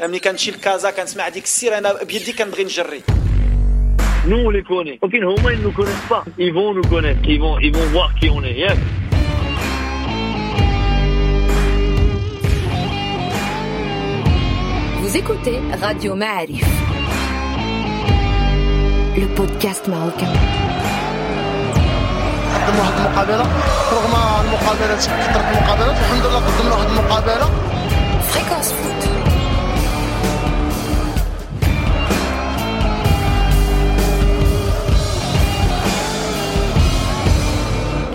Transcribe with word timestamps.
ملي 0.00 0.18
كنمشي 0.18 0.50
لكازا 0.50 0.90
كنسمع 0.90 1.28
ديك 1.28 1.44
السير 1.44 1.78
انا 1.78 2.02
بيدي 2.02 2.32
كنبغي 2.32 2.64
نجري 2.64 3.02
Nous, 4.26 4.38
on 4.46 4.48
les 4.48 4.62
connaît. 4.62 4.98
Ok, 5.02 5.14
Homa, 5.22 5.52
ils 5.52 5.58
ne 5.58 5.64
nous 5.64 5.72
connaissent 5.72 6.08
pas. 6.08 6.24
Ils 6.38 6.50
vont 6.58 6.72
nous 6.72 6.88
connaître. 6.94 7.20
Ils 7.28 7.38
vont, 7.38 7.58
ils 7.58 7.72
vont 7.76 7.86
voir 7.94 8.08
qui 8.18 8.30
on 8.30 8.42
est. 8.42 8.56
Yes. 8.64 8.78
Vous 15.00 15.16
écoutez 15.16 15.58
Radio 15.80 16.14
Ma'arif, 16.14 16.64
le 19.16 19.26
podcast 19.38 19.86
marocain. 19.88 20.32
قدموا 22.54 22.80
واحد 22.80 22.98
المقابله 22.98 23.46
رغم 23.92 24.14
المقابلات 24.44 24.98
كثرت 24.98 25.44
المقابلات 25.52 25.96
الحمد 26.00 26.26
لله 26.26 26.38
قدمنا 26.46 26.74
واحد 26.74 26.88
المقابله 26.90 27.46
Fréquence 28.32 28.70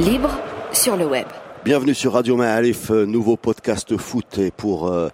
Libre 0.04 0.38
sur 0.72 0.96
le 0.96 1.06
web. 1.06 1.26
Bienvenue 1.64 1.94
sur 1.94 2.12
Radio 2.12 2.36
Ma'alif, 2.36 2.90
euh, 2.90 3.06
nouveau 3.06 3.38
podcast 3.38 3.96
foot 3.96 4.38
et 4.38 4.50
pour 4.50 4.88
euh, 4.88 5.08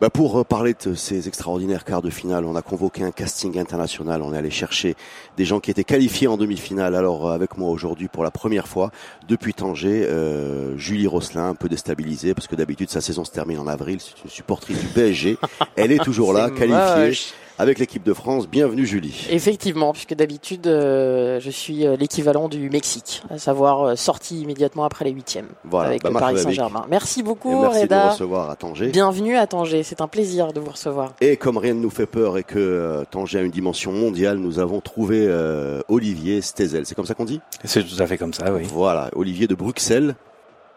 bah 0.00 0.10
pour 0.10 0.38
euh, 0.38 0.44
parler 0.44 0.74
de 0.84 0.94
ces 0.94 1.28
extraordinaires 1.28 1.84
quarts 1.84 2.02
de 2.02 2.10
finale, 2.10 2.44
on 2.44 2.56
a 2.56 2.62
convoqué 2.62 3.04
un 3.04 3.12
casting 3.12 3.58
international. 3.58 4.22
On 4.22 4.34
est 4.34 4.36
allé 4.36 4.50
chercher 4.50 4.96
des 5.36 5.44
gens 5.44 5.60
qui 5.60 5.70
étaient 5.70 5.84
qualifiés 5.84 6.26
en 6.26 6.36
demi-finale. 6.36 6.94
Alors 6.94 7.28
euh, 7.28 7.34
avec 7.34 7.56
moi 7.56 7.70
aujourd'hui 7.70 8.08
pour 8.08 8.24
la 8.24 8.30
première 8.30 8.66
fois 8.66 8.90
depuis 9.28 9.54
Tanger, 9.54 10.04
euh, 10.04 10.76
Julie 10.76 11.06
Rosselin, 11.06 11.48
un 11.48 11.54
peu 11.54 11.68
déstabilisée 11.68 12.34
parce 12.34 12.48
que 12.48 12.56
d'habitude 12.56 12.90
sa 12.90 13.00
saison 13.00 13.24
se 13.24 13.30
termine 13.30 13.58
en 13.58 13.66
avril. 13.66 13.98
C'est 14.00 14.24
une 14.24 14.30
supportrice 14.30 14.78
du 14.78 14.88
PSG. 14.88 15.38
Elle 15.76 15.92
est 15.92 16.02
toujours 16.02 16.32
là, 16.32 16.50
qualifiée 16.50 17.06
moche. 17.06 17.32
Avec 17.58 17.78
l'équipe 17.78 18.02
de 18.02 18.12
France. 18.12 18.48
Bienvenue 18.48 18.86
Julie. 18.86 19.26
Effectivement, 19.30 19.92
puisque 19.92 20.14
d'habitude, 20.14 20.66
euh, 20.66 21.38
je 21.40 21.50
suis 21.50 21.86
euh, 21.86 21.96
l'équivalent 21.96 22.48
du 22.48 22.68
Mexique, 22.70 23.22
à 23.30 23.38
savoir 23.38 23.82
euh, 23.82 23.96
sorti 23.96 24.40
immédiatement 24.40 24.84
après 24.84 25.04
les 25.04 25.12
huitièmes 25.12 25.48
Voilà, 25.64 25.90
avec 25.90 26.02
bah, 26.02 26.10
le 26.10 26.18
Paris. 26.18 26.38
Saint-Germain. 26.38 26.84
Merci 26.90 27.20
Et 27.20 27.22
beaucoup, 27.22 27.62
merci 27.62 27.86
de 27.86 27.94
nous 27.94 28.10
recevoir 28.10 28.50
à 28.50 28.56
Tanger. 28.56 28.88
Bienvenue 28.88 29.36
à 29.36 29.46
Tanger, 29.46 29.82
c'est 29.82 30.00
un 30.00 30.08
plaisir 30.08 30.52
de 30.52 30.60
vous 30.60 30.70
recevoir. 30.70 31.12
Et 31.20 31.36
comme 31.36 31.56
rien 31.58 31.74
ne 31.74 31.80
nous 31.80 31.90
fait 31.90 32.06
peur 32.06 32.38
et 32.38 32.42
que 32.42 32.58
euh, 32.58 33.04
Tanger 33.10 33.38
a 33.38 33.42
une 33.42 33.50
dimension 33.50 33.92
mondiale, 33.92 34.38
nous 34.38 34.58
avons 34.58 34.80
trouvé 34.80 35.24
euh, 35.28 35.80
Olivier 35.88 36.40
Stezel. 36.40 36.86
C'est 36.86 36.94
comme 36.94 37.06
ça 37.06 37.14
qu'on 37.14 37.24
dit? 37.24 37.40
C'est 37.64 37.84
tout 37.84 38.02
à 38.02 38.06
fait 38.06 38.18
comme 38.18 38.34
ça, 38.34 38.52
oui. 38.52 38.62
Voilà, 38.64 39.10
Olivier 39.14 39.46
de 39.46 39.54
Bruxelles, 39.54 40.16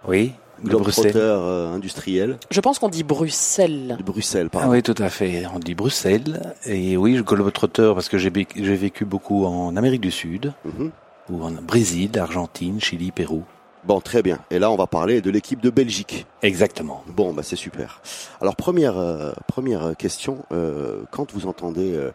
Oui, 0.08 0.34
globetrotter 0.64 1.12
euh, 1.16 1.74
industriel. 1.74 2.38
Je 2.52 2.60
pense 2.62 2.80
qu'on 2.80 2.90
dit 2.90 3.04
Bruxelles. 3.04 3.96
De 3.98 4.04
Bruxelles, 4.04 4.48
Ah 4.52 4.58
pardon. 4.60 4.72
oui, 4.72 4.82
tout 4.84 4.96
à 4.98 5.10
fait. 5.10 5.44
On 5.54 5.60
dit 5.60 5.76
Bruxelles. 5.76 6.54
Et 6.66 6.98
oui, 6.98 7.16
je 7.18 7.22
globetrotter 7.22 7.92
parce 7.94 8.10
que 8.10 8.18
j'ai 8.18 8.30
vécu 8.30 9.06
beaucoup 9.06 9.46
en 9.46 9.76
Amérique 9.76 10.02
du 10.02 10.12
Sud, 10.12 10.54
Mhm. 10.66 10.92
ou 11.30 11.44
en 11.44 11.52
Brésil, 11.52 12.12
Argentine, 12.20 12.80
Chili, 12.80 13.12
Pérou. 13.12 13.44
Bon, 13.84 14.02
très 14.02 14.22
bien. 14.22 14.40
Et 14.52 14.60
là, 14.60 14.70
on 14.70 14.76
va 14.76 14.88
parler 14.88 15.22
de 15.22 15.30
l'équipe 15.30 15.62
de 15.62 15.70
Belgique. 15.70 16.26
Exactement. 16.42 17.04
Bon, 17.08 17.34
bah 17.34 17.42
c'est 17.44 17.56
super. 17.56 18.02
Alors 18.42 18.56
première 18.56 18.98
euh, 18.98 19.32
première 19.48 19.96
question, 19.96 20.40
euh, 20.52 21.04
quand 21.10 21.34
vous 21.34 21.48
entendez 21.48 21.94
euh, 21.96 22.12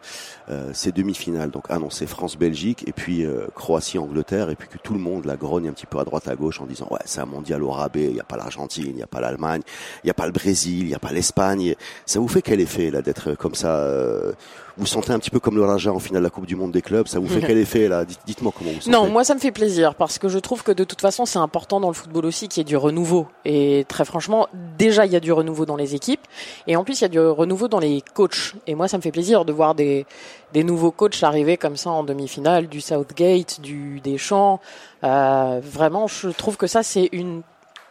euh, 0.49 0.69
ces 0.73 0.91
demi-finales, 0.91 1.49
donc 1.49 1.71
annoncées 1.71 2.05
France-Belgique 2.05 2.83
et 2.87 2.91
puis 2.91 3.25
euh, 3.25 3.47
Croatie-Angleterre 3.55 4.49
et 4.49 4.55
puis 4.55 4.67
que 4.67 4.77
tout 4.77 4.93
le 4.93 4.99
monde 4.99 5.25
la 5.25 5.35
grogne 5.35 5.67
un 5.67 5.73
petit 5.73 5.85
peu 5.85 5.99
à 5.99 6.03
droite 6.03 6.27
à 6.27 6.35
gauche 6.35 6.61
en 6.61 6.65
disant 6.65 6.87
ouais 6.91 6.99
c'est 7.05 7.21
un 7.21 7.25
mondial 7.25 7.63
au 7.63 7.71
rabais, 7.71 8.05
il 8.05 8.13
n'y 8.13 8.19
a 8.21 8.25
pas 8.25 8.37
l'Argentine, 8.37 8.85
il 8.87 8.95
n'y 8.95 9.03
a 9.03 9.07
pas 9.07 9.19
l'Allemagne, 9.19 9.61
il 10.03 10.07
n'y 10.07 10.11
a 10.11 10.15
pas 10.15 10.25
le 10.25 10.31
Brésil, 10.31 10.81
il 10.81 10.87
n'y 10.87 10.95
a 10.95 10.99
pas 10.99 11.11
l'Espagne. 11.11 11.75
Ça 12.05 12.19
vous 12.19 12.27
fait 12.27 12.41
quel 12.41 12.61
effet 12.61 12.91
là 12.91 13.01
d'être 13.01 13.33
comme 13.33 13.55
ça 13.55 13.77
euh, 13.77 14.33
Vous 14.77 14.87
sentez 14.87 15.11
un 15.13 15.19
petit 15.19 15.29
peu 15.29 15.39
comme 15.39 15.55
le 15.55 15.63
Raja 15.63 15.91
en 15.93 15.99
finale 15.99 16.21
de 16.23 16.25
la 16.25 16.29
Coupe 16.31 16.47
du 16.47 16.55
Monde 16.55 16.71
des 16.71 16.81
clubs 16.81 17.07
Ça 17.07 17.19
vous 17.19 17.27
fait 17.27 17.41
quel 17.45 17.57
effet 17.59 17.87
là? 17.87 18.05
Dites- 18.05 18.19
Dites-moi 18.25 18.51
comment 18.57 18.71
vous 18.71 18.81
sentez. 18.81 18.89
Non, 18.91 19.07
moi 19.07 19.23
ça 19.23 19.35
me 19.35 19.39
fait 19.39 19.51
plaisir 19.51 19.93
parce 19.93 20.17
que 20.17 20.29
je 20.29 20.39
trouve 20.39 20.63
que 20.63 20.71
de 20.71 20.83
toute 20.83 20.99
façon 21.01 21.25
c'est 21.25 21.37
important 21.39 21.79
dans 21.79 21.89
le 21.89 21.93
football 21.93 22.25
aussi 22.25 22.47
qu'il 22.47 22.59
y 22.59 22.61
ait 22.61 22.63
du 22.63 22.75
renouveau. 22.75 23.27
Et 23.45 23.85
très 23.87 24.03
franchement, 24.03 24.47
déjà 24.77 25.05
il 25.05 25.11
y 25.11 25.15
a 25.15 25.19
du 25.19 25.31
renouveau 25.31 25.65
dans 25.67 25.75
les 25.75 25.93
équipes 25.93 26.21
et 26.67 26.75
en 26.75 26.83
plus 26.83 26.99
il 26.99 27.03
y 27.03 27.05
a 27.05 27.09
du 27.09 27.19
renouveau 27.19 27.67
dans 27.67 27.79
les 27.79 28.01
coachs. 28.15 28.53
Et 28.65 28.73
moi 28.73 28.87
ça 28.87 28.97
me 28.97 29.03
fait 29.03 29.11
plaisir 29.11 29.45
de 29.45 29.53
voir 29.53 29.75
des, 29.75 30.05
des 30.53 30.63
nouveaux 30.63 30.91
coachs 30.91 31.21
arriver 31.21 31.57
comme 31.57 31.77
ça 31.77 31.91
en 31.91 32.03
demi-finale, 32.03 32.67
du 32.67 32.81
Southgate, 32.81 33.61
du 33.61 33.99
Deschamps. 34.01 34.59
Euh, 35.03 35.59
vraiment, 35.63 36.07
je 36.07 36.29
trouve 36.29 36.57
que 36.57 36.65
ça 36.67 36.81
c'est 36.81 37.09
une 37.11 37.41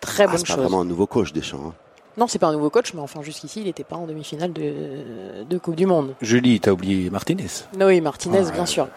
très 0.01 0.25
Ah, 0.25 0.29
bonne 0.29 0.39
c'est 0.39 0.47
chose. 0.47 0.57
vraiment 0.57 0.81
un 0.81 0.85
nouveau 0.85 1.07
coach 1.07 1.33
Deschamps. 1.33 1.63
Hein. 1.69 1.75
Non, 2.17 2.27
c'est 2.27 2.39
pas 2.39 2.49
un 2.49 2.53
nouveau 2.53 2.69
coach, 2.71 2.93
mais 2.95 3.01
enfin 3.01 3.23
jusqu'ici 3.23 3.61
il 3.61 3.65
n'était 3.67 3.85
pas 3.85 3.97
en 3.97 4.07
demi-finale 4.07 4.53
de, 4.53 5.45
de 5.49 5.59
Coupe 5.59 5.77
du 5.77 5.87
Monde. 5.87 6.15
Julie, 6.21 6.61
t'as 6.61 6.73
oublié 6.73 7.09
Martinez. 7.11 7.47
Oui, 7.81 8.01
Martinez, 8.01 8.43
Ah, 8.49 8.53
bien 8.53 8.67
sûr. 8.67 8.89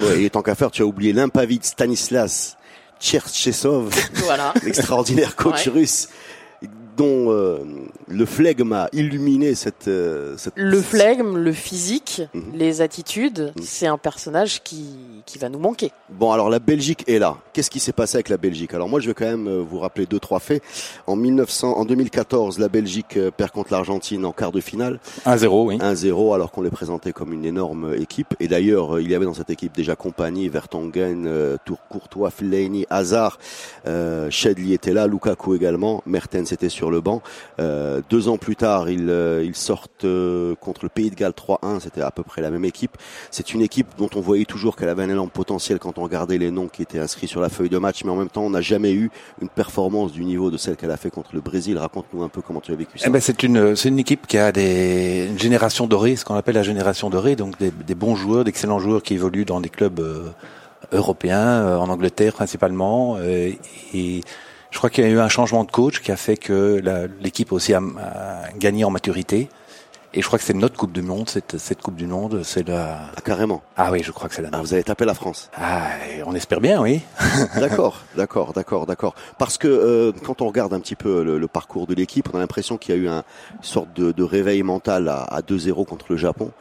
Ouais, 0.00 0.22
et 0.24 0.30
tant 0.30 0.42
qu'à 0.42 0.54
faire, 0.54 0.70
tu 0.70 0.82
as 0.82 0.86
oublié 0.86 1.12
l'impavid 1.12 1.62
Stanislas 1.64 2.56
Tcherchesov. 3.00 3.90
Voilà. 4.24 4.54
l'extraordinaire 4.62 5.36
coach 5.36 5.66
Ouais. 5.66 5.72
russe 5.72 6.08
dont 6.96 7.30
euh, 7.30 7.58
le 8.08 8.24
flegme 8.26 8.72
a 8.72 8.88
illuminé 8.92 9.54
cette, 9.54 9.88
euh, 9.88 10.36
cette 10.36 10.52
Le 10.56 10.80
flegme, 10.80 11.36
le 11.36 11.52
physique, 11.52 12.22
Mhm. 12.34 12.42
les 12.54 12.80
attitudes, 12.80 13.52
Mhm. 13.56 13.62
c'est 13.64 13.86
un 13.86 13.98
personnage 13.98 14.62
qui, 14.62 14.84
qui 15.26 15.38
va 15.38 15.48
nous 15.48 15.58
manquer. 15.58 15.90
Bon 16.10 16.30
alors 16.32 16.50
la 16.50 16.58
Belgique 16.58 17.04
est 17.08 17.18
là. 17.18 17.36
Qu'est-ce 17.52 17.70
qui 17.70 17.80
s'est 17.80 17.92
passé 17.92 18.16
avec 18.16 18.28
la 18.28 18.36
Belgique? 18.36 18.74
Alors 18.74 18.88
moi 18.88 19.00
je 19.00 19.06
vais 19.08 19.14
quand 19.14 19.24
même 19.24 19.48
euh, 19.48 19.60
vous 19.68 19.78
rappeler 19.78 20.06
deux 20.06 20.20
trois 20.20 20.38
faits. 20.40 20.62
En 21.06 21.16
1900 21.16 21.76
en 21.76 21.84
2014, 21.84 22.58
la 22.58 22.68
Belgique 22.68 23.18
perd 23.36 23.50
contre 23.50 23.72
l'Argentine 23.72 24.24
en 24.24 24.32
quart 24.32 24.52
de 24.52 24.60
finale 24.60 25.00
1-0, 25.26 25.64
oui. 25.66 25.78
1-0 25.80 26.34
alors 26.34 26.50
qu'on 26.52 26.62
les 26.62 26.70
présentait 26.70 27.12
comme 27.12 27.32
une 27.32 27.44
énorme 27.44 27.94
équipe 27.98 28.34
et 28.40 28.48
d'ailleurs 28.48 29.00
il 29.00 29.10
y 29.10 29.14
avait 29.14 29.24
dans 29.24 29.34
cette 29.34 29.50
équipe 29.50 29.74
déjà 29.74 29.96
Compagnie, 29.96 30.48
Vertonghen, 30.48 31.28
Tour 31.64 31.78
Courtois, 31.88 32.30
Fellaini, 32.30 32.86
Hazard, 32.90 33.38
euh, 33.86 34.28
Shedley 34.30 34.72
était 34.74 34.92
là, 34.92 35.06
Lukaku 35.06 35.54
également, 35.54 36.02
Mertens 36.06 36.52
était 36.52 36.68
sur 36.68 36.83
le 36.90 37.00
banc. 37.00 37.22
Euh, 37.60 38.00
deux 38.10 38.28
ans 38.28 38.36
plus 38.36 38.56
tard, 38.56 38.88
ils, 38.88 39.08
euh, 39.08 39.52
sortent 39.52 40.04
euh, 40.04 40.54
contre 40.56 40.84
le 40.84 40.88
Pays 40.88 41.10
de 41.10 41.14
Galles 41.14 41.32
3-1, 41.32 41.80
c'était 41.80 42.00
à 42.00 42.10
peu 42.10 42.22
près 42.22 42.42
la 42.42 42.50
même 42.50 42.64
équipe. 42.64 42.96
C'est 43.30 43.54
une 43.54 43.60
équipe 43.60 43.86
dont 43.98 44.10
on 44.14 44.20
voyait 44.20 44.44
toujours 44.44 44.76
qu'elle 44.76 44.88
avait 44.88 45.02
un 45.02 45.10
énorme 45.10 45.30
potentiel 45.30 45.78
quand 45.78 45.98
on 45.98 46.02
regardait 46.02 46.38
les 46.38 46.50
noms 46.50 46.68
qui 46.68 46.82
étaient 46.82 46.98
inscrits 46.98 47.28
sur 47.28 47.40
la 47.40 47.48
feuille 47.48 47.68
de 47.68 47.78
match, 47.78 48.04
mais 48.04 48.10
en 48.10 48.16
même 48.16 48.28
temps 48.28 48.42
on 48.42 48.50
n'a 48.50 48.60
jamais 48.60 48.92
eu 48.92 49.10
une 49.40 49.48
performance 49.48 50.12
du 50.12 50.24
niveau 50.24 50.50
de 50.50 50.56
celle 50.56 50.76
qu'elle 50.76 50.90
a 50.90 50.96
fait 50.96 51.10
contre 51.10 51.30
le 51.34 51.40
Brésil. 51.40 51.78
Raconte-nous 51.78 52.22
un 52.22 52.28
peu 52.28 52.42
comment 52.42 52.60
tu 52.60 52.72
as 52.72 52.76
vécu 52.76 52.98
ça. 52.98 53.06
Eh 53.08 53.10
ben, 53.10 53.20
c'est 53.20 53.42
une, 53.42 53.74
une 53.84 53.98
équipe 53.98 54.26
qui 54.26 54.38
a 54.38 54.52
des, 54.52 55.28
une 55.30 55.38
génération 55.38 55.86
dorée, 55.86 56.16
ce 56.16 56.24
qu'on 56.24 56.34
appelle 56.34 56.54
la 56.54 56.62
génération 56.62 57.10
dorée, 57.10 57.36
donc 57.36 57.58
des, 57.58 57.94
bons 57.94 58.16
joueurs, 58.16 58.44
d'excellents 58.44 58.78
joueurs 58.78 59.02
qui 59.02 59.14
évoluent 59.14 59.44
dans 59.44 59.60
des 59.60 59.68
clubs 59.68 60.00
européens, 60.92 61.78
en 61.78 61.88
Angleterre 61.88 62.32
principalement. 62.32 63.18
Je 64.74 64.78
crois 64.78 64.90
qu'il 64.90 65.04
y 65.04 65.06
a 65.06 65.10
eu 65.10 65.20
un 65.20 65.28
changement 65.28 65.62
de 65.62 65.70
coach 65.70 66.00
qui 66.00 66.10
a 66.10 66.16
fait 66.16 66.36
que 66.36 66.82
l'équipe 67.20 67.52
aussi 67.52 67.74
a, 67.74 67.78
a 67.78 68.50
gagné 68.58 68.84
en 68.84 68.90
maturité. 68.90 69.48
Et 70.16 70.20
je 70.22 70.26
crois 70.28 70.38
que 70.38 70.44
c'est 70.44 70.54
notre 70.54 70.76
Coupe 70.76 70.92
du 70.92 71.02
Monde, 71.02 71.28
cette, 71.28 71.58
cette 71.58 71.80
Coupe 71.82 71.94
du 71.96 72.06
Monde, 72.06 72.42
c'est 72.44 72.66
la... 72.68 73.00
Ah, 73.16 73.20
carrément. 73.20 73.62
Ah 73.76 73.90
oui, 73.90 74.00
je 74.04 74.12
crois 74.12 74.28
que 74.28 74.34
c'est 74.36 74.42
la 74.42 74.48
Ah, 74.52 74.60
vous 74.60 74.72
avez 74.72 74.84
tapé 74.84 75.04
la 75.04 75.14
France. 75.14 75.50
Ah, 75.56 75.88
on 76.26 76.34
espère 76.36 76.60
bien, 76.60 76.80
oui. 76.80 77.00
D'accord, 77.56 78.00
d'accord, 78.16 78.52
d'accord, 78.52 78.86
d'accord. 78.86 79.14
Parce 79.38 79.58
que 79.58 79.66
euh, 79.66 80.12
quand 80.24 80.40
on 80.40 80.46
regarde 80.46 80.72
un 80.72 80.78
petit 80.78 80.94
peu 80.94 81.24
le, 81.24 81.38
le 81.38 81.48
parcours 81.48 81.88
de 81.88 81.94
l'équipe, 81.94 82.28
on 82.32 82.36
a 82.36 82.40
l'impression 82.40 82.76
qu'il 82.78 82.94
y 82.94 82.98
a 82.98 83.00
eu 83.00 83.08
un, 83.08 83.24
une 83.56 83.62
sorte 83.62 83.92
de, 83.96 84.12
de 84.12 84.22
réveil 84.22 84.62
mental 84.62 85.08
à, 85.08 85.22
à 85.22 85.40
2-0 85.40 85.84
contre 85.84 86.06
le 86.10 86.16
Japon 86.16 86.52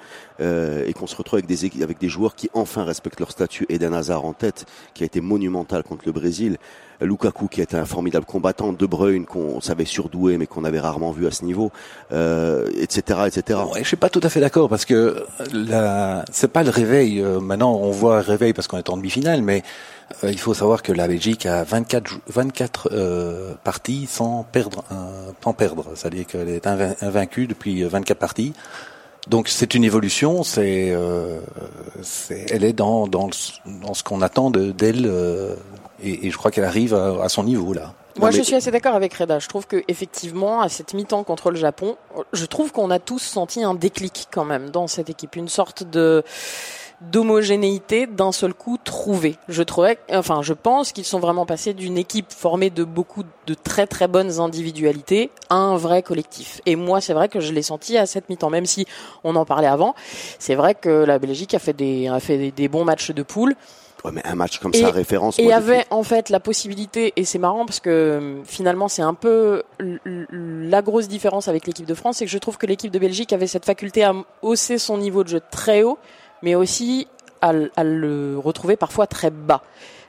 euh, 0.42 0.84
et 0.88 0.94
qu'on 0.94 1.06
se 1.06 1.16
retrouve 1.16 1.38
avec 1.38 1.46
des, 1.48 1.68
équi- 1.68 1.84
avec 1.84 2.00
des 2.00 2.10
joueurs 2.10 2.34
qui 2.34 2.50
enfin 2.56 2.84
respectent 2.84 3.20
leur 3.20 3.30
statut. 3.32 3.68
Eden 3.70 3.94
Hazard 3.94 4.26
en 4.26 4.34
tête, 4.34 4.66
qui 4.96 5.04
a 5.04 5.06
été 5.06 5.22
monumental 5.22 5.84
contre 5.84 6.06
le 6.08 6.12
Brésil. 6.12 6.58
Lukaku 7.06 7.48
qui 7.48 7.62
était 7.62 7.78
un 7.78 7.86
formidable 7.86 8.26
combattant, 8.26 8.74
De 8.74 8.86
Bruyne 8.86 9.26
qu'on 9.26 9.62
savait 9.62 9.86
surdoué 9.86 10.38
mais 10.38 10.48
qu'on 10.48 10.64
avait 10.64 10.80
rarement 10.80 11.12
vu 11.12 11.28
à 11.28 11.32
ce 11.32 11.46
niveau, 11.46 11.72
euh, 12.12 12.70
etc., 12.80 13.22
etc. 13.28 13.60
Ouais, 13.74 13.82
je 13.84 13.88
suis 13.88 13.98
pas 13.98 14.10
tout 14.10 14.22
à 14.24 14.30
fait 14.30 14.40
d'accord 14.40 14.70
parce 14.70 14.86
que 14.86 15.24
la... 15.54 16.24
c'est 16.32 16.52
pas 16.52 16.64
le 16.64 16.70
réveil. 16.70 17.20
euh, 17.22 17.40
maintenant, 17.40 17.74
on 17.76 17.92
voit 17.92 18.18
un 18.18 18.22
réveil 18.22 18.54
parce 18.54 18.68
qu'on 18.68 18.78
est 18.78 18.90
en 18.90 18.98
demi-finale, 18.98 19.42
mais 19.42 19.64
euh, 20.24 20.32
il 20.32 20.40
faut 20.40 20.54
savoir 20.54 20.82
que 20.84 20.92
la 20.92 21.08
Belgique 21.08 21.46
a 21.46 21.64
24, 21.64 22.08
jou- 22.08 22.22
24 22.28 22.90
euh, 22.92 23.54
parties 23.64 24.06
sans 24.10 24.44
perdre, 24.52 24.84
un- 24.92 25.34
sans 25.44 25.54
perdre. 25.54 25.86
C'est-à-dire 25.96 26.26
qu'elle 26.28 26.50
est 26.50 26.66
inva- 26.68 26.96
invaincue 27.02 27.48
depuis 27.48 27.84
24 27.84 28.18
parties. 28.20 28.54
Donc 29.28 29.48
c'est 29.48 29.74
une 29.74 29.84
évolution. 29.84 30.44
C'est, 30.44 30.92
euh, 30.92 31.40
c'est- 32.02 32.46
elle 32.52 32.64
est 32.64 32.74
dans 32.74 33.08
dans, 33.08 33.28
le- 33.28 33.82
dans 33.86 33.94
ce 33.94 34.04
qu'on 34.04 34.22
attend 34.22 34.50
de, 34.50 34.72
d'elle, 34.72 35.06
euh, 35.06 35.56
et, 36.04 36.28
et 36.28 36.32
je 36.32 36.38
crois 36.38 36.52
qu'elle 36.52 36.66
arrive 36.66 36.94
à, 36.94 37.24
à 37.24 37.30
son 37.30 37.44
niveau 37.44 37.74
là. 37.74 37.94
Moi, 38.20 38.28
Non, 38.30 38.32
je 38.34 38.38
mais- 38.40 38.44
suis 38.44 38.56
assez 38.56 38.70
d'accord 38.70 38.94
avec 38.96 39.14
Reda. 39.16 39.40
Je 39.40 39.48
trouve 39.48 39.66
que 39.66 39.84
effectivement, 39.88 40.62
à 40.62 40.70
cette 40.70 40.94
mi-temps 40.94 41.24
contre 41.24 41.50
le 41.50 41.58
Japon, 41.58 41.96
je 42.32 42.46
trouve 42.46 42.72
qu'on 42.72 42.92
a 42.92 43.00
tous 43.00 43.20
senti 43.24 43.64
un 43.64 43.74
déclic 43.74 44.28
quand 44.32 44.46
même 44.46 44.70
dans 44.70 44.86
cette 44.88 45.10
équipe, 45.10 45.36
une 45.36 45.50
sorte 45.50 45.84
de 45.84 46.24
d'homogénéité 47.12 48.08
d'un 48.08 48.32
seul 48.32 48.54
coup 48.54 48.78
trouvée. 48.84 49.36
Je 49.50 49.64
trouvais, 49.64 49.98
enfin, 50.12 50.42
je 50.42 50.54
pense 50.54 50.92
qu'ils 50.92 51.06
sont 51.06 51.20
vraiment 51.20 51.46
passés 51.46 51.74
d'une 51.74 51.98
équipe 51.98 52.32
formée 52.32 52.70
de 52.70 52.84
beaucoup 52.84 53.24
de 53.48 53.54
très 53.54 53.88
très 53.88 54.08
bonnes 54.08 54.40
individualités 54.40 55.30
à 55.50 55.56
un 55.56 55.78
vrai 55.78 56.02
collectif. 56.04 56.62
Et 56.66 56.76
moi, 56.76 57.02
c'est 57.02 57.14
vrai 57.14 57.30
que 57.30 57.40
je 57.40 57.52
l'ai 57.54 57.62
senti 57.62 57.98
à 57.98 58.06
cette 58.06 58.30
mi-temps, 58.30 58.50
même 58.50 58.66
si 58.66 58.86
on 59.24 59.36
en 59.36 59.46
parlait 59.46 59.68
avant. 59.68 59.96
C'est 60.40 60.56
vrai 60.56 60.76
que 60.76 60.90
la 60.90 61.20
Belgique 61.20 61.54
a 61.54 61.60
fait 61.60 61.74
des, 61.74 62.08
a 62.08 62.20
fait 62.20 62.38
des, 62.38 62.52
des 62.52 62.68
bons 62.68 62.86
matchs 62.86 63.12
de 63.12 63.24
poule. 63.24 63.56
Ouais, 64.04 64.12
mais 64.12 64.22
un 64.26 64.36
match 64.36 64.60
comme 64.60 64.72
Et- 64.74 64.82
ça, 64.82 64.92
référence. 64.92 65.40
Et 65.40 65.44
il 65.44 65.46
y 65.46 65.48
moi, 65.48 65.56
avait 65.58 65.86
en 65.90 66.04
fait 66.04 66.30
la 66.30 66.42
possibilité, 66.42 67.14
et 67.16 67.24
c'est 67.24 67.40
marrant 67.40 67.66
parce 67.66 67.80
que 67.80 68.42
finalement 68.44 68.90
c'est 68.90 69.02
un 69.02 69.14
peu 69.14 69.64
la 70.34 70.82
grosse 70.82 71.08
différence 71.08 71.48
avec 71.48 71.66
l'équipe 71.68 71.86
de 71.86 71.94
France, 71.94 72.18
c'est 72.18 72.26
que 72.26 72.32
je 72.32 72.38
trouve 72.38 72.58
que 72.58 72.66
l'équipe 72.66 72.92
de 72.92 73.00
Belgique 73.00 73.32
avait 73.32 73.48
cette 73.48 73.64
faculté 73.66 74.04
à 74.04 74.14
hausser 74.42 74.78
son 74.78 74.98
niveau 74.98 75.24
de 75.24 75.30
jeu 75.30 75.42
très 75.52 75.84
haut, 75.84 75.98
mais 76.44 76.54
aussi 76.54 77.08
à, 77.42 77.52
le 77.54 78.38
retrouver 78.38 78.76
parfois 78.76 79.08
très 79.08 79.32
bas. 79.32 79.64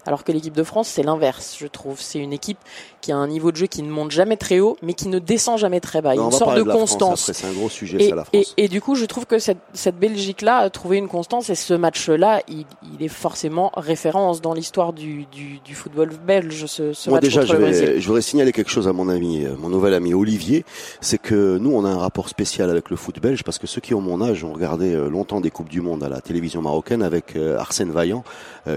Alors 0.07 0.23
que 0.23 0.33
l'équipe 0.33 0.53
de 0.53 0.63
France, 0.63 0.89
c'est 0.89 1.03
l'inverse, 1.03 1.57
je 1.59 1.67
trouve. 1.67 1.99
C'est 2.01 2.19
une 2.19 2.35
équipe 2.35 2.59
qui 3.05 3.13
a 3.13 3.17
un 3.17 3.29
niveau 3.29 3.53
de 3.53 3.57
jeu 3.57 3.67
qui 3.67 3.83
ne 3.83 3.91
monte 3.91 4.11
jamais 4.11 4.37
très 4.39 4.61
haut, 4.61 4.77
mais 4.83 4.95
qui 4.95 5.09
ne 5.09 5.19
descend 5.19 5.59
jamais 5.59 5.81
très 5.81 6.01
bas. 6.01 6.15
Il 6.15 6.19
y 6.19 6.21
a 6.21 6.25
une 6.25 6.33
sorte 6.33 6.57
de 6.57 6.63
constance. 6.63 7.31
C'est 7.33 7.47
un 7.47 7.53
gros 7.53 7.69
sujet, 7.69 7.99
Et, 8.03 8.09
ça, 8.09 8.15
la 8.15 8.25
et, 8.33 8.43
France. 8.43 8.55
et 8.57 8.69
du 8.69 8.81
coup, 8.81 8.95
je 8.95 9.05
trouve 9.05 9.27
que 9.27 9.39
cette, 9.39 9.59
cette 9.75 9.99
Belgique-là 9.99 10.57
a 10.59 10.71
trouvé 10.71 10.97
une 10.97 11.09
constance 11.09 11.51
et 11.51 11.55
ce 11.55 11.75
match-là, 11.75 12.41
il, 12.49 12.65
il 12.99 13.05
est 13.05 13.09
forcément 13.09 13.71
référence 13.77 14.41
dans 14.41 14.55
l'histoire 14.55 14.93
du, 14.95 15.27
du, 15.31 15.59
du 15.65 15.75
football 15.75 16.11
belge, 16.27 16.65
ce, 16.67 16.93
ce 16.95 17.11
Moi 17.11 17.19
match 17.19 17.25
déjà, 17.25 17.41
contre 17.43 17.53
je, 17.53 17.85
le 17.93 18.01
voudrais 18.01 18.23
signaler 18.23 18.53
quelque 18.53 18.71
chose 18.71 18.89
à 18.89 18.93
mon 18.93 19.09
ami, 19.11 19.45
euh, 19.45 19.55
mon 19.59 19.69
nouvel 19.69 19.93
ami 19.93 20.15
Olivier, 20.15 20.65
c'est 21.03 21.19
que 21.19 21.59
nous, 21.59 21.73
on 21.75 21.85
a 21.85 21.89
un 21.91 21.99
rapport 21.99 22.29
spécial 22.31 22.71
avec 22.71 22.89
le 22.89 22.97
foot 22.97 23.21
belge 23.21 23.43
parce 23.45 23.59
que 23.59 23.67
ceux 23.67 23.81
qui 23.83 23.93
ont 23.95 24.01
mon 24.01 24.23
âge 24.23 24.45
ont 24.45 24.53
regardé 24.53 24.95
euh, 24.95 25.09
longtemps 25.11 25.41
des 25.43 25.51
coupes 25.51 25.69
du 25.69 25.81
monde 25.83 26.03
à 26.03 26.09
la 26.09 26.21
télévision 26.23 26.63
marocaine 26.63 27.03
avec 27.03 27.37
euh, 27.37 27.59
Arsène 27.59 27.91
Vaillant, 27.91 28.25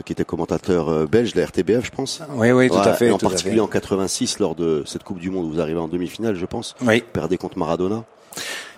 qui 0.05 0.11
était 0.11 0.25
commentateur 0.25 1.07
belge 1.07 1.33
de 1.33 1.39
la 1.39 1.45
RTBF, 1.45 1.85
je 1.85 1.91
pense. 1.91 2.21
Oui, 2.35 2.51
oui, 2.51 2.67
tout 2.67 2.75
Ouais, 2.75 2.81
à 2.87 2.93
fait. 2.93 3.07
et 3.07 3.11
en 3.11 3.17
particulier 3.17 3.55
fait. 3.55 3.61
en 3.61 3.67
86 3.67 4.16
lors 4.39 4.55
de 4.55 4.83
cette 4.85 5.03
coupe 5.03 5.19
du 5.19 5.29
monde 5.29 5.45
où 5.45 5.51
vous 5.51 5.59
arrivez 5.61 5.79
en 5.79 5.87
demi-finale, 5.87 6.35
je 6.35 6.45
pense. 6.45 6.75
Oui, 6.85 7.03
Perdez 7.13 7.37
contre 7.37 7.57
Maradona. 7.57 8.03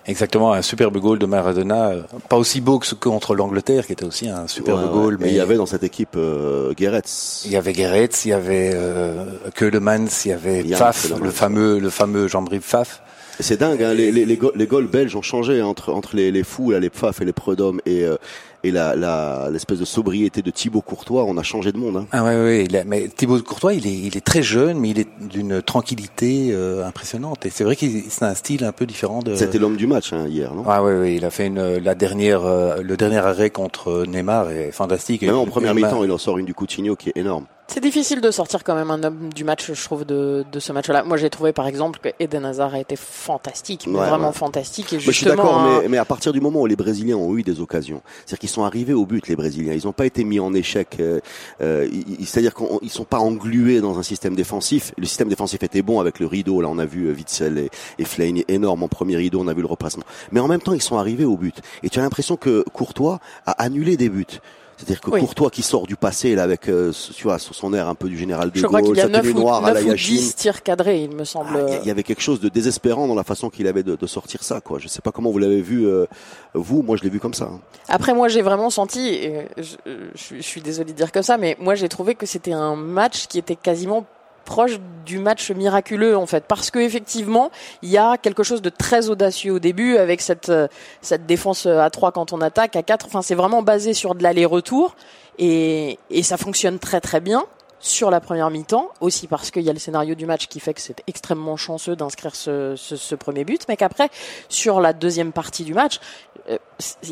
exactement. 0.06 0.52
Un 0.52 0.62
superbe 0.62 0.98
goal 0.98 1.18
de 1.18 1.26
Maradona, 1.26 1.92
pas 2.28 2.36
aussi 2.36 2.60
beau 2.60 2.78
que 2.78 2.86
ce 2.86 2.94
contre 2.94 3.34
l'Angleterre, 3.34 3.86
qui 3.86 3.92
était 3.92 4.04
aussi 4.04 4.28
un 4.28 4.46
superbe 4.46 4.78
Ouais, 4.80 4.84
ouais. 4.86 4.92
goal. 4.92 5.14
Et 5.14 5.24
Mais 5.24 5.28
il 5.30 5.36
y 5.36 5.40
avait 5.40 5.56
dans 5.56 5.66
cette 5.66 5.82
équipe 5.84 6.16
euh, 6.16 6.72
Geretz. 6.78 7.42
il 7.46 7.52
y 7.52 7.56
avait 7.56 7.74
Gerets, 7.74 8.08
il 8.24 8.28
y 8.28 8.32
avait 8.32 8.70
euh, 8.74 9.24
Keulemans, 9.54 10.06
il 10.24 10.28
y 10.28 10.32
avait 10.32 10.62
Pfaff, 10.64 11.10
le 11.20 11.30
fameux, 11.30 11.78
le 11.78 11.90
fameux 11.90 12.28
Jean-Brive 12.28 12.62
Pfaff. 12.62 13.02
C'est 13.42 13.58
dingue, 13.58 13.82
hein, 13.82 13.94
les, 13.94 14.12
les, 14.12 14.26
les, 14.26 14.36
go- 14.36 14.52
les 14.54 14.66
goals 14.66 14.86
belges 14.88 15.16
ont 15.16 15.22
changé 15.22 15.62
entre, 15.62 15.92
entre 15.94 16.14
les, 16.14 16.30
les 16.30 16.42
fous, 16.44 16.72
là, 16.72 16.78
les 16.78 16.90
pfaf 16.90 17.22
et 17.22 17.24
les 17.24 17.32
prud'hommes 17.32 17.80
et, 17.86 18.04
euh, 18.04 18.16
et 18.62 18.70
la, 18.70 18.94
la, 18.94 19.48
l'espèce 19.50 19.78
de 19.78 19.84
sobriété 19.84 20.42
de 20.42 20.50
Thibaut 20.50 20.82
Courtois, 20.82 21.24
on 21.24 21.36
a 21.36 21.42
changé 21.42 21.72
de 21.72 21.78
monde. 21.78 21.96
Hein. 21.96 22.06
Ah 22.12 22.24
ouais, 22.24 22.36
ouais, 22.36 22.84
mais 22.86 23.08
Thibaut 23.08 23.40
Courtois, 23.42 23.74
il 23.74 23.86
est, 23.86 23.92
il 23.96 24.16
est 24.16 24.24
très 24.24 24.42
jeune, 24.42 24.78
mais 24.78 24.90
il 24.90 24.98
est 25.00 25.08
d'une 25.20 25.62
tranquillité 25.62 26.50
euh, 26.52 26.86
impressionnante. 26.86 27.46
Et 27.46 27.50
c'est 27.50 27.64
vrai 27.64 27.76
qu'il 27.76 28.02
c'est 28.10 28.24
un 28.24 28.34
style 28.34 28.64
un 28.64 28.72
peu 28.72 28.86
différent 28.86 29.20
de. 29.20 29.34
C'était 29.34 29.58
l'homme 29.58 29.76
du 29.76 29.86
match 29.86 30.12
hein, 30.12 30.26
hier, 30.28 30.54
non? 30.54 30.64
Ah 30.66 30.82
ouais, 30.82 30.98
ouais, 30.98 31.14
il 31.14 31.24
a 31.24 31.30
fait 31.30 31.46
une, 31.46 31.76
la 31.78 31.94
dernière, 31.94 32.44
euh, 32.44 32.82
le 32.82 32.96
dernier 32.96 33.18
arrêt 33.18 33.50
contre 33.50 34.04
Neymar 34.06 34.50
est 34.50 34.72
fantastique. 34.72 35.22
Même 35.22 35.36
en 35.36 35.44
Et- 35.46 35.50
première 35.50 35.74
mi-temps, 35.74 36.04
il 36.04 36.10
en 36.12 36.18
sort 36.18 36.38
une 36.38 36.46
du 36.46 36.54
Coutinho 36.54 36.96
qui 36.96 37.08
est 37.10 37.16
énorme. 37.16 37.46
C'est 37.72 37.78
difficile 37.80 38.20
de 38.20 38.32
sortir 38.32 38.64
quand 38.64 38.74
même 38.74 38.90
un 38.90 39.00
homme 39.04 39.32
du 39.32 39.44
match, 39.44 39.70
je 39.72 39.84
trouve, 39.84 40.04
de, 40.04 40.44
de 40.50 40.58
ce 40.58 40.72
match-là. 40.72 41.04
Moi, 41.04 41.16
j'ai 41.16 41.30
trouvé 41.30 41.52
par 41.52 41.68
exemple 41.68 42.00
que 42.02 42.08
Eden 42.18 42.44
Hazard 42.44 42.74
a 42.74 42.80
été 42.80 42.96
fantastique, 42.96 43.86
mais 43.86 43.96
Ouais, 44.00 44.08
vraiment 44.08 44.28
ouais. 44.30 44.34
fantastique. 44.34 44.92
Et 44.92 44.96
Moi, 44.96 45.04
je 45.06 45.10
suis 45.12 45.26
d'accord, 45.26 45.62
mais, 45.80 45.88
mais 45.88 45.96
à 45.96 46.04
partir 46.04 46.32
du 46.32 46.40
moment 46.40 46.62
où 46.62 46.66
les 46.66 46.74
Brésiliens 46.74 47.14
ont 47.16 47.36
eu 47.38 47.44
des 47.44 47.60
occasions, 47.60 48.02
c'est-à-dire 48.26 48.40
qu'ils 48.40 48.48
sont 48.48 48.64
arrivés 48.64 48.92
au 48.92 49.06
but, 49.06 49.28
les 49.28 49.36
Brésiliens, 49.36 49.72
ils 49.72 49.84
n'ont 49.86 49.92
pas 49.92 50.04
été 50.06 50.24
mis 50.24 50.40
en 50.40 50.52
échec. 50.52 50.96
euh, 50.98 51.20
euh, 51.60 51.88
c'est-à-dire 52.24 52.54
qu'ils 52.54 52.90
sont 52.90 53.04
pas 53.04 53.20
englués 53.20 53.80
dans 53.80 54.00
un 54.00 54.02
système 54.02 54.34
défensif. 54.34 54.92
Le 54.98 55.06
système 55.06 55.28
défensif 55.28 55.62
était 55.62 55.82
bon 55.82 56.00
avec 56.00 56.18
le 56.18 56.26
rideau. 56.26 56.60
Là, 56.60 56.66
on 56.68 56.78
a 56.78 56.86
vu 56.86 57.06
euh, 57.06 57.12
Witzel 57.14 57.56
et, 57.56 57.70
et 58.00 58.44
énorme 58.52 58.82
en 58.82 58.88
premier 58.88 59.14
rideau. 59.16 59.38
On 59.42 59.46
a 59.46 59.54
vu 59.54 59.60
le 59.62 59.68
repassement. 59.68 60.02
Mais 60.32 60.40
en 60.40 60.48
même 60.48 60.60
temps, 60.60 60.72
ils 60.72 60.82
sont 60.82 60.98
arrivés 60.98 61.24
au 61.24 61.36
but. 61.36 61.60
Et 61.84 61.88
tu 61.88 62.00
as 62.00 62.02
l'impression 62.02 62.36
que 62.36 62.64
Courtois 62.72 63.20
a 63.46 63.52
annulé 63.62 63.96
des 63.96 64.08
buts. 64.08 64.26
C'est-à-dire 64.80 65.00
que 65.02 65.10
Oui. 65.10 65.20
Courtois 65.20 65.50
qui 65.50 65.60
sort 65.62 65.86
du 65.86 65.94
passé 65.94 66.34
là 66.34 66.42
avec, 66.42 66.68
euh, 66.68 66.90
tu 67.14 67.24
vois, 67.24 67.38
son 67.38 67.74
air 67.74 67.86
un 67.86 67.94
peu 67.94 68.08
du 68.08 68.16
général 68.16 68.50
de 68.50 68.60
Gaulle, 68.62 68.96
sa 68.96 69.08
9 69.08 69.22
tenue 69.22 69.34
noire 69.34 69.62
à 69.64 69.68
la 69.72 69.80
9 69.80 69.84
ou 69.84 69.88
Yachine. 69.90 70.16
10 70.16 70.34
tirs 70.36 70.62
cadrés, 70.62 71.02
il 71.04 71.14
me 71.14 71.24
semble. 71.24 71.50
Ah, 71.68 71.76
Il 71.82 71.86
y 71.86 71.90
avait 71.90 72.02
quelque 72.02 72.22
chose 72.22 72.40
de 72.40 72.48
désespérant 72.48 73.06
dans 73.06 73.14
la 73.14 73.24
façon 73.24 73.50
qu'il 73.50 73.66
avait 73.66 73.82
de, 73.82 73.94
de 73.94 74.06
sortir 74.06 74.42
ça, 74.42 74.60
quoi. 74.62 74.78
Je 74.78 74.88
sais 74.88 75.02
pas 75.02 75.12
comment 75.12 75.30
vous 75.30 75.38
l'avez 75.38 75.60
vu, 75.60 75.86
euh, 75.86 76.06
vous. 76.54 76.82
Moi, 76.82 76.96
je 76.96 77.02
l'ai 77.02 77.10
vu 77.10 77.20
comme 77.20 77.34
ça. 77.34 77.44
hein. 77.44 77.60
Après, 77.88 78.14
moi, 78.14 78.28
j'ai 78.28 78.40
vraiment 78.42 78.70
senti, 78.70 79.08
et 79.08 79.46
je, 79.58 79.76
je, 80.14 80.36
je 80.36 80.40
suis 80.42 80.62
désolée 80.62 80.92
de 80.92 80.96
dire 80.96 81.12
comme 81.12 81.22
ça, 81.22 81.36
mais 81.36 81.56
moi, 81.60 81.74
j'ai 81.74 81.88
trouvé 81.90 82.14
que 82.14 82.24
c'était 82.24 82.52
un 82.52 82.74
match 82.76 83.26
qui 83.26 83.38
était 83.38 83.56
quasiment 83.56 84.06
proche 84.50 84.80
du 85.06 85.18
match 85.20 85.52
miraculeux 85.52 86.16
en 86.16 86.26
fait. 86.26 86.44
Parce 86.46 86.72
que 86.72 86.80
effectivement 86.80 87.50
il 87.82 87.90
y 87.90 87.98
a 87.98 88.18
quelque 88.18 88.42
chose 88.42 88.62
de 88.62 88.68
très 88.68 89.08
audacieux 89.08 89.52
au 89.52 89.58
début 89.60 89.96
avec 89.96 90.20
cette 90.20 90.48
euh, 90.48 90.66
cette 91.02 91.24
défense 91.24 91.66
à 91.66 91.88
3 91.88 92.10
quand 92.10 92.32
on 92.32 92.40
attaque 92.40 92.74
à 92.74 92.82
4 92.82 93.06
enfin 93.06 93.22
c'est 93.22 93.36
vraiment 93.36 93.62
basé 93.62 93.94
sur 93.94 94.16
de 94.16 94.24
l'aller-retour. 94.24 94.96
Et 95.38 95.98
et 96.10 96.24
ça 96.24 96.36
fonctionne 96.36 96.80
très 96.80 97.00
très 97.00 97.20
bien 97.20 97.44
sur 97.80 98.10
la 98.10 98.20
première 98.20 98.50
mi-temps. 98.50 98.90
Aussi 99.00 99.26
parce 99.26 99.50
qu'il 99.50 99.62
y 99.62 99.70
a 99.70 99.72
le 99.72 99.78
scénario 99.78 100.14
du 100.14 100.26
match 100.26 100.46
qui 100.46 100.60
fait 100.60 100.74
que 100.74 100.80
c'est 100.80 101.02
extrêmement 101.06 101.56
chanceux 101.56 101.96
d'inscrire 101.96 102.36
ce, 102.36 102.74
ce, 102.76 103.14
premier 103.14 103.44
but. 103.44 103.62
Mais 103.68 103.76
qu'après 103.76 104.10
sur 104.48 104.80
la 104.80 104.92
deuxième 104.92 105.32
partie 105.32 105.64
du 105.64 105.74
match 105.74 105.98
euh, 105.98 106.29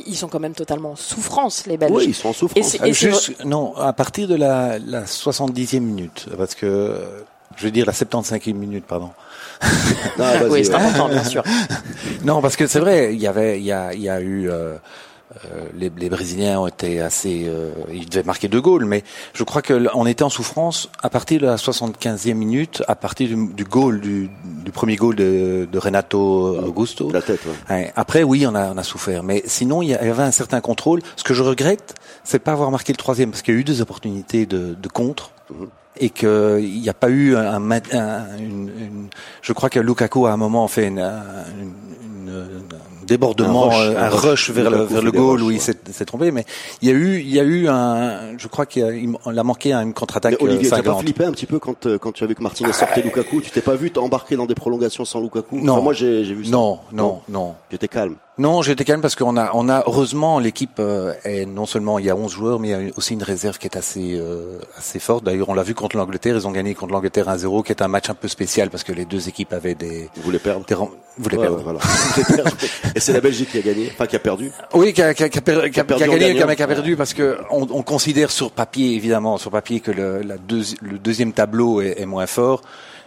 ils 0.06 0.16
sont 0.16 0.28
quand 0.28 0.40
même 0.40 0.54
totalement 0.54 0.92
en 0.92 0.96
souffrance 0.96 1.66
les 1.66 1.76
Belges 1.76 1.92
Oui, 1.92 2.04
ils 2.08 2.14
sont 2.14 2.28
en 2.28 2.32
souffrance. 2.32 2.74
Et 2.74 2.78
Ah, 2.80 2.84
c'est 2.86 2.92
juste, 2.92 3.44
non, 3.44 3.74
à 3.76 3.92
partir 3.92 4.28
de 4.28 4.34
la, 4.34 4.78
la 4.78 5.04
70e 5.04 5.80
minute, 5.80 6.26
parce 6.36 6.54
que, 6.54 6.66
euh, 6.66 7.22
je 7.56 7.64
veux 7.64 7.70
dire 7.70 7.86
la 7.86 7.92
75e 7.92 8.54
minute, 8.54 8.84
pardon. 8.86 9.10
Ah, 9.60 9.66
vas-y, 10.18 10.48
oui 10.50 10.64
c'est 10.64 10.74
important 10.74 11.08
bien 11.08 11.24
sûr 11.24 11.42
Non, 12.24 12.40
parce 12.40 12.56
que 12.56 12.66
c'est 12.66 12.78
vrai, 12.80 13.14
il 13.14 13.20
y 13.20 13.26
avait, 13.26 13.58
il 13.58 13.64
y 13.64 13.72
a, 13.72 13.92
il 13.92 14.00
y 14.00 14.08
a 14.08 14.20
eu, 14.20 14.48
euh, 14.48 14.52
euh, 14.54 14.76
les, 15.74 15.90
les 15.96 16.08
Brésiliens 16.08 16.58
ont 16.60 16.66
été 16.66 17.00
assez, 17.00 17.44
euh, 17.46 17.70
ils 17.92 18.08
devaient 18.08 18.22
marquer 18.24 18.48
deux 18.48 18.60
goals, 18.60 18.84
mais 18.86 19.04
je 19.34 19.44
crois 19.44 19.62
que 19.62 19.74
l- 19.74 19.90
on 19.94 20.06
était 20.06 20.22
en 20.22 20.30
souffrance 20.30 20.88
à 21.02 21.10
partir 21.10 21.40
de 21.40 21.46
la 21.46 21.56
75e 21.56 22.34
minute, 22.34 22.82
à 22.88 22.94
partir 22.96 23.28
du, 23.28 23.52
du 23.52 23.64
goal, 23.64 24.00
du, 24.00 24.30
du 24.44 24.70
premier 24.70 24.96
goal 24.96 25.14
de, 25.16 25.68
de 25.70 25.78
Renato 25.78 26.56
Augusto. 26.66 27.10
La 27.10 27.22
tête, 27.22 27.40
ouais. 27.70 27.92
Après, 27.94 28.22
oui, 28.22 28.46
on 28.46 28.54
a, 28.54 28.72
on 28.72 28.76
a 28.78 28.82
souffert, 28.82 29.22
mais 29.22 29.42
sinon, 29.46 29.82
il 29.82 29.88
y 29.90 29.94
avait 29.94 30.22
un 30.22 30.30
certain 30.30 30.60
contrôle. 30.60 31.00
Ce 31.16 31.24
que 31.24 31.34
je 31.34 31.42
regrette, 31.42 31.94
c'est 32.24 32.38
de 32.38 32.42
pas 32.42 32.52
avoir 32.52 32.70
marqué 32.70 32.92
le 32.92 32.98
troisième, 32.98 33.30
parce 33.30 33.42
qu'il 33.42 33.54
y 33.54 33.56
a 33.56 33.60
eu 33.60 33.64
des 33.64 33.80
opportunités 33.80 34.46
de, 34.46 34.74
de 34.74 34.88
contre. 34.88 35.30
Mhm. 35.50 35.68
Et 36.00 36.10
qu'il 36.10 36.80
n'y 36.80 36.88
a 36.88 36.94
pas 36.94 37.08
eu 37.10 37.34
un, 37.36 37.70
un- 37.70 37.80
une, 38.38 38.68
une- 38.68 39.08
je 39.42 39.52
crois 39.52 39.68
que 39.70 39.80
Lukaku 39.80 40.26
à 40.26 40.32
un 40.32 40.36
moment 40.36 40.68
fait 40.68 40.86
une, 40.86 41.00
un- 41.00 41.22
une- 41.60 42.28
une- 42.28 42.30
un 42.30 43.04
débordement, 43.06 43.64
Un 43.64 43.68
rush, 43.68 43.86
euh, 43.86 43.98
un, 43.98 44.02
un 44.04 44.08
rush, 44.10 44.22
rush. 44.22 44.50
vers 44.50 44.70
le, 44.70 44.82
vers 44.84 45.02
le 45.02 45.10
goal 45.10 45.42
où 45.42 45.50
il 45.50 45.54
ouais. 45.54 45.60
s'est 45.60 45.78
s'est 45.90 46.04
trompé, 46.04 46.30
mais 46.30 46.44
il 46.82 46.88
y 46.88 46.92
a 46.92 46.94
eu, 46.94 47.18
il 47.20 47.28
y 47.34 47.40
a 47.40 47.42
eu 47.42 47.66
un, 47.68 48.36
je 48.38 48.46
crois 48.48 48.66
qu'il 48.66 48.84
a, 48.84 48.92
il 48.92 49.38
a 49.38 49.42
manqué 49.42 49.72
une 49.72 49.92
contre-attaque 49.94 50.36
Olivier, 50.40 50.66
euh, 50.72 50.76
t'as 50.76 50.82
pas 50.82 50.98
flippé 50.98 51.24
un 51.24 51.32
petit 51.32 51.46
peu 51.46 51.58
quand, 51.58 51.86
euh, 51.86 51.96
quand 51.98 52.12
tu 52.12 52.22
as 52.22 52.26
vu 52.26 52.34
que 52.34 52.42
Martinez 52.42 52.72
sortait 52.74 53.00
Lukaku? 53.02 53.40
Tu 53.40 53.50
t'es 53.50 53.62
pas 53.62 53.74
vu 53.76 53.90
t'embarquer 53.90 54.36
dans 54.36 54.46
des 54.46 54.54
prolongations 54.54 55.04
sans 55.06 55.20
Lukaku? 55.20 55.56
Non. 55.60 55.72
Enfin, 55.74 55.82
moi, 55.82 55.92
j'ai 55.94 56.22
vu 56.22 56.44
ça. 56.44 56.50
Non, 56.52 56.78
non, 56.92 57.20
non. 57.28 57.54
J'étais 57.70 57.88
calme. 57.88 58.16
Non, 58.38 58.62
j'étais 58.62 58.84
calme 58.84 59.00
parce 59.00 59.16
qu'on 59.16 59.36
a, 59.36 59.50
on 59.54 59.68
a 59.68 59.82
heureusement 59.86 60.38
l'équipe 60.38 60.78
euh, 60.78 61.12
est 61.24 61.44
non 61.44 61.66
seulement 61.66 61.98
il 61.98 62.04
y 62.04 62.10
a 62.10 62.14
11 62.14 62.30
joueurs, 62.30 62.60
mais 62.60 62.68
il 62.68 62.70
y 62.70 62.90
a 62.90 62.92
aussi 62.96 63.14
une 63.14 63.24
réserve 63.24 63.58
qui 63.58 63.66
est 63.66 63.76
assez 63.76 64.14
euh, 64.16 64.60
assez 64.76 65.00
forte. 65.00 65.24
D'ailleurs, 65.24 65.48
on 65.48 65.54
l'a 65.54 65.64
vu 65.64 65.74
contre 65.74 65.96
l'Angleterre, 65.96 66.36
ils 66.36 66.46
ont 66.46 66.52
gagné 66.52 66.74
contre 66.76 66.92
l'Angleterre 66.92 67.26
1-0, 67.26 67.64
qui 67.64 67.72
est 67.72 67.82
un 67.82 67.88
match 67.88 68.08
un 68.10 68.14
peu 68.14 68.28
spécial 68.28 68.70
parce 68.70 68.84
que 68.84 68.92
les 68.92 69.06
deux 69.06 69.28
équipes 69.28 69.52
avaient 69.52 69.74
des, 69.74 70.08
Vous 70.14 70.22
voulez 70.22 70.38
perdre 70.38 70.64
des 70.66 70.74
vous 70.76 70.88
Ouais, 71.20 71.36
perdre. 71.36 71.60
voilà. 71.64 71.80
Voulez 72.14 72.36
perdre. 72.36 72.56
Et 72.94 73.00
c'est 73.00 73.12
la 73.12 73.20
Belgique 73.20 73.50
qui 73.50 73.58
a 73.58 73.62
gagné, 73.62 73.90
enfin 73.92 74.06
qui 74.06 74.14
a 74.14 74.20
perdu. 74.20 74.52
Oui, 74.72 74.92
qui 74.92 75.02
a, 75.02 75.12
qui 75.14 75.24
a- 75.24 75.28
qui 75.28 75.38
a 75.38 75.40
per- 75.42 75.68
qui 75.72 75.80
a- 75.80 75.84
perdu 75.84 76.04
qui 76.04 76.08
a 76.08 76.12
en 76.12 76.16
gagné, 76.16 76.28
gagnant. 76.34 76.46
qui 76.46 76.52
a, 76.52 76.54
qui 76.54 76.62
a 76.62 76.66
perdu 76.68 76.96
parce 76.96 77.14
que 77.14 77.38
on, 77.50 77.62
on 77.72 77.82
considère 77.82 78.30
sur 78.30 78.52
papier, 78.52 78.94
évidemment, 78.94 79.36
sur 79.36 79.50
papier 79.50 79.80
que 79.80 79.90
le, 79.90 80.22
la 80.22 80.36
deuxi- 80.36 80.76
le 80.80 80.98
deuxième 80.98 81.32
tableau 81.32 81.80
est, 81.80 82.00
est 82.00 82.06
moins 82.06 82.28
fort. 82.28 82.62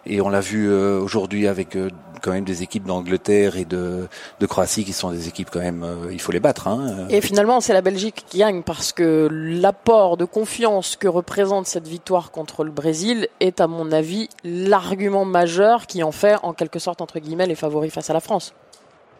Et 0.06 0.20
on 0.20 0.28
l'a 0.30 0.42
vu 0.42 0.68
euh, 0.70 1.00
aujourd'hui 1.00 1.48
avec 1.48 1.78
euh, 1.78 1.90
quand 2.22 2.32
même 2.32 2.44
des 2.46 2.64
équipes 2.64 2.86
d'Angleterre 2.86 3.58
et 3.58 3.66
de, 3.66 4.08
de 4.40 4.46
Croatie 4.46 4.86
qui 4.86 4.94
sont 4.94 5.12
des 5.12 5.28
équipes 5.28 5.50
quand 5.52 5.60
même, 5.60 5.84
euh, 5.84 6.12
il 6.12 6.22
faut 6.22 6.32
les 6.32 6.40
battre. 6.40 6.68
Hein. 6.68 7.08
Et 7.10 7.22
finalement, 7.22 7.60
c'est 7.62 7.74
la 7.74 7.82
Belgique 7.82 8.24
qui 8.30 8.38
gagne 8.40 8.62
parce 8.64 8.92
que 8.94 9.28
l'apport 9.32 10.18
de 10.18 10.26
confiance 10.26 10.96
que 10.96 11.08
représente 11.08 11.68
cette 11.68 11.88
victoire 11.88 12.32
contre 12.32 12.64
le 12.64 12.72
Brésil 12.72 13.28
est, 13.40 13.60
à 13.62 13.68
mon 13.68 13.92
avis, 13.92 14.30
l'argument 14.44 15.26
majeur 15.26 15.88
qui 15.88 16.04
en 16.04 16.12
fait, 16.12 16.36
en 16.44 16.54
quelque 16.54 16.80
sorte, 16.80 17.02
entre 17.02 17.20
guillemets, 17.20 17.48
les 17.48 17.56
favoris 17.56 17.92
face 17.92 18.10
à 18.10 18.14
la 18.14 18.20
France. 18.22 18.54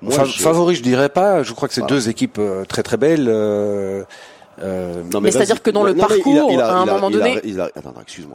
Moi, 0.02 0.14
Fa- 0.14 0.24
je- 0.26 0.40
Favori, 0.42 0.76
je 0.76 0.82
dirais 0.84 1.10
pas. 1.10 1.44
Je 1.44 1.54
crois 1.54 1.68
que 1.68 1.74
c'est 1.74 1.82
Voilà. 1.82 1.96
deux 1.96 2.10
équipes 2.10 2.38
euh, 2.40 2.66
très 2.66 2.82
très 2.82 2.98
belles. 2.98 3.28
euh, 3.30 4.04
euh, 4.64 5.04
Non, 5.14 5.22
Mais 5.22 5.32
c'est-à-dire 5.32 5.62
que 5.62 5.70
dans 5.70 5.84
le 5.84 5.94
parcours, 5.96 6.60
à 6.60 6.72
un 6.74 6.86
moment 6.86 7.10
donné-. 7.12 7.40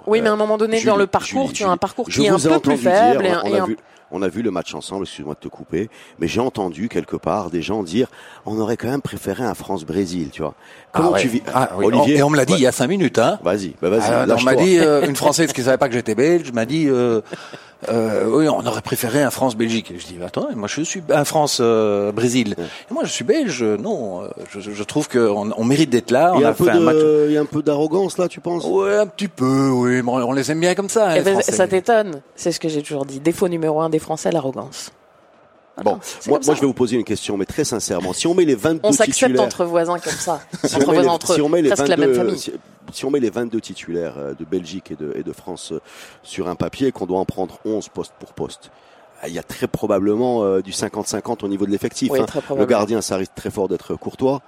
Oui, 0.06 0.20
mais 0.20 0.28
à 0.28 0.32
un 0.32 0.36
moment 0.36 0.58
donné, 0.58 0.82
dans 0.84 0.96
le 0.96 1.06
parcours, 1.06 1.46
Julie, 1.48 1.52
tu 1.52 1.64
as 1.64 1.70
un 1.70 1.76
parcours 1.76 2.06
qui 2.08 2.24
est 2.24 2.28
un 2.28 2.38
peu 2.38 2.58
plus 2.60 2.76
dire, 2.76 2.90
faible 2.92 3.26
et 3.26 3.30
on 3.30 3.34
un, 3.34 3.38
a- 3.38 3.42
on 3.44 3.48
et 3.48 3.58
a 3.58 3.62
un- 3.62 3.66
vu- 3.66 3.76
On 4.12 4.22
a 4.22 4.28
vu 4.28 4.42
le 4.42 4.50
match 4.50 4.74
ensemble, 4.74 5.02
excuse-moi 5.04 5.34
de 5.34 5.40
te 5.40 5.48
couper, 5.48 5.90
mais 6.18 6.28
j'ai 6.28 6.40
entendu 6.40 6.88
quelque 6.88 7.16
part 7.16 7.50
des 7.50 7.60
gens 7.62 7.82
dire 7.82 8.08
on 8.44 8.58
aurait 8.60 8.76
quand 8.76 8.88
même 8.88 9.02
préféré 9.02 9.42
un 9.44 9.54
France-Brésil, 9.54 10.28
tu 10.32 10.42
vois. 10.42 10.54
Comment 10.92 11.08
Ah 11.08 11.12
ouais. 11.14 11.20
tu 11.20 11.28
vis 11.28 11.42
Ah, 11.52 11.70
oui. 11.76 11.86
Olivier 11.86 12.18
Et 12.18 12.22
on 12.22 12.30
me 12.30 12.36
l'a 12.36 12.44
dit 12.44 12.52
Ouais. 12.52 12.58
il 12.60 12.62
y 12.62 12.66
a 12.68 12.72
cinq 12.72 12.86
minutes, 12.88 13.18
hein. 13.18 13.38
Vas-y, 13.42 13.74
bah 13.82 13.90
vas-y. 13.90 14.02
Ah, 14.10 14.26
on 14.38 14.42
m'a 14.42 14.54
dit 14.54 14.78
euh, 14.78 15.04
une 15.08 15.16
française 15.16 15.52
qui 15.52 15.62
savait 15.62 15.76
pas 15.78 15.88
que 15.88 15.94
j'étais 15.94 16.14
belge 16.14 16.52
m'a 16.52 16.64
dit 16.66 16.86
euh, 16.88 17.20
euh, 17.90 18.24
oui 18.30 18.48
on 18.48 18.64
aurait 18.66 18.80
préféré 18.80 19.22
un 19.22 19.30
France 19.30 19.54
Belgique. 19.56 19.92
Je 19.98 20.06
dis 20.06 20.16
attends 20.24 20.48
moi 20.54 20.66
je 20.66 20.80
suis 20.82 21.02
un 21.10 21.24
France 21.24 21.58
euh, 21.60 22.10
Brésil. 22.12 22.54
Et 22.90 22.94
moi 22.94 23.02
je 23.04 23.10
suis 23.10 23.24
belge 23.24 23.62
non 23.62 24.22
euh, 24.22 24.28
je, 24.50 24.60
je 24.72 24.82
trouve 24.82 25.08
qu'on 25.08 25.50
on 25.54 25.64
mérite 25.64 25.90
d'être 25.90 26.10
là. 26.10 26.32
Il 26.34 26.38
On 26.38 26.40
y 26.40 26.44
a 26.44 26.48
a 26.48 26.50
un 26.52 26.54
peu 26.54 26.64
fait 26.64 26.70
un 26.70 26.80
match. 26.80 26.96
de, 26.96 27.26
il 27.28 27.34
y 27.34 27.36
a 27.36 27.40
un 27.42 27.44
peu 27.44 27.62
d'arrogance 27.62 28.16
là, 28.18 28.28
tu 28.28 28.40
penses? 28.40 28.64
Ouais 28.64 28.96
un 28.96 29.06
petit 29.06 29.28
peu 29.28 29.68
oui 29.70 30.00
on 30.06 30.14
on 30.14 30.32
les 30.32 30.50
aime 30.50 30.60
bien 30.60 30.74
comme 30.74 30.88
ça. 30.88 31.10
hein, 31.10 31.14
Eh 31.16 31.18
les 31.18 31.34
ben, 31.34 31.42
ça 31.42 31.68
t'étonne 31.68 32.22
C'est 32.34 32.50
ce 32.52 32.58
que 32.60 32.68
j'ai 32.68 32.82
toujours 32.82 33.04
dit. 33.04 33.20
Défaut 33.20 33.48
numéro 33.48 33.80
un 33.82 33.90
des 33.96 34.04
Français, 34.04 34.30
l'arrogance. 34.30 34.92
Voilà, 35.76 35.98
Bon, 35.98 36.00
moi, 36.28 36.54
je 36.54 36.60
vais 36.60 36.66
vous 36.66 36.74
poser 36.74 36.96
une 36.96 37.04
question, 37.04 37.36
mais 37.36 37.44
très 37.44 37.64
sincèrement, 37.64 38.12
si 38.12 38.26
on 38.26 38.34
met 38.34 38.44
les 38.44 38.54
22 38.54 38.80
On 38.82 38.92
s'accepte 38.92 39.38
entre 39.38 39.64
voisins 39.64 39.98
comme 39.98 40.12
ça. 40.12 40.40
si 40.64 40.76
entre 40.76 40.78
met 40.78 40.84
voisins, 40.84 41.02
les, 41.02 41.08
entre 41.08 41.34
si 41.34 41.40
on 41.40 41.48
met 41.48 41.62
les 41.62 41.68
presque 41.68 41.88
la 41.88 41.96
même 41.96 42.12
22, 42.12 42.18
famille. 42.18 42.38
si, 42.38 42.52
si 42.92 43.04
on 43.04 43.10
met 43.10 43.20
les 43.20 43.30
22 43.30 43.60
titulaires 43.60 44.14
euh, 44.16 44.34
de 44.34 44.44
Belgique 44.44 44.90
et 44.90 44.96
de, 44.96 45.12
et 45.16 45.22
de 45.22 45.32
France 45.32 45.72
euh, 45.72 45.80
sur 46.22 46.48
un 46.48 46.54
papier, 46.54 46.92
qu'on 46.92 47.06
doit 47.06 47.18
en 47.18 47.26
prendre 47.26 47.58
11 47.66 47.88
poste 47.88 48.12
pour 48.18 48.32
poste, 48.32 48.70
ah, 49.20 49.28
il 49.28 49.34
y 49.34 49.38
a 49.38 49.42
très 49.42 49.66
probablement 49.66 50.44
euh, 50.44 50.62
du 50.62 50.72
50-50 50.72 51.44
au 51.44 51.48
niveau 51.48 51.66
de 51.66 51.70
l'effectif. 51.70 52.10
Oui, 52.10 52.20
hein. 52.20 52.54
Le 52.56 52.66
gardien, 52.66 53.02
ça 53.02 53.16
risque 53.16 53.34
très 53.34 53.50
fort 53.50 53.68
d'être 53.68 53.96
Courtois. 53.96 54.40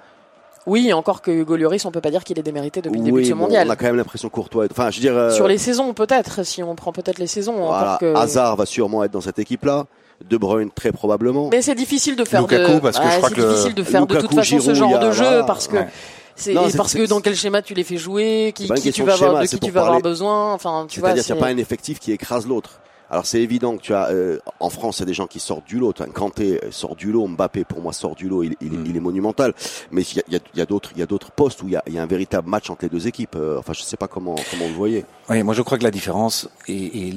Oui, 0.67 0.93
encore 0.93 1.23
que 1.23 1.31
Hugo 1.31 1.57
Lloris, 1.57 1.85
on 1.87 1.91
peut 1.91 2.01
pas 2.01 2.11
dire 2.11 2.25
qu'il 2.25 2.39
est 2.39 2.43
démérité 2.43 2.83
depuis 2.83 2.99
le 2.99 3.05
début 3.05 3.23
de 3.23 3.27
ce 3.27 3.33
bon, 3.33 3.39
mondial. 3.41 3.67
on 3.67 3.71
a 3.71 3.77
quand 3.77 3.87
même 3.87 3.97
l'impression 3.97 4.29
Courtois. 4.29 4.67
est- 4.67 4.71
Enfin, 4.71 4.91
je 4.91 4.97
veux 4.97 5.01
dire, 5.01 5.17
euh, 5.17 5.31
Sur 5.31 5.49
les 5.49 5.57
saisons, 5.59 5.95
peut-être, 5.95 6.45
si 6.45 6.63
on 6.63 6.75
prend 6.75 6.93
peut-être 6.93 7.19
les 7.19 7.27
saisons. 7.27 7.55
voilà, 7.67 7.97
que... 8.01 8.15
Hazard 8.15 8.57
va 8.57 8.67
sûrement 8.67 9.03
être 9.05 9.13
dans 9.13 9.21
cette 9.23 9.39
équipe-là. 9.39 9.87
De 10.29 10.37
Bruyne 10.37 10.71
très 10.75 10.91
probablement. 10.91 11.49
Mais 11.53 11.63
c'est 11.63 11.77
difficile 11.77 12.17
de 12.17 12.25
faire 12.25 12.41
Lukaku, 12.43 12.73
de. 12.73 12.79
parce 12.81 12.99
que 12.99 13.05
je 13.05 13.09
Ouais, 13.09 13.17
crois 13.19 13.31
que 13.31 13.41
le- 13.41 13.49
difficile 13.51 13.75
de 13.75 13.83
faire 13.85 14.05
de 14.05 14.17
toute 14.21 14.35
façon 14.35 14.59
ce 14.59 14.75
genre 14.75 14.97
a- 14.97 14.99
de 14.99 15.13
jeu 15.13 15.23
voilà, 15.25 15.45
parce 15.45 15.69
que 15.69 15.77
ouais. 15.77 15.89
c'est 16.35 16.55
parce 16.77 16.95
que 16.95 17.07
dans 17.07 17.21
quel 17.21 17.37
schéma 17.37 17.63
tu 17.63 17.73
les 17.75 17.85
fais 17.85 17.99
jouer, 17.99 18.53
qui, 18.53 18.69
qui 18.69 18.91
tu 18.91 19.05
vas 19.05 19.17
de 19.17 19.23
avoir, 19.23 19.43
de 19.43 19.47
qui 19.47 19.61
tu 19.61 19.71
vas 19.71 19.83
avoir 19.83 20.01
besoin. 20.01 20.53
Enfin, 20.55 20.87
tu 20.89 20.99
vois. 20.99 21.11
C'est-à-dire 21.11 21.25
qu'il 21.25 21.35
n'y 21.37 21.41
a 21.41 21.45
pas 21.45 21.51
un 21.53 21.57
effectif 21.57 22.01
qui 22.01 22.11
écrase 22.11 22.49
l'autre. 22.49 22.81
Alors 23.11 23.25
c'est 23.27 23.41
évident 23.41 23.77
que 23.77 23.83
tu 23.83 23.95
as 23.95 24.09
euh, 24.11 24.39
en 24.61 24.69
France 24.71 24.99
il 24.99 25.01
y 25.01 25.03
a 25.05 25.07
des 25.07 25.15
gens 25.15 25.27
qui 25.27 25.41
sortent 25.41 25.67
du 25.67 25.79
lot. 25.79 25.93
Tu 25.95 26.03
as 26.03 26.07
Kanté 26.07 26.61
euh, 26.63 26.71
sort 26.71 26.95
du 26.95 27.11
lot, 27.11 27.27
Mbappé 27.27 27.65
pour 27.65 27.81
moi 27.81 27.93
sort 27.93 28.15
du 28.15 28.29
lot, 28.29 28.43
il, 28.43 28.55
il, 28.61 28.73
Mm. 28.73 28.87
il 28.87 28.97
est 28.97 29.01
monumental. 29.01 29.55
Mais 29.91 30.03
il 30.03 30.23
y 30.29 30.37
a, 30.37 30.41
y 30.63 30.67
d'autres 30.67 30.91
il 30.95 30.99
y 30.99 31.03
a 31.03 31.07
d'autres 31.07 31.31
postes 31.31 31.63
où 31.63 31.67
il 31.69 31.73
y 31.73 31.77
a, 31.77 31.83
il 31.87 31.95
y 31.95 31.99
a 31.99 32.03
un 32.03 32.07
véritable 32.07 32.49
match 32.49 32.69
entre 32.71 32.85
les 32.85 32.89
deux 32.91 33.07
équipes. 33.07 33.37
Euh, 33.37 33.59
enfin 33.59 33.73
je 33.73 33.83
sais 33.83 33.97
pas 33.97 34.09
comment 34.09 34.35
comment 34.51 34.65
vous 34.65 34.71
le 34.71 34.77
voyez. 34.77 35.07
Oui, 35.31 35.43
moi 35.43 35.55
je 35.55 35.63
crois 35.63 35.79
que 35.79 35.85
la 35.85 35.91
différence 35.91 36.49
est, 36.69 36.75
est- 36.75 37.15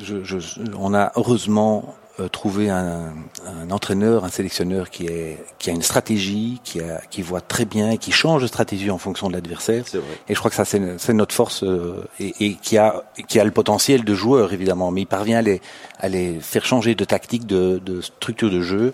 je, 0.00 0.22
je, 0.24 0.36
on 0.78 0.92
a 0.92 1.12
heureusement 1.16 1.94
euh, 2.20 2.28
trouvé 2.28 2.68
un, 2.68 3.12
un 3.46 3.70
entraîneur, 3.70 4.24
un 4.24 4.28
sélectionneur 4.28 4.90
qui 4.90 5.06
est 5.06 5.38
qui 5.58 5.70
a 5.70 5.72
une 5.72 5.82
stratégie, 5.82 6.60
qui 6.64 6.80
a 6.80 7.00
qui 7.10 7.22
voit 7.22 7.40
très 7.40 7.64
bien, 7.64 7.96
qui 7.96 8.12
change 8.12 8.42
de 8.42 8.46
stratégie 8.46 8.90
en 8.90 8.98
fonction 8.98 9.28
de 9.28 9.32
l'adversaire. 9.32 9.84
C'est 9.86 9.98
vrai. 9.98 10.06
Et 10.28 10.34
je 10.34 10.38
crois 10.38 10.50
que 10.50 10.56
ça 10.56 10.64
c'est 10.64 10.98
c'est 10.98 11.14
notre 11.14 11.34
force 11.34 11.62
euh, 11.64 12.04
et, 12.20 12.34
et 12.40 12.54
qui 12.54 12.76
a 12.78 13.04
qui 13.28 13.40
a 13.40 13.44
le 13.44 13.50
potentiel 13.50 14.04
de 14.04 14.14
joueur 14.14 14.52
évidemment, 14.52 14.90
mais 14.90 15.02
il 15.02 15.06
parvient 15.06 15.38
à 15.38 15.42
les 15.42 15.60
à 15.98 16.08
les 16.08 16.38
faire 16.40 16.64
changer 16.64 16.94
de 16.94 17.04
tactique, 17.04 17.46
de, 17.46 17.78
de 17.84 18.00
structure 18.00 18.50
de 18.50 18.60
jeu. 18.60 18.92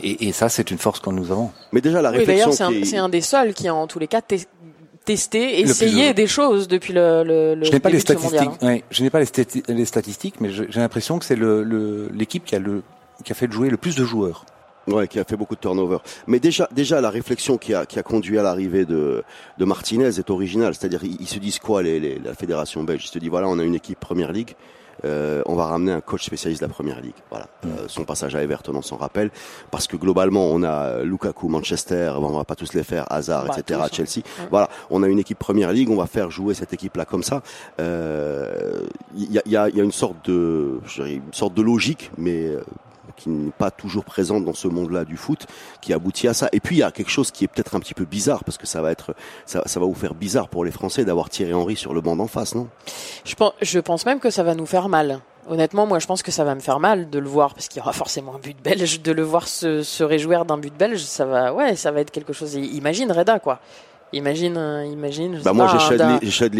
Et, 0.00 0.26
et 0.28 0.32
ça 0.32 0.48
c'est 0.48 0.70
une 0.70 0.78
force 0.78 1.00
que 1.00 1.10
nous 1.10 1.30
avons. 1.30 1.50
Mais 1.72 1.80
déjà 1.80 2.00
la 2.02 2.10
Oui, 2.10 2.18
réflexion 2.18 2.50
d'ailleurs, 2.50 2.56
c'est 2.56 2.64
un, 2.64 2.68
qui 2.70 2.80
est- 2.80 2.84
c'est 2.86 2.96
un 2.96 3.08
des 3.08 3.20
seuls 3.20 3.54
qui 3.54 3.68
a 3.68 3.74
en 3.74 3.86
tous 3.86 3.98
les 3.98 4.08
cas 4.08 4.20
testé, 5.04 5.60
essayé 5.60 6.08
de- 6.08 6.12
des 6.16 6.26
choses 6.26 6.68
depuis 6.68 6.92
le, 6.92 7.22
le, 7.24 7.54
le 7.54 7.64
Je 7.64 7.72
n'ai 7.72 7.80
pas 7.80 7.90
les 7.90 8.00
ce 8.00 8.12
mondial, 8.12 8.30
statistiques. 8.30 8.62
ouais, 8.62 8.84
je 8.90 9.02
n'ai 9.02 9.10
pas 9.10 9.20
les, 9.20 9.26
stati- 9.26 9.62
les 9.72 9.84
statistiques, 9.84 10.40
mais 10.40 10.50
j'ai 10.50 10.66
l'impression 10.80 11.18
que 11.18 11.24
c'est 11.24 11.36
le 11.36 11.62
le- 11.62 12.08
l'équipe 12.14 12.44
qui 12.44 12.54
a 12.54 12.58
le 12.58 12.82
qui 13.24 13.32
a 13.32 13.34
fait 13.34 13.50
jouer 13.50 13.70
le 13.70 13.76
plus 13.76 13.94
de 13.96 14.04
joueurs. 14.04 14.44
Ouais, 14.88 15.06
qui 15.06 15.20
a 15.20 15.24
fait 15.24 15.36
beaucoup 15.36 15.54
de 15.54 15.60
turnover. 15.60 15.98
Mais 16.26 16.40
déjà, 16.40 16.68
déjà 16.72 17.00
la 17.00 17.08
réflexion 17.10 17.56
qui 17.56 17.72
a, 17.72 17.86
qui 17.86 18.00
a 18.00 18.02
conduit 18.02 18.36
à 18.36 18.42
l'arrivée 18.42 18.84
de, 18.84 19.22
de 19.56 19.64
Martinez 19.64 20.18
est 20.18 20.28
originale. 20.28 20.74
C'est-à-dire, 20.74 21.04
ils, 21.04 21.16
ils 21.20 21.28
se 21.28 21.38
disent 21.38 21.60
quoi, 21.60 21.84
les, 21.84 22.00
les- 22.00 22.18
la 22.18 22.34
fédération 22.34 22.82
belge? 22.82 23.04
Ils 23.04 23.08
se 23.12 23.18
disent, 23.20 23.28
voilà, 23.30 23.48
on 23.48 23.60
a 23.60 23.62
une 23.62 23.76
équipe 23.76 24.00
Première 24.00 24.32
Ligue, 24.32 24.56
euh, 25.04 25.42
on 25.46 25.54
va 25.54 25.66
ramener 25.66 25.92
un 25.92 26.00
coach 26.00 26.24
spécialiste 26.24 26.62
de 26.62 26.66
la 26.66 26.72
Première 26.72 27.00
Ligue. 27.00 27.14
Voilà. 27.30 27.46
Euh, 27.66 27.84
son 27.88 28.04
passage 28.04 28.34
à 28.34 28.42
Everton, 28.42 28.72
on 28.74 28.82
s'en 28.82 28.96
rappelle. 28.96 29.30
Parce 29.70 29.86
que 29.86 29.96
globalement, 29.96 30.46
on 30.46 30.62
a 30.62 30.86
euh, 30.86 31.04
Lukaku, 31.04 31.48
Manchester, 31.48 32.12
bon, 32.16 32.28
on 32.28 32.36
va 32.36 32.44
pas 32.44 32.54
tous 32.54 32.72
les 32.74 32.82
faire, 32.84 33.10
Hazard, 33.10 33.46
Bah, 33.46 33.54
etc., 33.58 33.80
tous, 33.88 33.96
Chelsea. 33.96 34.22
Voilà, 34.50 34.68
on 34.90 35.02
a 35.02 35.08
une 35.08 35.18
équipe 35.18 35.38
Première 35.38 35.72
Ligue, 35.72 35.90
on 35.90 35.96
va 35.96 36.06
faire 36.06 36.30
jouer 36.30 36.54
cette 36.54 36.72
équipe-là 36.72 37.04
comme 37.04 37.22
ça. 37.22 37.42
Euh, 37.80 38.82
Il 39.16 39.30
y, 39.32 39.38
a, 39.38 39.42
il 39.46 39.52
y, 39.52 39.56
a, 39.56 39.68
il 39.68 39.76
y 39.76 39.80
a 39.80 39.84
une 39.84 39.92
sorte 39.92 40.24
de, 40.28 40.80
je 40.86 41.02
dirais, 41.02 41.14
une 41.14 41.32
sorte 41.32 41.54
de 41.54 41.62
logique, 41.62 42.10
mais 42.16 42.46
euh, 42.46 42.62
qui 43.12 43.30
n'est 43.30 43.50
pas 43.50 43.70
toujours 43.70 44.04
présente 44.04 44.44
dans 44.44 44.54
ce 44.54 44.68
monde-là 44.68 45.04
du 45.04 45.16
foot, 45.16 45.46
qui 45.80 45.92
aboutit 45.92 46.28
à 46.28 46.34
ça. 46.34 46.48
Et 46.52 46.60
puis 46.60 46.76
il 46.76 46.78
y 46.80 46.82
a 46.82 46.90
quelque 46.90 47.10
chose 47.10 47.30
qui 47.30 47.44
est 47.44 47.48
peut-être 47.48 47.74
un 47.74 47.80
petit 47.80 47.94
peu 47.94 48.04
bizarre, 48.04 48.44
parce 48.44 48.58
que 48.58 48.66
ça 48.66 48.82
va 48.82 48.90
être, 48.90 49.14
ça, 49.46 49.62
va 49.64 49.86
vous 49.86 49.94
faire 49.94 50.14
bizarre 50.14 50.48
pour 50.48 50.64
les 50.64 50.70
Français 50.70 51.04
d'avoir 51.04 51.30
Thierry 51.30 51.54
Henry 51.54 51.76
sur 51.76 51.94
le 51.94 52.00
banc 52.00 52.16
d'en 52.16 52.26
face, 52.26 52.54
non? 52.54 52.68
Je 53.24 53.34
pense, 53.34 53.52
je 53.60 53.78
pense 53.78 54.06
même 54.06 54.20
que 54.20 54.30
ça 54.30 54.42
va 54.42 54.54
nous 54.54 54.66
faire 54.66 54.88
mal. 54.88 55.20
Honnêtement, 55.48 55.86
moi, 55.86 55.98
je 55.98 56.06
pense 56.06 56.22
que 56.22 56.30
ça 56.30 56.44
va 56.44 56.54
me 56.54 56.60
faire 56.60 56.78
mal 56.78 57.10
de 57.10 57.18
le 57.18 57.28
voir, 57.28 57.54
parce 57.54 57.68
qu'il 57.68 57.78
y 57.78 57.82
aura 57.82 57.92
forcément 57.92 58.36
un 58.36 58.38
but 58.38 58.56
belge, 58.62 59.02
de 59.02 59.12
le 59.12 59.22
voir 59.22 59.48
se, 59.48 59.82
se 59.82 60.04
réjouir 60.04 60.44
d'un 60.44 60.58
but 60.58 60.76
belge, 60.76 61.02
ça 61.02 61.24
va, 61.24 61.52
ouais, 61.52 61.74
ça 61.74 61.90
va 61.90 62.00
être 62.00 62.12
quelque 62.12 62.32
chose. 62.32 62.54
Imagine 62.54 63.10
Reda, 63.10 63.40
quoi. 63.40 63.60
Imagine, 64.14 64.56
euh, 64.58 64.84
imagine. 64.84 65.40
Bah 65.42 65.52
moi 65.54 65.66
j'ai 65.68 65.78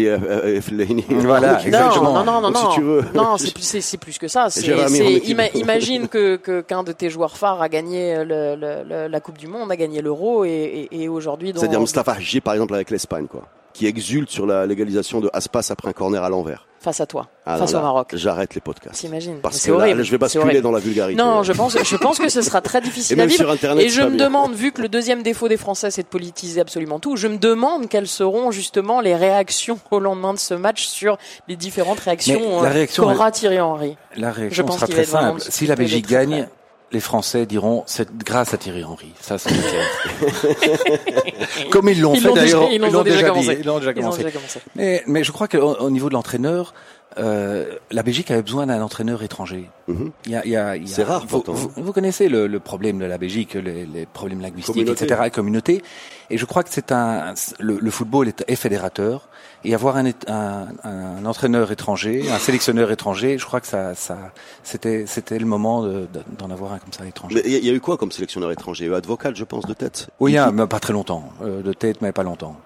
euh, 0.09 0.17
euh, 0.17 0.61
Fellaini. 0.61 1.05
Voilà, 1.09 1.55
Donc, 1.55 1.65
exactement. 1.67 2.13
Non, 2.13 2.23
non, 2.23 2.41
non, 2.41 2.41
non, 2.41 2.47
Donc, 2.49 2.57
si 2.57 2.63
non. 2.63 2.71
tu 2.73 2.81
veux. 2.81 3.03
Non, 3.13 3.37
c'est 3.37 3.53
plus, 3.53 3.81
c'est, 3.81 3.97
plus 3.97 4.17
que 4.17 4.27
ça. 4.27 4.49
C'est, 4.49 4.61
ima- 4.65 5.55
imagine 5.55 6.07
que, 6.07 6.37
que, 6.37 6.61
qu'un 6.61 6.83
de 6.83 6.91
tes 6.91 7.09
joueurs 7.11 7.37
phares 7.37 7.61
a 7.61 7.69
gagné 7.69 8.23
le, 8.25 8.55
le- 8.55 8.83
le- 8.87 9.07
la 9.07 9.19
Coupe 9.19 9.37
du 9.37 9.47
Monde, 9.47 9.71
a 9.71 9.75
gagné 9.75 10.01
l'Euro, 10.01 10.45
et, 10.45 10.87
et, 10.91 11.03
et 11.03 11.07
aujourd'hui, 11.09 11.53
C'est-à-dire 11.55 11.79
Mustafa 11.79 12.13
Hadji 12.13 12.41
par 12.41 12.55
exemple 12.55 12.73
avec 12.73 12.89
l'Espagne, 12.89 13.27
quoi, 13.27 13.43
qui 13.73 13.87
exulte 13.87 14.29
sur 14.29 14.45
la 14.45 14.65
légalisation 14.65 15.19
de 15.19 15.29
Aspas 15.33 15.67
après 15.71 15.89
un 15.89 15.93
corner 15.93 16.23
à 16.23 16.29
l'envers. 16.29 16.67
face 16.79 16.99
à 16.99 17.05
toi, 17.05 17.27
Ah, 17.45 17.57
face 17.57 17.73
au 17.75 17.79
Maroc. 17.79 18.09
J'arrête 18.13 18.55
les 18.55 18.59
podcasts. 18.61 18.99
T'imagines 18.99 19.39
Parce 19.41 19.55
C'est 19.55 19.69
que 19.69 19.75
horrible. 19.75 19.99
là, 19.99 20.03
je 20.03 20.11
vais 20.11 20.17
basculer 20.17 20.59
dans 20.59 20.71
la 20.71 20.79
vulgarité. 20.79 21.15
Non, 21.15 21.41
je 21.41 21.53
pense, 21.53 21.77
je 21.81 21.95
pense 21.95 22.19
que 22.19 22.27
ce 22.27 22.41
sera 22.41 22.59
très 22.69 22.81
difficile 22.81 23.17
Et 23.17 23.21
à 23.21 23.23
même 23.23 23.29
vivre. 23.29 23.43
sur 23.43 23.49
Internet, 23.51 23.85
Et 23.85 23.89
je 23.89 24.01
me 24.01 24.09
bien. 24.09 24.25
demande, 24.25 24.53
vu 24.53 24.73
que 24.73 24.81
le 24.81 24.89
deuxième 24.89 25.23
défaut 25.23 25.47
des 25.47 25.55
Français, 25.55 25.91
c'est 25.91 26.01
de 26.03 26.07
politiser 26.07 26.59
absolument 26.59 26.99
tout, 26.99 27.15
je 27.15 27.29
me 27.29 27.37
demande 27.37 27.87
quelles 27.87 28.07
seront 28.09 28.51
justement 28.51 28.99
les 28.99 29.15
réactions 29.15 29.79
au 29.91 29.99
lendemain 29.99 30.33
de 30.33 30.39
ce 30.39 30.53
match 30.55 30.85
sur 30.85 31.17
les 31.47 31.55
différentes 31.55 32.01
réactions 32.01 32.41
Mais 32.41 32.63
la 32.63 32.69
euh, 32.69 32.73
réaction, 32.73 33.03
qu'aura 33.03 33.31
Thierry 33.31 33.61
Henry. 33.61 33.95
La 34.17 34.31
Je 34.33 34.39
réaction 34.41 34.65
pense 34.65 34.75
sera 34.75 34.85
qu'il 34.87 34.95
très 34.95 35.05
simple. 35.05 35.39
Si 35.39 35.65
la 35.65 35.75
Belgique 35.75 36.07
gagne, 36.09 36.29
très- 36.43 36.49
les 36.93 36.99
Français 37.01 37.45
diront 37.45 37.83
c'est 37.87 38.15
grâce 38.15 38.53
à 38.53 38.57
Thierry 38.57 38.83
Henry. 38.83 39.11
Ça, 39.19 39.37
c'est 39.37 39.49
clair. 39.49 39.85
Comme 41.71 41.89
ils 41.89 41.99
l'ont 41.99 42.15
fait 42.15 42.31
d'ailleurs. 42.33 42.69
déjà- 42.69 42.73
ils 42.73 42.91
l'ont 42.91 43.03
déjà 43.03 43.23
commencé. 43.23 43.57
Ils 43.59 43.65
l'ont 43.65 43.79
déjà 43.79 43.93
commencé. 43.93 44.17
déjà 44.23 44.31
commencé. 44.31 44.59
Mais, 44.75 45.03
mais 45.07 45.23
je 45.23 45.31
crois 45.31 45.47
qu'au 45.47 45.75
au 45.75 45.89
niveau 45.89 46.09
de 46.09 46.13
l'entraîneur, 46.13 46.73
euh, 47.17 47.75
la 47.91 48.01
Belgique 48.03 48.31
avait 48.31 48.41
besoin 48.41 48.65
d'un 48.67 48.81
entraîneur 48.81 49.21
étranger. 49.23 49.69
Mhm. 49.87 50.11
Il 50.25 50.31
y 50.31 50.35
a, 50.35 50.45
il 50.45 50.51
y 50.51 50.55
a, 50.55 50.75
il 50.75 50.83
y 50.87 50.91
a- 50.91 50.95
C'est 50.95 51.03
rare, 51.03 51.21
Vous, 51.21 51.27
pourtant. 51.27 51.53
vous, 51.53 51.71
vous 51.75 51.93
connaissez 51.93 52.27
le, 52.29 52.47
le 52.47 52.59
problème 52.59 52.99
de 52.99 53.05
la 53.05 53.17
Belgique, 53.17 53.53
les, 53.55 53.85
les 53.85 54.05
problèmes 54.05 54.41
linguistiques, 54.41 54.73
Communauté. 54.75 55.05
etc., 55.05 55.29
communauté. 55.31 55.81
Et 56.29 56.37
je 56.37 56.45
crois 56.45 56.63
que 56.63 56.69
c'est 56.71 56.91
un, 56.91 57.33
le, 57.59 57.77
le 57.79 57.91
football 57.91 58.27
est, 58.29 58.43
est 58.47 58.55
fédérateur. 58.55 59.27
Et 59.65 59.73
avoir 59.73 59.95
un, 59.97 60.05
é- 60.05 60.13
un, 60.27 60.67
un 60.83 61.25
entraîneur 61.25 61.71
étranger, 61.71 62.29
un 62.29 62.37
sélectionneur 62.39 62.91
étranger, 62.91 63.37
je 63.37 63.45
crois 63.45 63.61
que 63.61 63.67
ça, 63.67 63.95
ça, 63.95 64.17
c'était, 64.63 65.05
c'était 65.07 65.39
le 65.39 65.45
moment 65.45 65.83
de- 65.83 66.07
de- 66.13 66.23
d'en 66.37 66.49
avoir 66.51 66.73
un 66.73 66.79
comme 66.79 66.91
ça 66.91 67.05
étranger. 67.05 67.35
Mais 67.35 67.41
il 67.45 67.51
y, 67.53 67.55
a- 67.55 67.59
y 67.59 67.69
a 67.69 67.73
eu 67.73 67.79
quoi 67.79 67.97
comme 67.97 68.11
sélectionneur 68.11 68.51
étranger? 68.51 68.83
Il 68.85 68.87
y 68.87 68.91
a 68.91 68.93
eu 68.93 68.97
Advocat, 68.97 69.31
je 69.33 69.43
pense, 69.45 69.65
de 69.65 69.73
tête? 69.73 70.07
Oui, 70.19 70.33
Il- 70.33 70.37
hein, 70.37 70.51
mais 70.53 70.67
pas 70.67 70.79
très 70.79 70.91
longtemps, 70.93 71.29
euh, 71.41 71.61
de 71.61 71.71
tête, 71.73 72.01
mais 72.01 72.11
pas 72.11 72.23
longtemps. 72.23 72.57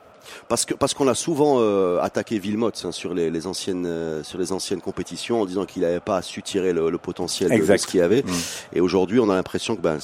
Parce 0.47 0.65
que 0.65 0.73
parce 0.73 0.93
qu'on 0.93 1.07
a 1.07 1.15
souvent 1.15 1.57
euh, 1.59 1.99
attaqué 2.01 2.39
Villemot 2.39 2.71
hein, 2.83 2.91
sur 2.91 3.13
les, 3.13 3.29
les 3.29 3.47
anciennes 3.47 3.85
euh, 3.85 4.23
sur 4.23 4.37
les 4.39 4.51
anciennes 4.51 4.81
compétitions 4.81 5.41
en 5.41 5.45
disant 5.45 5.65
qu'il 5.65 5.81
n'avait 5.83 5.99
pas 5.99 6.21
su 6.21 6.41
tirer 6.43 6.73
le, 6.73 6.89
le 6.89 6.97
potentiel 6.97 7.49
de- 7.49 7.77
ce 7.77 7.87
qu'il 7.87 8.01
avait. 8.01 8.23
Mm. 8.23 8.31
Et 8.73 8.81
aujourd'hui, 8.81 9.19
on 9.19 9.29
a 9.29 9.35
l'impression 9.35 9.75
que 9.75 9.81
ben, 9.81 9.97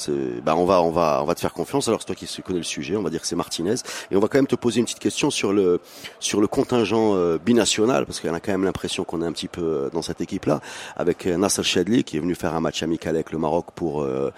ben 0.44 0.56
on 0.56 0.65
va 0.65 0.82
on 0.82 0.92
va 0.92 1.20
on 1.22 1.25
va 1.25 1.36
te 1.36 1.39
faire 1.39 1.53
confiance. 1.53 1.88
Alors 1.88 2.01
c'est 2.01 2.08
toi 2.08 2.15
qui 2.15 2.27
connais 2.42 2.60
le 2.60 2.63
sujet, 2.63 2.96
on 2.96 3.03
va 3.03 3.10
dire 3.10 3.22
que 3.22 3.27
c'est 3.27 3.36
Martinez. 3.36 3.75
Et 4.12 4.15
on 4.15 4.20
va 4.20 4.27
quand 4.27 4.38
même 4.38 4.48
te 4.48 4.56
poser 4.56 4.80
une 4.80 4.86
petite 4.86 5.00
question 5.00 5.30
sur 5.30 5.53
le 5.53 5.80
sur 6.20 6.42
le 6.42 6.48
contingent 6.48 7.15
euh, 7.15 7.38
binational 7.38 8.06
parce 8.06 8.20
qu'on 8.20 8.34
a 8.34 8.39
quand 8.39 8.51
même 8.51 8.63
l'impression 8.63 9.03
qu'on 9.03 9.22
est 9.22 9.25
un 9.25 9.32
petit 9.32 9.48
peu 9.48 9.62
euh, 9.62 9.89
dans 9.92 10.01
cette 10.01 10.22
équipe 10.22 10.46
là 10.46 10.60
avec 10.96 11.25
euh, 11.25 11.38
Nasser 11.38 11.63
Chadli 11.63 12.03
qui 12.03 12.18
est 12.18 12.20
venu 12.20 12.36
faire 12.36 12.53
un 12.56 12.60
match 12.60 12.84
amical 12.84 13.15
avec 13.15 13.32
le 13.32 13.38
Maroc 13.38 13.68
pour 13.75 14.01
euh, 14.03 14.32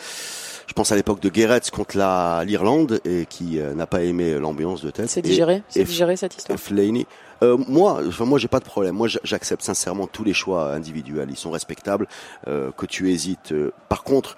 je 0.67 0.73
pense 0.73 0.91
à 0.91 0.95
l'époque 0.95 1.19
de 1.19 1.29
Guéretz 1.29 1.69
contre 1.69 1.97
la 1.97 2.43
l'Irlande 2.45 2.99
et 3.05 3.25
qui 3.29 3.59
euh, 3.59 3.73
n'a 3.73 3.85
pas 3.87 4.03
aimé 4.03 4.37
l'ambiance 4.39 4.81
de 4.83 4.91
tête. 4.91 5.09
C'est 5.09 5.21
digéré, 5.21 5.63
c'est 5.69 5.83
digéré 5.83 6.15
cette 6.17 6.35
histoire. 6.35 6.59
Fellaini. 6.59 7.05
Euh, 7.43 7.57
moi, 7.67 7.99
enfin 8.07 8.23
moi 8.25 8.39
j'ai 8.39 8.47
pas 8.47 8.59
de 8.59 8.65
problème. 8.65 8.95
Moi 8.95 9.07
j'a- 9.09 9.19
j'accepte 9.23 9.61
sincèrement 9.61 10.07
tous 10.07 10.23
les 10.23 10.33
choix 10.33 10.71
individuels. 10.73 11.27
Ils 11.29 11.35
sont 11.37 11.51
respectables. 11.51 12.07
Euh, 12.47 12.71
que 12.71 12.85
tu 12.85 13.11
hésites. 13.11 13.51
euh. 13.51 13.71
Par 13.89 14.03
contre, 14.03 14.37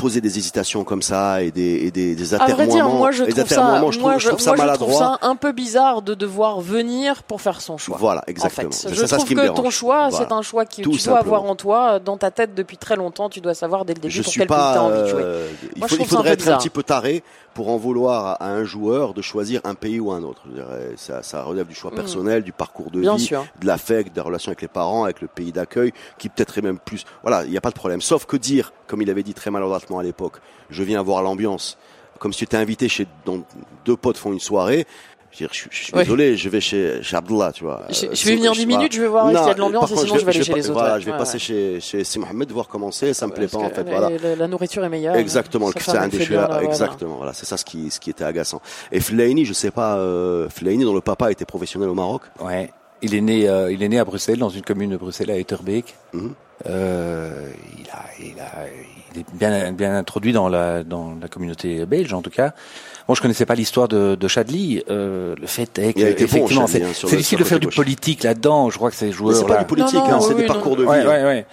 poser 0.00 0.20
des 0.20 0.38
hésitations 0.38 0.84
comme 0.84 1.02
ça 1.02 1.42
et 1.42 1.50
des, 1.50 1.86
et 1.86 1.90
des, 1.90 2.14
des 2.14 2.34
atermoiements. 2.34 2.72
dire, 2.74 2.88
moi 2.88 3.10
je 3.10 3.24
trouve 3.24 3.34
ça, 3.34 3.44
je 3.44 3.54
trouve, 3.54 4.00
moi, 4.02 4.18
je 4.18 4.28
trouve 4.28 4.40
ça 4.40 4.50
moi, 4.50 4.56
je 4.56 4.62
maladroit. 4.62 4.88
trouve 4.94 4.98
ça 4.98 5.18
un 5.22 5.36
peu 5.36 5.52
bizarre 5.52 6.02
de 6.02 6.14
devoir 6.14 6.60
venir 6.60 7.22
pour 7.22 7.40
faire 7.40 7.60
son 7.60 7.76
choix. 7.78 7.96
Voilà, 8.00 8.20
En 8.26 8.30
exactement. 8.30 8.70
fait, 8.72 8.88
je 8.94 9.06
ça, 9.06 9.16
trouve 9.18 9.28
que 9.28 9.48
ton 9.48 9.70
choix, 9.70 10.08
Voilà. 10.08 10.26
c'est 10.26 10.32
un 10.32 10.42
choix 10.42 10.64
que 10.64 10.82
Tout 10.82 10.90
tu 10.92 11.04
dois 11.04 11.18
avoir 11.18 11.44
en 11.44 11.54
toi, 11.56 11.98
dans 11.98 12.16
ta 12.16 12.30
tête 12.30 12.54
depuis 12.54 12.76
très 12.78 12.96
longtemps. 12.96 13.28
Tu 13.28 13.40
dois 13.40 13.54
savoir 13.54 13.84
dès 13.84 13.94
le 13.94 14.00
début 14.00 14.14
je 14.14 14.22
pour 14.22 14.30
suis 14.32 14.38
quel 14.40 14.48
pays 14.48 14.56
pas. 14.56 14.72
tu 14.72 14.78
as 14.78 14.82
envie 14.82 15.02
de 15.02 15.06
jouer. 15.06 15.22
euh, 15.22 15.48
il, 15.76 15.78
Moi, 15.80 15.88
faut- 15.88 15.96
il 15.96 16.02
un 16.02 16.04
faudrait 16.06 16.36
peu 16.36 16.42
être 16.42 16.48
un 16.48 16.58
petit 16.58 16.70
peu 16.70 16.82
taré 16.82 17.22
pour 17.54 17.68
en 17.68 17.76
vouloir 17.76 18.36
à 18.40 18.46
un 18.48 18.64
joueur 18.64 19.12
de 19.12 19.22
choisir 19.22 19.60
un 19.64 19.74
pays 19.74 19.98
ou 20.00 20.12
un 20.12 20.22
autre. 20.22 20.40
Je 20.48 20.52
dirais, 20.54 20.92
ça, 20.96 21.22
ça 21.22 21.42
relève 21.42 21.66
du 21.66 21.74
choix 21.74 21.90
Mm. 21.90 21.94
personnel, 21.96 22.42
du 22.44 22.52
parcours 22.52 22.90
de 22.92 23.00
Bien 23.00 23.16
vie, 23.16 23.24
sûr. 23.24 23.44
de 23.60 23.66
l'affect, 23.66 24.14
des 24.14 24.20
relations 24.20 24.50
avec 24.50 24.62
les 24.62 24.68
parents, 24.68 25.04
avec 25.04 25.20
le 25.20 25.26
pays 25.28 25.50
d'accueil, 25.52 25.92
qui 26.18 26.28
peut-être 26.28 26.56
est 26.58 26.62
même 26.62 26.78
plus. 26.78 27.04
Voilà, 27.22 27.44
il 27.44 27.50
n'y 27.50 27.56
a 27.56 27.60
pas 27.60 27.70
de 27.70 27.74
problème. 27.74 28.00
Sauf 28.00 28.24
que 28.24 28.36
dire, 28.36 28.72
comme 28.86 29.02
il 29.02 29.10
avait 29.10 29.24
dit 29.24 29.34
très 29.34 29.50
maladroitement 29.50 29.89
à 29.98 30.02
l'époque, 30.02 30.34
je 30.70 30.82
viens 30.82 31.02
voir 31.02 31.22
l'ambiance, 31.22 31.76
comme 32.18 32.32
si 32.32 32.38
tu 32.40 32.44
étais 32.44 32.56
invité 32.56 32.88
chez 32.88 33.06
dont 33.26 33.42
deux 33.84 33.96
potes 33.96 34.16
font 34.18 34.32
une 34.32 34.40
soirée. 34.40 34.86
Je, 35.32 35.44
veux 35.44 35.46
dire, 35.48 35.50
je, 35.54 35.68
je 35.70 35.84
suis 35.84 35.94
Ouais. 35.94 36.02
désolé, 36.02 36.36
je 36.36 36.48
vais 36.48 36.60
chez, 36.60 37.04
chez 37.04 37.16
Abdullah, 37.16 37.52
tu 37.52 37.62
vois. 37.62 37.82
Je- 37.88 38.06
Euh, 38.06 38.08
je 38.10 38.16
c'est- 38.16 38.30
vais 38.30 38.36
venir 38.36 38.50
10 38.50 38.64
voilà. 38.64 38.78
minutes, 38.78 38.92
je 38.96 39.00
vais 39.00 39.06
voir 39.06 39.26
s'il 39.28 39.34
y 39.36 39.50
a 39.50 39.54
de 39.54 39.60
l'ambiance 39.60 39.92
et 39.92 39.96
sinon 39.96 40.16
je 40.18 40.24
vais 40.24 40.30
aller 40.30 40.38
vais 40.40 40.44
chez 40.44 40.52
les 40.54 40.64
autres. 40.70 40.72
Voilà, 40.80 40.94
ouais. 40.94 41.00
je 41.00 41.06
vais 41.06 41.12
Ouais, 41.12 41.18
passer 41.18 41.34
ouais. 41.34 41.38
chez, 41.38 41.80
chez 41.80 42.02
Si 42.02 42.18
Mohamed 42.18 42.50
voir 42.50 42.66
commencer, 42.66 43.14
ça 43.14 43.28
me 43.28 43.32
plaît 43.32 43.46
pas 43.46 43.58
en 43.58 43.70
fait. 43.70 43.84
la- 43.84 43.90
Voilà. 44.00 44.10
la, 44.18 44.34
la 44.34 44.48
nourriture 44.48 44.84
est 44.84 44.88
meilleure. 44.88 45.14
Exactement, 45.14 45.68
le 45.68 45.74
c'est 45.80 45.92
là, 46.30 46.46
voilà. 46.48 46.64
exactement, 46.64 47.14
voilà, 47.16 47.32
c'est 47.32 47.46
ça 47.46 47.56
ce 47.56 47.64
qui, 47.64 47.90
ce 47.92 48.00
qui 48.00 48.10
était 48.10 48.24
agaçant. 48.24 48.60
Et 48.90 48.98
Fellaini, 48.98 49.44
je 49.44 49.52
sais 49.52 49.70
pas, 49.70 49.98
euh, 49.98 50.48
Fellaini 50.48 50.82
dont 50.82 50.94
le 50.94 51.00
papa 51.00 51.30
était 51.30 51.44
professionnel 51.46 51.88
au 51.88 51.94
Maroc. 51.94 52.22
Ouais. 52.40 52.72
Il 53.00 53.14
est 53.14 53.20
né, 53.20 53.48
euh, 53.48 53.70
il 53.70 53.84
est 53.84 53.88
né 53.88 54.00
à 54.00 54.04
Bruxelles, 54.04 54.38
dans 54.38 54.48
une 54.50 54.62
commune 54.62 54.90
de 54.90 54.96
Bruxelles, 54.96 55.30
à 55.30 55.38
Etterbeek. 55.38 55.94
Mhm. 56.12 56.34
Euh, 56.66 57.48
il 57.78 57.88
a, 57.90 58.04
il 58.20 58.40
a, 58.40 58.66
il 59.14 59.20
est 59.20 59.24
bien, 59.32 59.72
bien 59.72 59.96
introduit 59.96 60.32
dans 60.32 60.48
la, 60.48 60.82
dans 60.84 61.14
la 61.20 61.28
communauté 61.28 61.84
belge, 61.86 62.12
en 62.12 62.22
tout 62.22 62.30
cas. 62.30 62.52
Moi, 63.08 63.16
je 63.16 63.22
connaissais 63.22 63.46
pas 63.46 63.54
l'histoire 63.56 63.88
de, 63.88 64.14
de 64.14 64.28
Chadli. 64.28 64.82
Euh, 64.88 65.34
le 65.40 65.46
fait 65.46 65.78
est 65.78 65.92
que, 65.94 66.00
bon, 66.00 66.06
effectivement, 66.06 66.66
Chadli, 66.66 66.86
c'est 66.94 67.06
hein, 67.06 67.10
difficile 67.10 67.38
de 67.38 67.44
faire 67.44 67.58
du 67.58 67.66
gauche. 67.66 67.76
politique 67.76 68.22
là-dedans. 68.22 68.70
Je 68.70 68.76
crois 68.76 68.90
que 68.90 68.96
ces 68.96 69.10
joueurs 69.12 69.36
c'est 69.36 69.46
pas 69.46 69.58
du 69.58 69.64
politique, 69.64 69.94
Non, 69.94 70.08
non, 70.08 70.14
hein, 70.14 70.20
c'est 70.20 70.34
oui, 70.34 70.42
des 70.42 70.46
parcours 70.46 70.76
de 70.76 70.82
vie. 70.84 70.88
Ouais, 70.88 70.98
hein. 71.00 71.06
ouais, 71.08 71.24
ouais. 71.24 71.46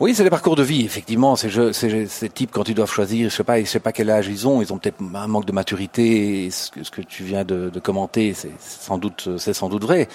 Oui, 0.00 0.12
c'est 0.14 0.24
des 0.24 0.30
parcours 0.30 0.56
de 0.56 0.62
vie, 0.64 0.84
effectivement. 0.84 1.36
Ces 1.36 1.48
jeux, 1.50 1.72
ces, 1.72 2.06
ces 2.06 2.28
types, 2.28 2.50
quand 2.52 2.68
ils 2.68 2.74
doivent 2.74 2.90
choisir, 2.90 3.28
je 3.30 3.34
sais 3.34 3.44
pas, 3.44 3.60
je 3.60 3.64
sais 3.66 3.78
pas 3.80 3.92
quel 3.92 4.10
âge 4.10 4.26
ils 4.28 4.46
ont, 4.46 4.60
ils 4.60 4.72
ont 4.72 4.78
peut-être 4.78 4.96
un 5.14 5.26
manque 5.28 5.46
de 5.46 5.52
maturité. 5.52 6.48
Ce, 6.50 6.70
que, 6.70 6.82
ce 6.84 6.90
que 6.90 7.00
tu 7.00 7.22
viens 7.24 7.44
de, 7.44 7.70
de 7.70 7.80
commenter, 7.80 8.34
c'est 8.34 8.50
c'est 8.58 8.82
sans 8.82 8.98
doute, 8.98 9.28
c'est 9.38 9.52
sans 9.52 9.68
doute 9.68 9.82
vrai. 9.82 10.08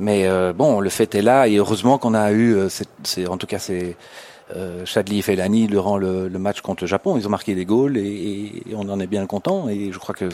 Mais 0.00 0.26
euh, 0.26 0.52
bon, 0.52 0.80
le 0.80 0.90
fait 0.90 1.14
est 1.14 1.22
là, 1.22 1.46
et 1.46 1.56
heureusement 1.56 1.98
qu'on 1.98 2.14
a 2.14 2.32
eu, 2.32 2.54
euh, 2.54 2.68
c'est, 2.68 2.88
c'est- 3.04 3.26
en 3.28 3.36
tout 3.36 3.46
cas, 3.46 3.58
c'est 3.60 3.96
euh, 4.54 4.84
Chadli 4.84 5.18
et 5.18 5.22
Fellaini 5.22 5.66
durant 5.66 5.96
le, 5.96 6.28
le 6.28 6.38
match 6.38 6.60
contre 6.60 6.84
le 6.84 6.88
Japon. 6.88 7.16
Ils 7.16 7.26
ont 7.26 7.30
marqué 7.30 7.54
des 7.54 7.64
goals 7.64 7.96
et, 7.96 8.62
on 8.74 8.88
en 8.88 9.00
est 9.00 9.06
bien 9.06 9.26
content. 9.26 9.68
Et 9.68 9.90
je 9.92 9.98
crois 9.98 10.14
que 10.14 10.28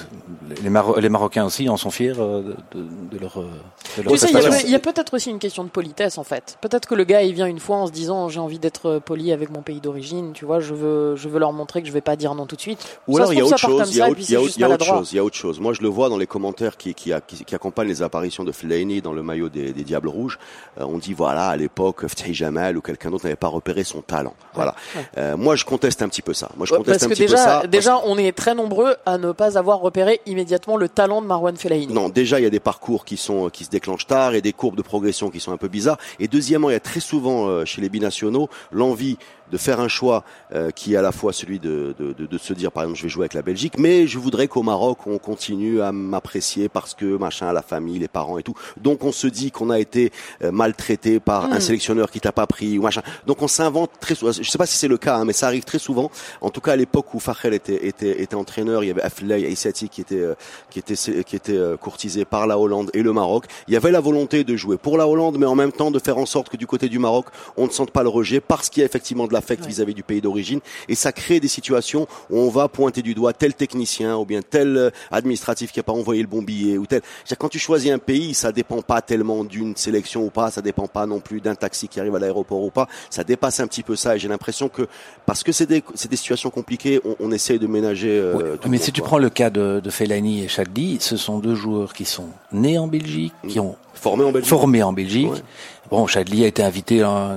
les, 0.63 0.71
Maro- 0.71 0.99
les 0.99 1.09
Marocains 1.09 1.45
aussi 1.45 1.69
en 1.69 1.77
sont 1.77 1.91
fiers 1.91 2.13
euh, 2.19 2.55
de, 2.75 3.19
leur, 3.19 3.39
euh, 3.41 3.49
de 3.97 4.03
leur 4.03 4.13
Tu 4.13 4.19
sais, 4.19 4.29
il 4.65 4.71
y 4.71 4.75
a 4.75 4.79
peut-être 4.79 5.15
aussi 5.15 5.31
une 5.31 5.39
question 5.39 5.65
de 5.65 5.69
politesse 5.69 6.19
en 6.19 6.25
fait. 6.25 6.59
Peut-être 6.61 6.87
que 6.89 6.95
le 6.95 7.05
gars 7.05 7.23
il 7.23 7.35
vient 7.35 7.47
une 7.47 7.61
fois 7.61 7.77
en 7.77 7.87
se 7.87 7.93
disant 7.93 8.29
j'ai 8.29 8.41
envie 8.41 8.59
d'être 8.59 8.99
poli 9.05 9.33
avec 9.33 9.51
mon 9.51 9.63
pays 9.63 9.81
d'origine, 9.81 10.33
tu 10.33 10.45
vois, 10.45 10.61
je 10.61 10.75
veux, 10.75 11.17
je 11.17 11.29
veux 11.29 11.39
leur 11.39 11.53
montrer 11.53 11.81
que 11.83 11.89
je 11.89 11.93
vais 11.93 12.01
pas 12.01 12.17
dire 12.17 12.35
non 12.35 12.47
tout 12.47 12.57
de 12.57 12.61
suite. 12.61 12.99
Ou 13.09 13.17
Ça 13.17 13.23
alors 13.23 13.33
il 13.33 13.39
y 13.39 13.41
a 13.41 13.45
autre 13.45 13.59
chose, 13.59 13.91
il 13.91 13.97
y 13.99 14.03
a 14.03 14.09
autre- 14.11 14.21
y 14.21 14.35
a 14.37 14.69
y 14.69 14.73
a 14.73 14.79
chose, 14.79 15.13
il 15.13 15.17
y 15.17 15.19
a 15.19 15.25
autre 15.25 15.37
chose. 15.37 15.61
Moi 15.61 15.73
je 15.73 15.83
le 15.83 15.89
vois 15.89 16.09
dans 16.09 16.19
les 16.19 16.27
commentaires 16.27 16.77
qui, 16.77 16.95
qui, 16.95 17.13
qui, 17.27 17.45
qui 17.45 17.55
accompagnent 17.55 17.89
les 17.89 18.03
apparitions 18.03 18.45
de 18.45 18.53
Fellaini 18.53 19.01
dans 19.03 19.13
le 19.13 19.23
maillot 19.23 19.49
des, 19.49 19.73
des 19.73 19.85
Diables 19.85 20.09
Rouges. 20.09 20.39
Euh, 20.81 20.85
on 20.87 20.99
dit 20.99 21.13
voilà 21.15 21.49
à 21.49 21.57
l'époque 21.57 22.07
Ftih 22.07 22.35
Jamal 22.35 22.77
ou 22.77 22.81
quelqu'un 22.81 23.11
d'autre 23.11 23.25
n'avait 23.25 23.37
pas 23.37 23.49
repéré 23.49 23.85
son 23.85 24.03
talent. 24.09 24.35
Voilà. 24.55 24.75
ouais. 24.97 25.03
Euh, 25.19 25.37
moi 25.37 25.55
je 25.55 25.65
conteste 25.65 26.03
un 26.03 26.09
petit 26.09 26.23
peu 26.23 26.35
ça. 26.35 26.49
Moi 26.57 26.67
je 26.67 26.75
conteste 26.75 26.99
Parce 26.99 27.03
un 27.05 27.09
que 27.09 27.15
petit 27.15 27.23
peu 27.27 27.31
déjà, 27.31 27.37
ça. 27.45 27.55
parce 27.61 27.69
déjà, 27.69 28.01
on 28.05 28.19
est 28.19 28.33
très 28.37 28.55
nombreux 28.57 28.97
à 29.07 29.19
ne 29.19 29.31
pas 29.31 29.57
avoir 29.57 29.79
repéré 29.79 30.21
immédiatement 30.27 30.77
le 30.77 30.89
talent 30.89 31.23
de 31.23 31.27
Marwan 31.29 31.57
Fellaini. 31.57 31.93
Non, 31.93 32.09
déjà 32.09 32.41
il 32.41 32.43
y 32.43 32.47
a 32.47 32.51
des 32.51 32.59
parcours 32.59 33.05
qui 33.05 33.17
sont 33.17 33.51
qui 33.51 33.65
se 33.65 33.71
déclenchent 33.71 34.07
tard 34.09 34.35
et 34.35 34.41
des 34.43 34.53
courbes 34.53 34.77
de 34.77 34.83
progression 34.83 35.31
qui 35.31 35.39
sont 35.39 35.53
un 35.53 35.57
peu 35.59 35.69
bizarres. 35.69 35.99
Et 36.19 36.27
deuxièmement, 36.27 36.71
il 36.71 36.73
y 36.73 36.77
a 36.77 36.81
très 36.81 37.01
souvent 37.01 37.47
euh, 37.47 37.65
chez 37.65 37.81
les 37.81 37.89
binationaux 37.89 38.49
l'envie 38.73 39.19
de 39.51 39.57
faire 39.59 39.81
un 39.81 39.89
choix 39.89 40.25
euh, 40.55 40.71
qui 40.71 40.95
est 40.95 40.97
à 40.97 41.03
la 41.03 41.13
fois 41.13 41.33
celui 41.33 41.59
de, 41.59 41.95
de, 41.99 42.13
de, 42.13 42.27
de 42.27 42.39
se 42.39 42.53
dire 42.53 42.73
par 42.73 42.83
exemple 42.85 42.99
je 42.99 43.03
vais 43.05 43.09
jouer 43.09 43.23
avec 43.23 43.35
la 43.35 43.43
Belgique, 43.43 43.75
mais 43.79 44.07
je 44.07 44.19
voudrais 44.19 44.49
qu'au 44.49 44.63
Maroc 44.63 45.07
on 45.07 45.19
continue 45.19 45.81
à 45.83 45.93
m'apprécier 45.93 46.69
parce 46.69 46.95
que 46.95 47.17
machin 47.17 47.53
la 47.53 47.63
famille, 47.63 47.99
les 47.99 48.09
parents 48.09 48.39
et 48.39 48.43
tout. 48.43 48.55
Donc 48.81 49.05
on 49.05 49.13
se 49.13 49.27
dit 49.27 49.51
qu'on 49.51 49.71
a 49.71 49.79
été 49.79 50.13
euh, 50.43 50.51
maltraité 50.51 51.21
par 51.21 51.45
un 51.47 51.59
Mm. 51.59 51.61
sélectionneur 51.61 52.11
qui 52.11 52.21
t'a 52.21 52.33
pas 52.33 52.47
pris 52.47 52.79
ou 52.79 52.83
machin. 52.83 53.03
Donc 53.27 53.43
on 53.43 53.49
s'invente 53.49 53.91
très 54.01 54.15
souvent. 54.15 54.33
Je 54.33 54.49
sais 54.49 54.59
pas 54.59 54.67
si 54.67 54.77
c'est 54.77 54.89
le 54.89 54.97
cas, 54.99 55.17
hein, 55.17 55.25
mais 55.25 55.33
ça 55.33 55.47
arrive 55.47 55.65
très 55.65 55.79
souvent. 55.79 56.11
En 56.41 56.51
tout 56.51 56.61
cas 56.61 56.73
à 56.73 56.77
l'époque 56.77 57.13
où 57.15 57.21
Fachel 57.21 57.55
était, 57.55 57.87
était, 57.87 58.23
était 58.23 58.35
entraîneur, 58.35 58.85
il 58.85 58.89
y 58.89 58.91
avait 58.91 59.03
Aflay 59.03 59.43
Aissati 59.51 59.89
qui 59.89 60.01
était 60.01 60.21
euh, 60.21 60.35
qui 60.71 60.79
était 60.79 60.95
qui 60.95 61.37
était 61.37 61.57
euh, 61.57 61.77
courtisé 61.77 62.25
par 62.25 62.47
la 62.47 62.59
Hollande 62.59 62.91
et 62.95 63.03
le 63.03 63.13
Maroc. 63.13 63.47
Il 63.67 63.75
y 63.75 63.77
avait 63.77 63.91
la 63.91 64.01
volonté 64.01 64.45
de 64.45 64.57
jouer 64.57 64.77
pour 64.77 64.97
la 64.97 65.07
Hollande, 65.09 65.37
mais 65.39 65.47
en 65.47 65.55
même 65.55 65.73
temps 65.73 65.91
de 65.91 65.99
faire 65.99 66.19
en 66.19 66.27
sorte 66.27 66.49
que 66.49 66.57
du 66.57 66.67
côté 66.67 66.89
du 66.89 66.99
Maroc, 66.99 67.27
on 67.57 67.67
ne 67.67 67.71
sente 67.73 67.91
pas 67.91 68.03
le 68.03 68.09
rejet 68.09 68.41
parce 68.41 68.69
qu'il 68.69 68.81
y 68.81 68.85
a 68.85 68.87
effectivement 68.87 69.27
de 69.27 69.33
l'affect 69.39 69.63
Ouais. 69.63 69.69
vis-à-vis 69.69 69.95
du 69.95 70.03
pays 70.03 70.21
d'origine 70.21 70.61
et 70.89 70.95
ça 70.95 71.13
crée 71.13 71.41
des 71.41 71.49
situations 71.49 72.07
où 72.31 72.39
on 72.39 72.49
va 72.51 72.69
pointer 72.69 73.03
du 73.03 73.15
doigt 73.15 73.33
tel 73.33 73.55
technicien 73.55 74.17
ou 74.17 74.25
bien 74.25 74.41
tel 74.43 74.77
euh, 74.77 74.91
administratif 75.11 75.73
qui 75.73 75.81
a 75.81 75.83
pas 75.83 75.93
envoyé 75.93 76.21
le 76.23 76.29
bon 76.29 76.43
billet 76.43 76.77
ou 76.79 76.87
tel. 76.87 77.01
C'est-à-dire, 77.25 77.39
Quand 77.39 77.49
tu 77.49 77.59
choisis 77.59 77.91
un 77.93 77.99
pays, 77.99 78.35
ça 78.35 78.51
dépend 78.53 78.83
pas 78.83 79.01
tellement 79.03 79.45
d'une 79.45 79.75
sélection 79.77 80.25
ou 80.25 80.31
pas, 80.31 80.51
ça 80.51 80.61
dépend 80.63 80.87
pas 80.87 81.07
non 81.07 81.21
plus 81.21 81.41
d'un 81.41 81.55
taxi 81.55 81.89
qui 81.89 82.01
arrive 82.01 82.15
à 82.17 82.19
l'aéroport 82.19 82.63
ou 82.63 82.71
pas. 82.71 82.89
Ça 83.11 83.25
dépasse 83.25 83.61
un 83.61 83.67
petit 83.67 83.83
peu 83.83 83.97
ça 83.97 84.17
et 84.17 84.19
j'ai 84.19 84.29
l'impression 84.29 84.69
que 84.69 84.87
parce 85.27 85.43
que 85.43 85.53
c'est 85.53 85.67
des, 85.67 85.83
c'est 85.95 86.11
des 86.11 86.17
situations 86.17 86.51
compliquées, 86.51 87.01
on, 87.05 87.17
on 87.21 87.33
essaye 87.33 87.59
de 87.59 87.67
ménager. 87.67 88.11
euh, 88.19 88.57
tout 88.57 88.69
mais 88.69 88.77
monde, 88.79 88.85
si 88.85 88.93
tu 88.93 89.03
prends 89.03 89.19
le 89.19 89.31
cas 89.31 89.51
de, 89.51 89.81
de 89.83 89.91
Fellaini 89.91 90.45
et 90.45 90.49
Chadli, 90.49 90.99
ce 91.01 91.17
sont 91.17 91.39
deux 91.39 91.55
joueurs 91.55 91.93
qui 91.93 92.05
sont 92.05 92.29
nés 92.53 92.79
en 92.79 92.87
Belgique, 92.89 93.33
qui 93.49 93.61
ont 93.61 93.77
formé 93.95 94.25
en 94.25 94.33
Belgique. 94.33 94.49
formé 94.51 94.83
en 94.83 94.93
Belgique. 94.93 95.31
Ouais. 95.33 95.43
Bon, 95.91 96.07
Chadli 96.07 96.45
a 96.45 96.49
été 96.49 96.63
invité. 96.63 97.05
en- 97.05 97.37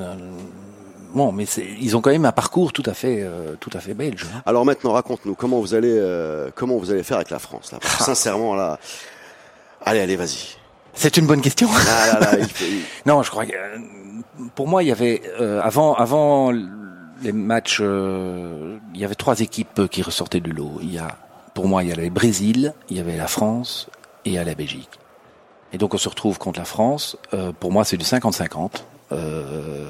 Bon, 1.13 1.31
mais 1.31 1.45
ils 1.79 1.95
ont 1.97 2.01
quand 2.01 2.11
même 2.11 2.25
un 2.25 2.31
parcours 2.31 2.71
tout 2.73 2.83
à 2.85 2.93
fait, 2.93 3.17
euh, 3.21 3.55
tout 3.59 3.69
à 3.73 3.79
fait 3.79 3.93
belge. 3.93 4.25
hein. 4.33 4.41
Alors 4.45 4.65
maintenant, 4.65 4.93
raconte-nous 4.93 5.35
comment 5.35 5.59
vous 5.59 5.73
allez, 5.73 5.91
euh, 5.93 6.49
comment 6.55 6.77
vous 6.77 6.91
allez 6.91 7.03
faire 7.03 7.17
avec 7.17 7.29
la 7.29 7.39
France 7.39 7.71
là? 7.71 7.79
Ah. 7.83 8.03
sincèrement 8.03 8.55
là, 8.55 8.79
allez, 9.85 9.99
allez, 9.99 10.15
vas-y. 10.15 10.55
C'est 10.93 11.17
une 11.17 11.25
bonne 11.27 11.41
question. 11.41 11.69
Ah 11.73 12.13
là 12.13 12.19
là, 12.19 12.39
il 12.39 12.45
faut- 12.47 12.65
il- 12.65 12.83
Non, 13.05 13.23
je 13.23 13.29
crois 13.31 13.45
que 13.45 13.53
euh, 13.53 13.77
pour 14.55 14.67
moi, 14.67 14.83
il 14.83 14.89
y 14.89 14.91
avait 14.91 15.21
euh, 15.39 15.61
avant, 15.61 15.93
avant 15.95 16.51
les 17.21 17.31
matchs, 17.31 17.79
euh, 17.81 18.77
il 18.93 18.99
y 18.99 19.05
avait 19.05 19.15
trois 19.15 19.39
équipes 19.41 19.87
qui 19.89 20.01
ressortaient 20.01 20.39
du 20.39 20.51
lot. 20.51 20.79
Il 20.81 20.93
y 20.93 20.97
a, 20.97 21.17
pour 21.53 21.67
moi, 21.67 21.83
il 21.83 21.89
y 21.89 21.91
avait 21.91 22.05
le 22.05 22.09
Brésil, 22.09 22.73
il 22.89 22.97
y 22.97 22.99
avait 22.99 23.17
la 23.17 23.27
France 23.27 23.87
et 24.25 24.29
il 24.29 24.33
y 24.35 24.37
a 24.37 24.43
la 24.43 24.55
Belgique. 24.55 24.89
Et 25.73 25.77
donc 25.77 25.93
on 25.93 25.97
se 25.97 26.09
retrouve 26.09 26.37
contre 26.37 26.59
la 26.59 26.65
France. 26.65 27.17
Euh, 27.33 27.51
pour 27.57 27.71
moi, 27.71 27.83
c'est 27.85 27.97
du 27.97 28.05
50-50. 28.05 28.83
Euh, 29.13 29.87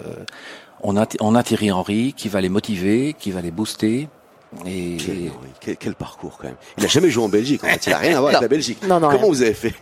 on 0.83 0.97
a, 0.97 1.05
on 1.19 1.35
a 1.35 1.43
Thierry 1.43 1.71
Henry 1.71 2.13
qui 2.15 2.29
va 2.29 2.41
les 2.41 2.49
motiver, 2.49 3.13
qui 3.17 3.31
va 3.31 3.41
les 3.41 3.51
booster. 3.51 4.07
Et, 4.65 4.97
Quel, 4.97 5.31
quel- 5.61 5.77
quel 5.77 5.95
parcours 5.95 6.37
quand 6.37 6.47
même. 6.47 6.57
Il 6.77 6.83
a 6.83 6.87
jamais 6.89 7.09
joué 7.09 7.23
en 7.23 7.29
Belgique 7.29 7.63
en 7.63 7.67
fait. 7.67 7.87
Il 7.87 7.93
a 7.93 7.97
rien 7.97 8.17
à 8.17 8.19
voir 8.19 8.29
avec 8.31 8.41
la 8.41 8.47
Belgique. 8.49 8.79
Non, 8.85 8.99
non, 8.99 9.07
Comment 9.07 9.19
rien. 9.21 9.27
vous 9.29 9.41
avez 9.43 9.53
fait? 9.53 9.73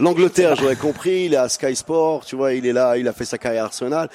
L'Angleterre, 0.00 0.56
j'aurais 0.56 0.76
compris. 0.76 1.26
Il 1.26 1.34
est 1.34 1.36
à 1.36 1.48
Sky 1.50 1.76
Sport, 1.76 2.24
tu 2.24 2.34
vois, 2.34 2.54
il 2.54 2.64
est 2.66 2.72
là, 2.72 2.96
il 2.96 3.06
a 3.06 3.12
fait 3.12 3.26
sa 3.26 3.36
carrière 3.36 3.64
à 3.64 3.66
Arsenal. 3.66 4.08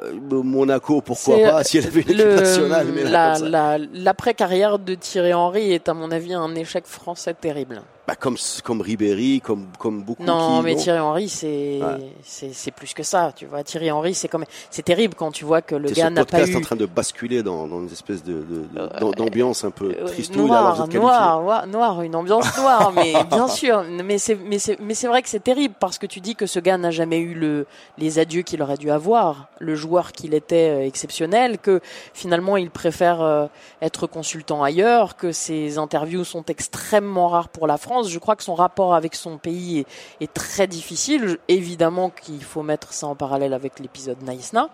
Euh, 0.00 0.12
Monaco, 0.44 1.00
pourquoi 1.00 1.38
pas 1.38 1.64
Si 1.64 1.76
elle 1.78 1.86
avait 1.88 2.02
une 2.02 2.16
le- 2.18 2.36
nationale, 2.36 2.86
mais 2.94 3.02
la, 3.02 3.36
la- 3.40 3.78
l'après-carrière 3.78 4.78
de 4.78 4.94
Thierry 4.94 5.34
Henry 5.34 5.72
est 5.72 5.88
à 5.88 5.94
mon 5.94 6.12
avis 6.12 6.34
un 6.34 6.54
échec 6.54 6.86
français 6.86 7.34
terrible. 7.34 7.82
Bah, 8.08 8.14
comme 8.16 8.36
comme 8.64 8.80
Ribéry, 8.80 9.42
comme 9.42 9.66
comme 9.78 10.02
beaucoup. 10.02 10.22
Non, 10.24 10.60
qui, 10.60 10.64
mais 10.64 10.76
Thierry 10.76 10.98
Henry, 10.98 11.28
c'est 11.28 11.78
Ouais. 11.82 12.10
c'est 12.24 12.70
plus 12.70 12.94
que 12.94 13.02
ça, 13.02 13.32
tu 13.36 13.44
vois. 13.44 13.62
Thierry 13.62 13.90
Henry, 13.90 14.14
c'est 14.14 14.28
comme 14.28 14.46
c'est 14.70 14.82
terrible 14.82 15.12
quand 15.14 15.30
tu 15.30 15.44
vois 15.44 15.60
que 15.60 15.74
le 15.74 15.90
gars 15.90 16.08
n'a 16.08 16.24
pas 16.24 16.38
podcast 16.38 16.52
eu 16.54 16.56
en 16.56 16.60
train 16.62 16.76
de 16.76 16.86
basculer 16.86 17.42
dans, 17.42 17.66
dans 17.68 17.80
une 17.80 17.92
espèce 17.92 18.24
de, 18.24 18.42
Euh, 18.78 18.88
d'am- 18.98 19.12
d'ambiance 19.14 19.62
un 19.64 19.70
peu 19.70 19.92
tristouille. 20.06 20.46
noir, 20.46 20.88
noir, 20.88 21.42
noir, 21.42 21.66
noir, 21.66 22.00
une 22.00 22.16
ambiance 22.16 22.56
noire, 22.56 22.92
mais 22.96 23.12
bien 23.30 23.46
sûr. 23.46 23.84
Mais 24.02 24.16
c'est, 24.16 24.36
mais 24.36 24.58
c'est, 24.58 24.80
mais 24.80 24.94
c'est 24.94 25.06
vrai 25.08 25.20
que 25.20 25.28
c'est 25.28 25.44
terrible 25.44 25.74
parce 25.78 25.98
que 25.98 26.06
tu 26.06 26.20
dis 26.20 26.34
que 26.34 26.46
ce 26.46 26.60
gars 26.60 26.78
n'a 26.78 26.90
jamais 26.90 27.18
eu 27.18 27.34
le, 27.34 27.66
les 27.98 28.18
adieux 28.18 28.40
qu'il 28.40 28.62
aurait 28.62 28.78
dû 28.78 28.90
avoir, 28.90 29.48
le 29.58 29.74
joueur 29.74 30.12
qu'il 30.12 30.32
était 30.32 30.70
euh, 30.70 30.86
exceptionnel, 30.86 31.58
que 31.58 31.80
finalement 32.14 32.56
il 32.56 32.70
préfère 32.70 33.20
euh, 33.20 33.46
être 33.82 34.06
consultant 34.06 34.62
ailleurs, 34.62 35.16
que 35.18 35.30
ses 35.30 35.76
interviews 35.76 36.24
sont 36.24 36.44
extrêmement 36.46 37.28
rares 37.28 37.50
pour 37.50 37.66
la 37.66 37.76
France. 37.76 37.97
Je 38.02 38.18
crois 38.18 38.36
que 38.36 38.44
son 38.44 38.54
rapport 38.54 38.94
avec 38.94 39.14
son 39.14 39.38
pays 39.38 39.80
est, 39.80 39.86
est 40.24 40.32
très 40.32 40.66
difficile. 40.66 41.38
Évidemment 41.48 42.10
qu'il 42.10 42.44
faut 42.44 42.62
mettre 42.62 42.92
ça 42.92 43.06
en 43.06 43.14
parallèle 43.14 43.52
avec 43.52 43.80
l'épisode 43.80 44.22
Naïsna. 44.22 44.68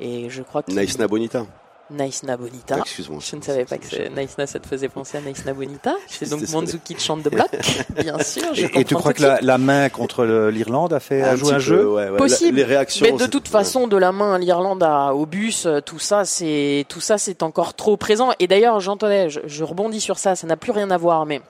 Et 0.00 0.30
je 0.30 0.42
crois 0.42 0.62
que 0.62 0.72
Naïsna 0.72 1.08
Bonita. 1.08 1.46
Naïsna 1.90 2.36
Bonita. 2.36 2.78
Excuse-moi. 2.78 3.18
Je 3.24 3.36
ne 3.36 3.42
savais 3.42 3.64
pas 3.64 3.78
que 3.78 4.08
Naïsna, 4.10 4.46
ça 4.46 4.58
te 4.58 4.66
faisait 4.66 4.88
penser 4.88 5.16
à 5.16 5.20
Naïsna 5.22 5.54
Bonita. 5.54 5.94
C'est 6.06 6.28
donc. 6.28 6.46
Manzuki 6.50 6.94
de 6.94 7.00
chante 7.00 7.22
de 7.22 7.30
bloc, 7.30 7.48
bien 8.00 8.18
sûr. 8.18 8.54
je 8.54 8.66
Et, 8.66 8.80
et 8.80 8.84
tu 8.84 8.94
crois 8.94 9.14
que 9.14 9.22
la, 9.22 9.58
main 9.58 9.88
contre 9.88 10.24
l'Irlande 10.50 10.92
a 10.92 11.00
fait 11.00 11.22
un 11.22 11.36
peu, 11.36 11.58
jeu 11.58 11.88
ouais, 11.88 12.10
ouais. 12.10 12.16
Possible. 12.18 12.58
Les 12.58 12.64
réactions. 12.64 13.06
Mais 13.06 13.12
de 13.12 13.26
toute 13.26 13.48
façon, 13.48 13.86
de 13.86 13.96
la 13.96 14.12
main 14.12 14.34
à 14.34 14.38
l'Irlande 14.38 14.86
au 15.14 15.26
bus, 15.26 15.66
euh, 15.66 15.80
tout 15.80 15.98
ça, 15.98 16.24
c'est 16.24 16.84
tout 16.88 17.00
ça, 17.00 17.16
c'est 17.16 17.42
encore 17.42 17.74
trop 17.74 17.96
présent. 17.96 18.32
Et 18.38 18.46
d'ailleurs, 18.46 18.80
j'entendais, 18.80 19.30
je, 19.30 19.40
je 19.46 19.64
rebondis 19.64 20.00
sur 20.00 20.18
ça, 20.18 20.36
ça 20.36 20.46
n'a 20.46 20.56
plus 20.56 20.72
rien 20.72 20.90
à 20.90 20.98
voir, 20.98 21.24
mais 21.24 21.40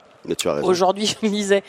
Aujourd'hui, 0.65 1.07
je 1.23 1.27
lisais, 1.27 1.63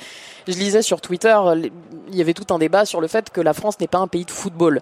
je 0.47 0.53
lisais 0.53 0.81
sur 0.81 1.01
Twitter, 1.01 1.37
il 1.55 2.15
y 2.15 2.21
avait 2.21 2.33
tout 2.33 2.53
un 2.53 2.59
débat 2.59 2.85
sur 2.85 3.01
le 3.01 3.07
fait 3.07 3.29
que 3.29 3.41
la 3.41 3.53
France 3.53 3.79
n'est 3.79 3.87
pas 3.87 3.99
un 3.99 4.07
pays 4.07 4.25
de 4.25 4.31
football. 4.31 4.81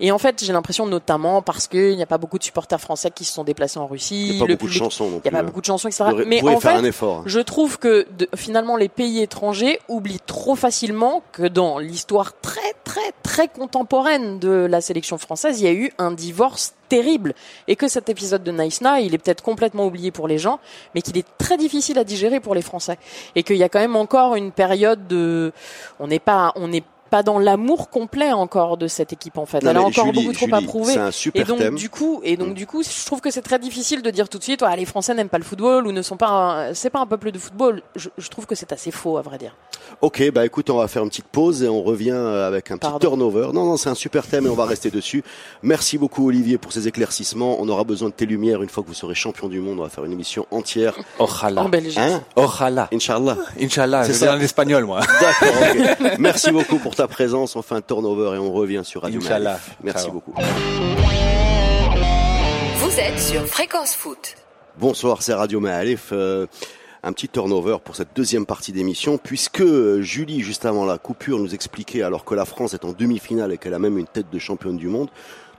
Et 0.00 0.10
en 0.12 0.18
fait, 0.18 0.42
j'ai 0.44 0.52
l'impression 0.52 0.86
notamment 0.86 1.40
parce 1.42 1.68
qu'il 1.68 1.96
n'y 1.96 2.02
a 2.02 2.06
pas 2.06 2.18
beaucoup 2.18 2.38
de 2.38 2.44
supporters 2.44 2.80
français 2.80 3.10
qui 3.10 3.24
se 3.24 3.32
sont 3.32 3.44
déplacés 3.44 3.78
en 3.78 3.86
Russie. 3.86 4.28
Il 4.28 4.36
n'y 4.36 4.42
a 4.42 4.46
pas 4.46 4.52
beaucoup 4.52 4.66
de 4.66 4.72
chansons 4.72 5.06
Il 5.08 5.10
n'y 5.12 5.28
a 5.28 5.30
pas 5.30 5.38
hein. 5.38 5.42
beaucoup 5.44 5.60
de 5.60 5.66
chansons, 5.66 5.88
etc. 5.88 6.04
Vous 6.10 6.24
Mais 6.26 6.42
en 6.42 6.58
faire 6.60 6.72
fait, 6.72 6.78
un 6.78 6.84
effort. 6.84 7.22
je 7.26 7.40
trouve 7.40 7.78
que 7.78 8.06
de- 8.18 8.28
finalement 8.34 8.76
les 8.76 8.88
pays 8.88 9.20
étrangers 9.22 9.78
oublient 9.88 10.20
trop 10.26 10.56
facilement 10.56 11.22
que 11.32 11.44
dans 11.44 11.78
l'histoire 11.78 12.32
très 12.40 12.60
très 12.84 13.12
très 13.22 13.48
contemporaine 13.48 14.38
de 14.38 14.66
la 14.68 14.80
sélection 14.80 15.18
française, 15.18 15.60
il 15.60 15.64
y 15.64 15.68
a 15.68 15.72
eu 15.72 15.90
un 15.98 16.12
divorce 16.12 16.74
terrible 16.88 17.34
et 17.68 17.76
que 17.76 17.88
cet 17.88 18.08
épisode 18.08 18.42
de 18.44 18.52
Nice 18.52 18.80
Na, 18.80 19.00
il 19.00 19.14
est 19.14 19.18
peut-être 19.18 19.42
complètement 19.42 19.86
oublié 19.86 20.10
pour 20.10 20.28
les 20.28 20.38
gens, 20.38 20.60
mais 20.94 21.02
qu'il 21.02 21.16
est 21.18 21.26
très 21.38 21.56
difficile 21.56 21.98
à 21.98 22.04
digérer 22.04 22.40
pour 22.40 22.54
les 22.54 22.62
Français 22.62 22.98
et 23.34 23.42
qu'il 23.42 23.56
y 23.56 23.62
a 23.62 23.68
quand 23.68 23.80
même 23.80 23.96
encore 23.96 24.34
une 24.36 24.52
période 24.52 25.06
de, 25.08 25.52
on 25.98 26.06
n'est 26.08 26.18
pas, 26.18 26.52
on 26.56 26.68
n'est 26.68 26.84
pas 27.14 27.22
dans 27.22 27.38
l'amour 27.38 27.90
complet 27.90 28.32
encore 28.32 28.76
de 28.76 28.88
cette 28.88 29.12
équipe 29.12 29.38
en 29.38 29.46
fait. 29.46 29.62
Non, 29.62 29.70
Elle 29.70 29.76
a 29.76 29.82
encore 29.82 30.06
Julie, 30.06 30.22
beaucoup 30.24 30.32
trop 30.34 30.46
Julie, 30.46 30.58
à 30.58 30.66
prouver. 30.66 30.94
Et 31.34 31.44
donc 31.44 31.58
thème. 31.58 31.76
du 31.76 31.88
coup, 31.88 32.20
et 32.24 32.36
donc 32.36 32.48
Mm. 32.48 32.54
du 32.54 32.66
coup, 32.66 32.82
je 32.82 33.06
trouve 33.06 33.20
que 33.20 33.30
c'est 33.30 33.42
très 33.42 33.60
difficile 33.60 34.02
de 34.02 34.10
dire 34.10 34.28
tout 34.28 34.38
de 34.38 34.42
suite, 34.42 34.64
les 34.76 34.84
Français 34.84 35.14
n'aiment 35.14 35.28
pas 35.28 35.38
le 35.38 35.44
football 35.44 35.86
ou 35.86 35.92
ne 35.92 36.02
sont 36.02 36.16
pas, 36.16 36.28
un- 36.28 36.74
c'est 36.74 36.90
pas 36.90 36.98
un 36.98 37.06
peuple 37.06 37.30
de 37.30 37.38
football. 37.38 37.82
Je, 37.94 38.08
je 38.18 38.28
trouve 38.28 38.46
que 38.46 38.56
c'est 38.56 38.72
assez 38.72 38.90
faux 38.90 39.16
à 39.16 39.22
vrai 39.22 39.38
dire. 39.38 39.54
Ok, 40.00 40.28
bah 40.32 40.44
écoute, 40.44 40.70
on 40.70 40.78
va 40.78 40.88
faire 40.88 41.02
une 41.04 41.08
petite 41.08 41.26
pause 41.28 41.62
et 41.62 41.68
on 41.68 41.82
revient 41.82 42.10
euh, 42.10 42.48
avec 42.48 42.70
un 42.72 42.78
petit 42.78 42.88
Pardon. 42.90 42.98
turnover. 43.06 43.48
Non, 43.52 43.64
non, 43.64 43.76
c'est 43.76 43.90
un 43.90 43.94
super 43.94 44.26
thème 44.26 44.46
et 44.46 44.48
on 44.48 44.54
va 44.54 44.64
rester 44.64 44.90
dessus. 44.90 45.22
Merci 45.62 45.98
beaucoup 45.98 46.26
Olivier 46.26 46.58
pour 46.58 46.72
ces 46.72 46.88
éclaircissements. 46.88 47.58
On 47.60 47.68
aura 47.68 47.84
besoin 47.84 48.08
de 48.08 48.14
tes 48.14 48.26
lumières 48.26 48.62
une 48.62 48.68
fois 48.70 48.82
que 48.82 48.88
vous 48.88 48.94
serez 48.94 49.14
champion 49.14 49.46
du 49.48 49.60
monde. 49.60 49.78
On 49.78 49.82
va 49.84 49.88
faire 49.90 50.04
une 50.04 50.12
émission 50.12 50.46
entière. 50.50 50.94
Ojalá. 51.20 51.62
En 51.62 51.68
Belgique. 51.68 51.98
Hein? 51.98 52.22
Ojalá. 52.34 52.88
Inch'Allah. 52.92 53.36
Inch'Allah. 53.60 54.04
C'est 54.04 54.14
C'est 54.14 54.26
ça. 54.26 54.34
en 54.34 54.40
espagnol, 54.40 54.84
moi. 54.84 55.00
D'accord, 55.20 55.54
ok. 55.70 56.18
Merci 56.18 56.50
beaucoup 56.50 56.78
pour 56.78 56.94
ta 56.96 57.03
présence. 57.08 57.56
On 57.56 57.62
fait 57.62 57.74
un 57.74 57.80
turnover 57.80 58.36
et 58.36 58.38
on 58.38 58.52
revient 58.52 58.82
sur 58.84 59.02
Radio. 59.02 59.20
Malif. 59.20 59.76
Merci 59.82 60.04
Ciao. 60.04 60.12
beaucoup. 60.12 60.34
Vous 62.76 63.00
êtes 63.00 63.18
sur 63.18 63.46
Fréquence 63.46 63.94
Foot. 63.94 64.36
Bonsoir, 64.78 65.22
c'est 65.22 65.34
Radio 65.34 65.60
Maalif. 65.60 66.10
Euh, 66.12 66.46
un 67.04 67.12
petit 67.12 67.28
turnover 67.28 67.76
pour 67.84 67.96
cette 67.96 68.16
deuxième 68.16 68.46
partie 68.46 68.72
d'émission, 68.72 69.18
puisque 69.18 69.64
Julie, 70.00 70.40
juste 70.40 70.64
avant 70.64 70.86
la 70.86 70.98
coupure, 70.98 71.38
nous 71.38 71.54
expliquait, 71.54 72.02
alors 72.02 72.24
que 72.24 72.34
la 72.34 72.44
France 72.44 72.72
est 72.74 72.84
en 72.84 72.92
demi-finale 72.92 73.52
et 73.52 73.58
qu'elle 73.58 73.74
a 73.74 73.78
même 73.78 73.98
une 73.98 74.06
tête 74.06 74.30
de 74.30 74.38
championne 74.38 74.76
du 74.76 74.88
monde, 74.88 75.10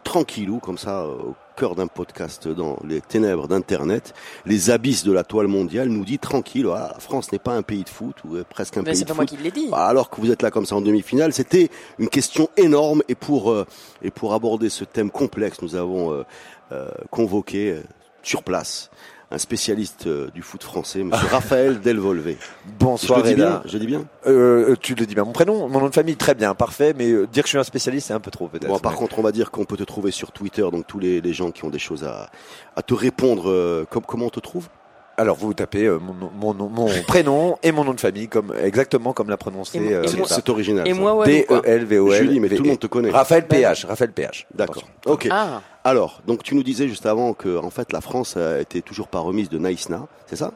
tranquillou, 0.06 0.60
comme 0.60 0.78
ça, 0.78 1.02
euh, 1.02 1.08
au 1.08 1.36
cœur 1.58 1.76
d'un 1.76 1.88
podcast 1.88 2.48
dans 2.48 2.78
les 2.88 3.02
ténèbres 3.02 3.48
d'Internet, 3.48 4.14
les 4.46 4.70
abysses 4.70 5.04
de 5.04 5.12
la 5.12 5.24
toile 5.24 5.48
mondiale, 5.48 5.90
nous 5.90 6.06
dit 6.06 6.20
tranquille, 6.20 6.66
voilà, 6.66 6.92
la 6.94 7.00
France 7.00 7.32
n'est 7.32 7.40
pas 7.40 7.54
un 7.54 7.64
pays 7.64 7.84
de 7.84 7.90
foot, 7.90 8.16
ou 8.24 8.38
est 8.38 8.44
presque 8.44 8.78
un 8.78 8.82
Mais 8.82 8.92
pays 8.92 9.00
c'est 9.00 9.04
de 9.06 9.10
pas 9.10 9.16
moi 9.16 9.26
qui 9.26 9.38
l'ai 9.38 9.52
dit. 9.52 9.70
Alors 9.74 10.10
que 10.10 10.22
vous 10.22 10.32
êtes 10.32 10.42
là 10.42 10.52
comme 10.52 10.66
ça 10.66 10.76
en 10.76 10.82
demi-finale, 10.82 11.34
c'était 11.34 11.70
une 12.00 12.10
question 12.10 12.50
énorme. 12.56 13.02
Et 13.10 13.16
pour 13.16 13.52
euh, 13.52 13.66
et 14.02 14.12
pour 14.12 14.34
aborder 14.34 14.70
ce 14.70 14.84
thème 14.86 15.10
complexe, 15.10 15.62
nous 15.62 15.76
avons 15.76 16.14
euh, 16.14 16.24
euh, 16.72 16.90
convoqué 17.10 17.82
sur 18.22 18.44
place 18.44 18.90
un 19.36 19.38
spécialiste 19.38 20.08
euh, 20.08 20.30
du 20.34 20.42
foot 20.42 20.64
français, 20.64 21.04
Monsieur 21.04 21.28
Raphaël 21.32 21.82
Delvolvé. 21.82 22.38
Je 22.40 22.72
Bonsoir 22.80 23.20
le 23.20 23.26
dis 23.28 23.36
bien, 23.36 23.62
je 23.66 23.78
dis 23.78 23.86
bien. 23.86 24.06
Euh, 24.28 24.76
tu 24.82 24.96
le 24.96 25.06
dis 25.06 25.14
bien. 25.14 25.26
Mon 25.26 25.34
prénom, 25.34 25.68
mon 25.68 25.82
nom 25.82 25.90
de 25.90 25.94
famille, 25.94 26.16
très 26.16 26.36
bien, 26.36 26.56
parfait. 26.56 26.94
Mais 26.98 27.12
euh, 27.12 27.28
dire 27.28 27.44
que 27.44 27.48
je 27.48 27.52
suis 27.52 27.58
un 27.58 27.64
spécialiste, 27.66 28.08
c'est 28.08 28.14
un 28.14 28.22
peu 28.22 28.32
trop 28.32 28.48
peut-être. 28.48 28.68
Bon, 28.68 28.80
par 28.80 28.94
Mais- 28.94 28.98
contre, 28.98 29.20
on 29.20 29.22
va 29.22 29.34
dire 29.34 29.52
qu'on 29.52 29.66
peut 29.66 29.76
te 29.76 29.84
trouver 29.84 30.12
sur 30.12 30.32
Twitter, 30.32 30.62
donc 30.72 30.88
tous 30.88 31.00
les, 31.00 31.20
les 31.20 31.34
gens 31.34 31.52
qui 31.52 31.66
ont 31.66 31.70
des 31.70 31.80
choses 31.80 32.06
à, 32.06 32.30
à 32.78 32.82
te 32.82 32.94
répondre, 32.94 33.50
euh, 33.52 33.86
comme, 33.90 34.04
comment 34.04 34.28
on 34.28 34.30
te 34.30 34.40
trouve? 34.40 34.70
Alors 35.18 35.38
vous 35.38 35.54
tapez 35.54 35.86
euh, 35.86 35.98
mon, 35.98 36.14
nom- 36.14 36.32
mon, 36.36 36.54
nom- 36.54 36.70
mon 36.70 36.88
prénom 37.08 37.58
et 37.64 37.72
mon 37.72 37.84
nom 37.86 37.94
de 37.94 38.00
famille, 38.02 38.28
comme 38.28 38.54
exactement 38.62 39.14
comme 39.14 39.30
l'a 39.30 39.38
prononcé. 39.38 39.78
Et 39.80 39.94
euh, 39.94 40.04
et 40.04 40.08
C'est 40.28 40.50
original. 40.50 40.88
Et 40.88 40.94
ça. 40.94 41.00
moi, 41.00 41.14
ouais, 41.14 41.26
D 41.26 41.46
E 41.50 41.62
L 41.64 41.86
V 41.86 42.00
O 42.00 42.12
L. 42.12 42.18
Julie, 42.24 42.40
mais 42.40 42.50
tout 42.50 42.64
le 42.64 42.70
monde 42.70 42.80
te 42.80 42.88
connaît. 42.88 43.12
Raphaël 43.12 43.48
PH. 43.48 43.86
Raphaël 43.86 44.12
PH. 44.12 44.48
D'accord. 44.54 44.84
Ok. 45.06 45.28
Ah, 45.32 45.62
Alors, 45.84 46.22
donc 46.28 46.44
tu 46.44 46.56
nous 46.56 46.64
disais 46.64 46.88
juste 46.88 47.06
avant 47.06 47.34
que 47.34 47.58
en 47.58 47.70
fait 47.70 47.94
la 47.94 48.02
France 48.02 48.34
euh, 48.38 48.60
était 48.62 48.82
toujours 48.82 49.08
pas 49.08 49.20
remise 49.20 49.50
de 49.50 49.58
Naïsna, 49.58 50.08
c'est 50.28 50.36
ça? 50.36 50.52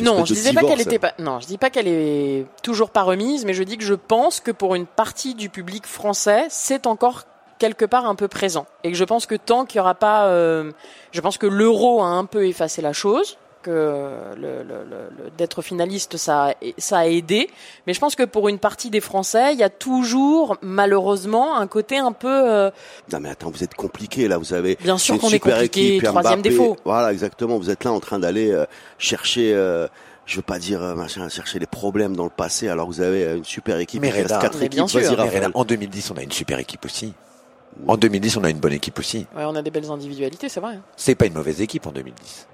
Non, 0.00 0.24
je 0.24 0.32
disais 0.34 0.52
pas 0.52 0.62
qu'elle 0.62 0.80
était 0.80 0.98
pas. 0.98 1.12
Non, 1.18 1.40
je 1.40 1.46
dis 1.46 1.58
pas 1.58 1.68
qu'elle 1.70 1.88
est 1.88 2.46
toujours 2.62 2.90
pas 2.90 3.02
remise, 3.02 3.44
mais 3.44 3.52
je 3.52 3.62
dis 3.64 3.76
que 3.76 3.84
je 3.84 3.94
pense 3.94 4.40
que 4.40 4.50
pour 4.52 4.74
une 4.76 4.86
partie 4.86 5.34
du 5.34 5.48
public 5.48 5.86
français, 5.86 6.46
c'est 6.50 6.86
encore 6.86 7.24
quelque 7.58 7.84
part 7.84 8.06
un 8.06 8.14
peu 8.16 8.26
présent, 8.28 8.66
et 8.84 8.90
que 8.90 8.96
je 8.96 9.04
pense 9.04 9.26
que 9.26 9.34
tant 9.36 9.64
qu'il 9.66 9.78
y 9.78 9.80
aura 9.80 9.94
pas, 9.94 10.26
euh, 10.26 10.72
je 11.12 11.20
pense 11.20 11.36
que 11.38 11.46
l'euro 11.46 12.00
a 12.02 12.06
un 12.06 12.24
peu 12.24 12.46
effacé 12.46 12.80
la 12.82 12.92
chose, 12.92 13.38
que 13.62 13.70
le, 14.36 14.62
le- 14.62 14.84
le- 14.84 15.24
le- 15.24 15.30
d'être 15.38 15.62
finaliste 15.62 16.16
ça 16.16 16.48
a, 16.50 16.54
ça 16.78 16.98
a 16.98 17.06
aidé, 17.06 17.48
mais 17.86 17.94
je 17.94 18.00
pense 18.00 18.14
que 18.16 18.24
pour 18.24 18.48
une 18.48 18.58
partie 18.58 18.90
des 18.90 19.00
Français, 19.00 19.52
il 19.54 19.58
y 19.58 19.62
a 19.62 19.70
toujours 19.70 20.56
malheureusement 20.60 21.56
un 21.56 21.66
côté 21.66 21.98
un 21.98 22.12
peu. 22.12 22.28
euh, 22.28 22.70
Non 23.12 23.20
mais 23.20 23.30
attends, 23.30 23.50
vous 23.50 23.64
êtes 23.64 23.74
compliqué 23.74 24.28
là, 24.28 24.36
vous 24.38 24.52
avez 24.52 24.76
bien 24.76 24.98
sûr 24.98 25.14
une 25.14 25.20
qu'on 25.20 25.28
est 25.28 25.32
super 25.32 25.54
compliqué, 25.54 25.96
équipe, 25.96 26.04
troisième 26.04 26.40
Mbappé. 26.40 26.48
défaut. 26.50 26.76
Voilà, 26.84 27.12
exactement. 27.12 27.56
Vous 27.58 27.70
êtes 27.70 27.84
là 27.84 27.92
en 27.92 28.00
train 28.00 28.18
d'aller 28.18 28.50
euh, 28.50 28.66
chercher, 28.98 29.54
euh, 29.54 29.86
je 30.26 30.36
veux 30.36 30.42
pas 30.42 30.58
dire 30.58 30.82
euh, 30.82 30.94
machin, 30.94 31.28
chercher 31.28 31.58
les 31.58 31.66
problèmes 31.66 32.16
dans 32.16 32.24
le 32.24 32.30
passé. 32.30 32.68
Alors 32.68 32.86
vous 32.86 33.00
avez 33.00 33.36
une 33.36 33.44
super 33.44 33.78
équipe. 33.78 34.02
Mais 34.02 34.08
il 34.08 34.12
reste 34.12 34.26
Reda, 34.26 34.38
quatre 34.40 34.58
mais 34.58 34.66
équipes. 34.66 34.84
en 35.54 35.64
2010, 35.64 36.10
on 36.10 36.16
a 36.18 36.22
une 36.22 36.32
super 36.32 36.58
équipe 36.58 36.84
aussi. 36.84 37.14
En 37.88 37.96
2010, 37.96 38.36
on 38.36 38.44
a 38.44 38.50
une 38.50 38.58
bonne 38.58 38.74
équipe 38.74 38.98
aussi. 38.98 39.26
Ouais, 39.34 39.44
on 39.46 39.54
a 39.56 39.62
des 39.62 39.70
belles 39.70 39.90
individualités, 39.90 40.50
c'est 40.50 40.60
vrai. 40.60 40.78
C'est 40.94 41.14
pas 41.14 41.24
une 41.26 41.32
mauvaise 41.32 41.60
équipe 41.62 41.86
en 41.86 41.92
2010. 41.92 42.46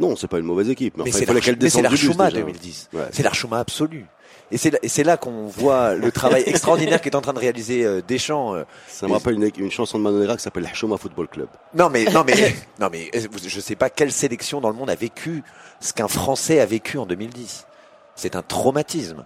Non, 0.00 0.16
c'est 0.16 0.26
pas 0.28 0.38
une 0.38 0.46
mauvaise 0.46 0.68
équipe. 0.70 0.96
Mais, 0.96 1.04
Mais 1.04 1.10
enfin, 1.10 1.40
c'est 1.68 1.82
l'Archuma 1.82 2.30
déjà. 2.30 2.40
2010. 2.40 2.88
Ouais. 2.92 3.00
C'est 3.12 3.22
l'Archuma 3.22 3.60
absolu. 3.60 4.06
Et 4.52 4.56
c'est 4.56 5.04
là, 5.04 5.16
qu'on 5.16 5.46
voit 5.46 5.94
le 5.94 6.10
travail 6.10 6.42
extraordinaire 6.46 7.00
qu'est 7.00 7.14
en 7.14 7.20
train 7.20 7.32
de 7.32 7.38
réaliser 7.38 7.84
euh, 7.84 8.00
Deschamps. 8.06 8.54
euh. 8.56 8.64
Ça 8.88 9.06
me 9.06 9.12
rappelle 9.12 9.34
une, 9.34 9.48
une 9.58 9.70
chanson 9.70 9.96
de 9.96 10.02
Manonera 10.02 10.36
qui 10.36 10.42
s'appelle 10.42 10.66
Hachoma 10.66 10.96
Football 10.96 11.28
Club. 11.28 11.46
Non 11.72 11.88
mais 11.88 12.04
non 12.06 12.24
mais 12.26 12.34
non 12.80 12.88
mais 12.90 13.10
euh, 13.14 13.20
je 13.46 13.60
sais 13.60 13.76
pas 13.76 13.90
quelle 13.90 14.10
sélection 14.10 14.60
dans 14.60 14.70
le 14.70 14.74
monde 14.74 14.90
a 14.90 14.96
vécu 14.96 15.44
ce 15.78 15.92
qu'un 15.92 16.08
Français 16.08 16.58
a 16.58 16.66
vécu 16.66 16.98
en 16.98 17.06
2010. 17.06 17.66
C'est 18.16 18.34
un 18.34 18.42
traumatisme. 18.42 19.24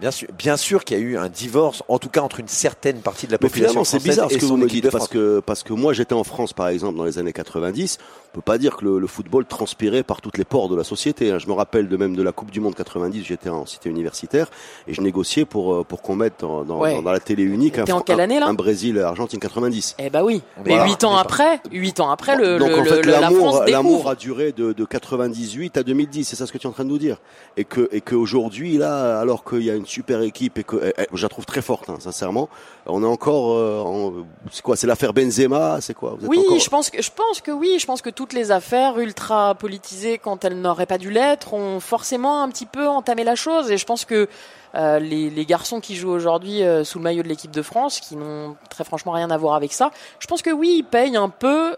Bien 0.00 0.12
sûr, 0.12 0.28
bien 0.38 0.56
sûr 0.56 0.84
qu'il 0.84 0.96
y 0.96 1.00
a 1.00 1.02
eu 1.02 1.16
un 1.18 1.28
divorce, 1.28 1.82
en 1.88 1.98
tout 1.98 2.08
cas 2.08 2.20
entre 2.20 2.38
une 2.38 2.46
certaine 2.46 3.00
partie 3.00 3.26
de 3.26 3.32
la 3.32 3.38
Mais 3.42 3.48
population 3.48 3.82
finalement, 3.82 3.84
c'est 3.84 3.96
française 3.98 4.10
bizarre 4.10 4.30
ce 4.30 4.34
et 4.36 4.38
que 4.38 4.44
son 4.46 4.54
vous 4.54 4.56
me 4.62 4.68
dites 4.68 4.90
parce 4.90 5.08
que 5.08 5.40
parce 5.40 5.64
que 5.64 5.72
moi 5.72 5.92
j'étais 5.92 6.12
en 6.14 6.22
France 6.22 6.52
par 6.52 6.68
exemple 6.68 6.96
dans 6.96 7.04
les 7.04 7.18
années 7.18 7.32
90. 7.32 7.98
On 8.30 8.34
peut 8.36 8.42
pas 8.42 8.58
dire 8.58 8.76
que 8.76 8.84
le, 8.84 8.98
le 9.00 9.06
football 9.08 9.46
transpirait 9.46 10.02
par 10.04 10.20
toutes 10.20 10.36
les 10.38 10.44
pores 10.44 10.68
de 10.68 10.76
la 10.76 10.84
société. 10.84 11.32
hein. 11.32 11.38
Je 11.40 11.46
me 11.48 11.52
rappelle 11.54 11.88
de 11.88 11.96
même 11.96 12.14
de 12.14 12.22
la 12.22 12.30
Coupe 12.30 12.50
du 12.52 12.60
Monde 12.60 12.74
90. 12.76 13.24
J'étais 13.24 13.48
en 13.48 13.64
cité 13.66 13.88
universitaire 13.88 14.50
et 14.86 14.94
je 14.94 15.00
négociais 15.00 15.44
pour 15.46 15.74
euh, 15.74 15.82
pour 15.82 16.00
qu'on 16.02 16.14
mette 16.14 16.34
dans, 16.40 16.62
dans, 16.62 16.78
Ouais. 16.78 16.94
dans- 16.94 17.02
dans 17.02 17.10
la 17.12 17.20
télé 17.20 17.42
unique 17.42 17.78
un, 17.78 17.84
T'es 17.84 17.92
en 17.92 18.00
quelle 18.02 18.20
un- 18.20 18.24
année, 18.24 18.38
là 18.38 18.46
un 18.46 18.54
Brésil 18.54 18.98
Argentine 19.00 19.40
90. 19.40 19.96
Eh 19.98 20.10
bah 20.10 20.22
oui. 20.22 20.42
Mais 20.64 20.74
huit 20.84 21.02
on 21.02 21.08
ans 21.08 21.12
est 21.12 21.14
pas- 21.14 21.20
après, 21.22 21.60
huit 21.72 21.98
ans 21.98 22.10
après, 22.10 22.36
le, 22.36 22.58
Donc 22.58 22.68
le- 22.68 22.78
en 22.80 22.84
fait 22.84 23.02
le- 23.02 23.10
la 23.10 23.20
l'amour 23.20 23.38
France 23.56 23.68
l'amour 23.68 23.92
découvre. 23.92 24.10
a 24.10 24.14
duré 24.14 24.52
de, 24.52 24.72
de 24.74 24.84
98 24.84 25.76
à 25.76 25.82
2010. 25.82 26.24
C'est 26.28 26.36
ça 26.36 26.46
ce 26.46 26.52
que 26.52 26.58
tu 26.58 26.66
es 26.66 26.70
en 26.70 26.72
train 26.72 26.84
de 26.84 26.90
nous 26.90 26.98
dire. 26.98 27.16
Et 27.56 27.64
que 27.64 27.88
et 27.90 28.00
qu'aujourd'hui 28.02 28.76
là 28.78 29.18
alors 29.18 29.42
qu'il 29.42 29.62
y 29.62 29.70
a 29.70 29.74
une 29.74 29.86
super 29.88 30.22
équipe 30.22 30.58
et 30.58 30.64
que 30.64 30.76
eh, 30.84 30.92
eh, 31.02 31.06
je 31.12 31.22
la 31.22 31.28
trouve 31.28 31.46
très 31.46 31.62
forte 31.62 31.88
hein, 31.90 31.96
sincèrement. 31.98 32.48
On 32.86 33.02
est 33.02 33.06
encore 33.06 33.52
euh, 33.56 33.80
en- 33.80 34.12
c'est 34.52 34.62
quoi 34.62 34.76
c'est 34.76 34.86
l'affaire 34.86 35.12
Benzema 35.12 35.80
c'est 35.80 35.94
quoi 35.94 36.14
Vous 36.18 36.24
êtes 36.24 36.30
Oui, 36.30 36.38
encore- 36.38 36.58
je 36.58 36.68
pense 36.70 36.90
que 36.90 37.02
je 37.02 37.10
pense 37.10 37.40
que 37.40 37.50
oui, 37.50 37.76
je 37.78 37.86
pense 37.86 38.02
que 38.02 38.10
toutes 38.10 38.32
les 38.32 38.50
affaires 38.50 38.98
ultra 38.98 39.54
politisées 39.54 40.18
quand 40.18 40.44
elles 40.44 40.60
n'auraient 40.60 40.86
pas 40.86 40.98
dû 40.98 41.10
l'être 41.10 41.54
ont 41.54 41.80
forcément 41.80 42.42
un 42.42 42.48
petit 42.50 42.66
peu 42.66 42.86
entamé 42.86 43.24
la 43.24 43.34
chose 43.34 43.70
et 43.70 43.76
je 43.78 43.84
pense 43.86 44.04
que 44.04 44.28
euh, 44.74 44.98
les, 44.98 45.30
les 45.30 45.46
garçons 45.46 45.80
qui 45.80 45.96
jouent 45.96 46.10
aujourd'hui 46.10 46.62
euh, 46.62 46.84
sous 46.84 46.98
le 46.98 47.04
maillot 47.04 47.22
de 47.22 47.28
l'équipe 47.28 47.50
de 47.50 47.62
France, 47.62 48.00
qui 48.00 48.16
n'ont 48.16 48.54
très 48.68 48.84
franchement 48.84 49.12
rien 49.12 49.30
à 49.30 49.36
voir 49.38 49.54
avec 49.54 49.72
ça, 49.72 49.90
je 50.18 50.26
pense 50.26 50.42
que 50.42 50.50
oui, 50.50 50.74
ils 50.80 50.82
payent 50.84 51.16
un 51.16 51.30
peu 51.30 51.74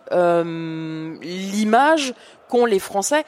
l'image 1.22 2.14
qu'ont 2.48 2.64
les 2.66 2.78
Français. 2.78 3.24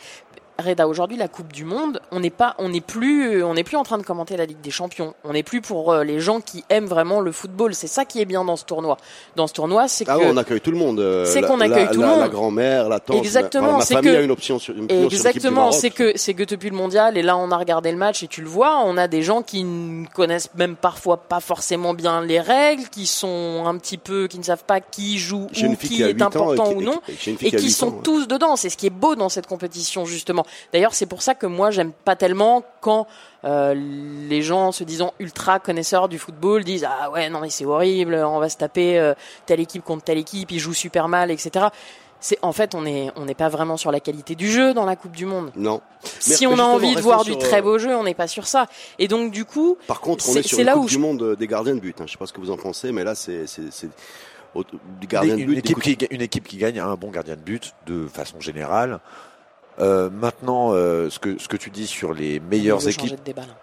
Reda, 0.58 0.86
aujourd'hui, 0.86 1.16
la 1.16 1.28
Coupe 1.28 1.52
du 1.52 1.64
Monde, 1.64 2.00
on 2.10 2.20
n'est 2.20 2.30
pas, 2.30 2.54
on 2.58 2.68
n'est 2.68 2.80
plus, 2.80 3.42
on 3.42 3.54
n'est 3.54 3.64
plus 3.64 3.76
en 3.76 3.82
train 3.82 3.98
de 3.98 4.02
commenter 4.02 4.36
la 4.36 4.44
Ligue 4.46 4.60
des 4.60 4.70
Champions. 4.70 5.14
On 5.24 5.32
n'est 5.32 5.42
plus 5.42 5.60
pour 5.60 5.92
euh, 5.92 6.04
les 6.04 6.20
gens 6.20 6.40
qui 6.40 6.62
aiment 6.68 6.86
vraiment 6.86 7.20
le 7.20 7.32
football. 7.32 7.74
C'est 7.74 7.86
ça 7.86 8.04
qui 8.04 8.20
est 8.20 8.24
bien 8.24 8.44
dans 8.44 8.56
ce 8.56 8.64
tournoi. 8.64 8.96
Dans 9.34 9.46
ce 9.46 9.52
tournoi, 9.54 9.88
c'est 9.88 10.04
Ah 10.08 10.18
que 10.18 10.24
on 10.24 10.36
accueille 10.36 10.60
tout 10.60 10.70
le 10.70 10.76
monde. 10.76 11.00
euh, 11.00 11.24
C'est 11.24 11.42
qu'on 11.42 11.60
accueille 11.60 11.86
la- 11.86 11.92
tout 11.94 12.00
le 12.00 12.06
monde. 12.06 12.20
La 12.20 12.28
grand-mère, 12.28 12.88
la 12.88 13.00
tante. 13.00 13.16
Exactement, 13.16 13.80
c'est 13.80 13.94
famille 13.94 14.12
que- 14.12 14.16
a 14.16 14.20
une 14.20 14.30
option 14.30 14.58
sur 14.58 14.74
une 14.76 14.90
Exactement, 14.90 15.72
c'est 15.72 15.90
que 15.90 16.12
c'est 16.16 16.34
que 16.34 16.42
depuis 16.44 16.70
le 16.70 16.76
mondial 16.76 17.16
et 17.16 17.22
là 17.22 17.36
on 17.36 17.50
a 17.50 17.56
regardé 17.56 17.90
le 17.90 17.98
match 17.98 18.22
et 18.22 18.28
tu 18.28 18.42
le 18.42 18.48
vois, 18.48 18.82
on 18.84 18.96
a 18.96 19.08
des 19.08 19.22
gens 19.22 19.42
qui 19.42 19.64
ne 19.64 20.06
connaissent 20.08 20.50
même 20.56 20.76
parfois 20.76 21.16
pas 21.16 21.40
forcément 21.40 21.94
bien 21.94 22.20
les 22.22 22.40
règles, 22.40 22.84
qui 22.90 23.06
sont 23.06 23.64
un 23.66 23.76
petit 23.78 23.98
peu, 23.98 24.26
qui 24.28 24.38
ne 24.38 24.44
savent 24.44 24.64
pas 24.64 24.80
qui 24.80 25.18
joue 25.18 25.46
ou 25.46 25.76
qui 25.76 26.02
est 26.02 26.12
8 26.12 26.22
ans 26.22 26.26
important 26.26 26.72
ou 26.72 26.82
non, 26.82 27.00
et- 27.08 27.12
qui 27.14 27.30
a 27.30 27.34
qui 27.58 27.66
8 27.66 27.70
sont 27.70 27.86
ans, 27.86 27.90
ouais. 27.96 28.02
tous 28.04 28.26
dedans. 28.28 28.56
C'est 28.56 28.68
ce 28.70 28.76
qui 28.76 28.86
est 28.86 28.90
beau 28.90 29.14
dans 29.14 29.28
cette 29.28 29.46
compétition 29.46 30.04
justement. 30.04 30.41
D'ailleurs, 30.72 30.94
c'est 30.94 31.06
pour 31.06 31.22
ça 31.22 31.34
que 31.34 31.46
moi 31.46 31.70
j'aime 31.70 31.92
pas 31.92 32.16
tellement 32.16 32.62
quand 32.80 33.06
euh, 33.44 33.74
les 33.74 34.42
gens 34.42 34.72
se 34.72 34.84
disant 34.84 35.12
ultra 35.18 35.58
connaisseurs 35.58 36.08
du 36.08 36.18
football 36.18 36.64
disent 36.64 36.86
ah 36.88 37.10
ouais 37.10 37.28
non 37.28 37.40
mais 37.40 37.50
c'est 37.50 37.64
horrible, 37.64 38.14
on 38.14 38.38
va 38.38 38.48
se 38.48 38.56
taper 38.56 38.98
euh, 38.98 39.14
telle 39.46 39.60
équipe 39.60 39.82
contre 39.84 40.04
telle 40.04 40.18
équipe, 40.18 40.50
ils 40.50 40.58
jouent 40.60 40.74
super 40.74 41.08
mal, 41.08 41.30
etc. 41.30 41.66
C'est 42.24 42.38
en 42.42 42.52
fait 42.52 42.76
on 42.76 42.86
est 42.86 43.10
on 43.16 43.24
n'est 43.24 43.34
pas 43.34 43.48
vraiment 43.48 43.76
sur 43.76 43.90
la 43.90 43.98
qualité 43.98 44.36
du 44.36 44.48
jeu 44.48 44.74
dans 44.74 44.84
la 44.84 44.94
Coupe 44.94 45.16
du 45.16 45.26
Monde. 45.26 45.50
Non. 45.56 45.80
Si 46.20 46.46
Mais 46.46 46.54
on 46.54 46.58
a 46.60 46.62
envie 46.62 46.94
de 46.94 47.00
voir 47.00 47.24
sur, 47.24 47.34
du 47.36 47.42
très 47.42 47.58
euh, 47.58 47.62
beau 47.62 47.78
jeu, 47.78 47.96
on 47.96 48.04
n'est 48.04 48.14
pas 48.14 48.28
sur 48.28 48.46
ça. 48.46 48.66
Et 49.00 49.08
donc 49.08 49.32
du 49.32 49.44
coup, 49.44 49.76
Par 49.88 50.00
contre, 50.00 50.28
on 50.28 50.32
C'est- 50.34 50.38
est 50.38 50.42
sur 50.44 50.62
là 50.62 50.74
Coupe 50.74 50.84
où 50.84 50.86
du 50.86 50.94
je- 50.94 50.98
monde 51.00 51.34
des 51.36 51.46
gardiens 51.48 51.74
de 51.74 51.80
but. 51.80 52.00
hein. 52.00 52.04
Je 52.06 52.12
sais 52.12 52.18
pas 52.18 52.26
ce 52.26 52.32
que 52.32 52.40
vous 52.40 52.52
en 52.52 52.56
pensez, 52.56 52.92
mais 52.92 53.02
là, 53.02 53.16
c'est 53.16 53.44
de 54.54 55.40
une, 55.40 55.46
but. 55.46 55.58
équipe 55.58 55.80
qui, 55.80 55.96
ga- 55.96 56.06
une 56.10 56.22
équipe 56.22 56.46
qui 56.46 56.58
gagne 56.58 56.78
a 56.78 56.86
un 56.86 56.94
bon 56.94 57.10
gardien 57.10 57.34
de 57.36 57.40
but 57.40 57.74
de 57.86 58.06
façon 58.06 58.40
générale. 58.40 59.00
Euh, 59.80 60.10
maintenant, 60.10 60.72
euh, 60.72 61.08
ce 61.10 61.18
que 61.18 61.38
ce 61.38 61.48
que 61.48 61.56
tu 61.56 61.70
dis 61.70 61.86
sur 61.86 62.12
les 62.14 62.40
meilleures 62.40 62.86
équipes. 62.86 63.00
changer 63.00 63.16
de 63.16 63.22
débat, 63.22 63.42
là. 63.42 63.54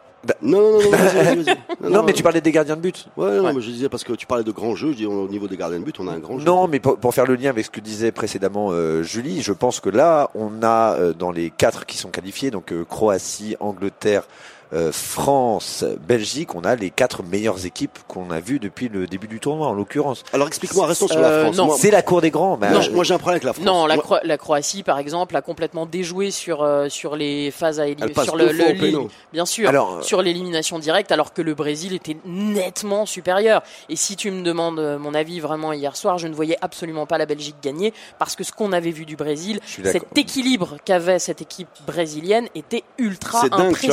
Non, 0.41 0.59
non, 0.59 0.71
non, 0.71 0.81
non, 0.83 0.89
vas-y, 0.89 1.15
vas-y, 1.23 1.43
vas-y. 1.43 1.57
Non, 1.91 2.03
mais 2.03 2.11
tu 2.11 2.23
parlais 2.23 2.41
des 2.41 2.51
gardiens 2.51 2.75
de 2.75 2.81
but. 2.81 3.07
Ouais, 3.15 3.37
non, 3.37 3.45
Ouais. 3.45 3.53
mais 3.53 3.61
je 3.61 3.69
disais 3.71 3.87
parce 3.87 4.03
que 4.03 4.11
tu 4.13 4.25
parlais 4.25 4.43
de 4.43 4.51
grands 4.51 4.75
jeux. 4.75 4.91
Je 4.91 4.97
dis 4.97 5.05
au 5.05 5.29
niveau 5.29 5.47
des 5.47 5.55
gardiens 5.55 5.79
de 5.79 5.85
but, 5.85 5.97
on 5.99 6.07
a 6.09 6.11
un 6.11 6.19
grand 6.19 6.37
jeu. 6.39 6.43
Non, 6.45 6.67
mais 6.67 6.79
pour, 6.81 6.97
pour 6.97 7.13
faire 7.13 7.25
le 7.25 7.35
lien 7.35 7.49
avec 7.51 7.63
ce 7.65 7.69
que 7.69 7.79
disait 7.79 8.11
précédemment 8.11 8.69
euh, 8.71 9.01
Julie, 9.01 9.41
je 9.41 9.53
pense 9.53 9.79
que 9.79 9.87
là, 9.89 10.29
on 10.35 10.61
a 10.61 10.95
euh, 10.95 11.13
dans 11.13 11.31
les 11.31 11.51
quatre 11.51 11.85
qui 11.85 11.97
sont 11.97 12.09
qualifiés, 12.09 12.51
donc 12.51 12.73
euh, 12.73 12.83
Croatie, 12.83 13.55
Angleterre, 13.61 14.23
euh, 14.73 14.91
France, 14.91 15.83
Belgique, 16.07 16.53
on 16.55 16.61
a 16.61 16.75
les 16.75 16.89
quatre 16.91 17.23
meilleures 17.23 17.65
équipes 17.65 17.97
qu'on 18.07 18.29
a 18.31 18.39
vues 18.39 18.59
depuis 18.59 18.87
le 18.89 19.07
début 19.07 19.27
du 19.27 19.39
tournoi, 19.39 19.67
en 19.67 19.73
l'occurrence. 19.73 20.23
Alors 20.33 20.47
explique-moi, 20.47 20.85
restons 20.85 21.07
sur 21.07 21.19
la 21.19 21.27
Euh, 21.27 21.43
France. 21.45 21.57
non. 21.57 21.75
C'est 21.77 21.91
la 21.91 22.01
cour 22.01 22.21
des 22.21 22.29
grands. 22.31 22.57
bah, 22.57 22.69
moi, 22.69 22.81
je- 22.81 22.91
moi, 22.91 23.03
j'ai 23.03 23.13
un 23.13 23.17
problème 23.17 23.35
avec 23.35 23.43
la 23.43 23.53
France. 23.53 23.65
Non, 23.65 23.85
la, 23.87 23.95
Moi- 23.95 24.03
Cro- 24.03 24.19
la 24.23 24.37
Croatie, 24.37 24.83
par 24.83 24.99
exemple, 24.99 25.35
a 25.35 25.41
complètement 25.41 25.85
déjoué 25.85 26.31
sur 26.31 26.61
euh, 26.63 26.87
sur 26.89 27.15
les 27.15 27.51
phases 27.51 27.79
à 27.79 27.87
éliminer, 27.87 28.13
sur 28.23 28.35
le, 28.35 28.51
le- 28.51 28.77
péno. 28.79 29.09
bien 29.33 29.45
sûr, 29.45 29.67
Alors, 29.69 29.97
euh, 29.97 30.01
sur 30.01 30.21
l'élimination 30.21 30.79
directe, 30.79 31.11
alors 31.11 31.33
que 31.33 31.41
le 31.41 31.53
Brésil 31.55 31.93
était 31.93 32.17
nettement 32.25 33.05
supérieur. 33.05 33.61
Et 33.89 33.95
si 33.95 34.15
tu 34.15 34.31
me 34.31 34.43
demandes 34.43 34.79
euh, 34.79 34.97
mon 34.99 35.13
avis 35.13 35.39
vraiment 35.39 35.73
hier 35.73 35.95
soir, 35.95 36.17
je 36.17 36.27
ne 36.27 36.33
voyais 36.35 36.57
absolument 36.61 37.05
pas 37.05 37.17
la 37.17 37.25
Belgique 37.25 37.55
gagner 37.61 37.93
parce 38.19 38.35
que 38.35 38.43
ce 38.43 38.51
qu'on 38.51 38.71
avait 38.71 38.91
vu 38.91 39.05
du 39.05 39.15
Brésil, 39.15 39.59
cet 39.65 40.17
équilibre 40.17 40.77
qu'avait 40.85 41.19
cette 41.19 41.41
équipe 41.41 41.67
brésilienne 41.87 42.47
était 42.55 42.83
ultra 42.97 43.41
C'est 43.41 43.49
dingue, 43.49 43.75
tu 43.79 43.91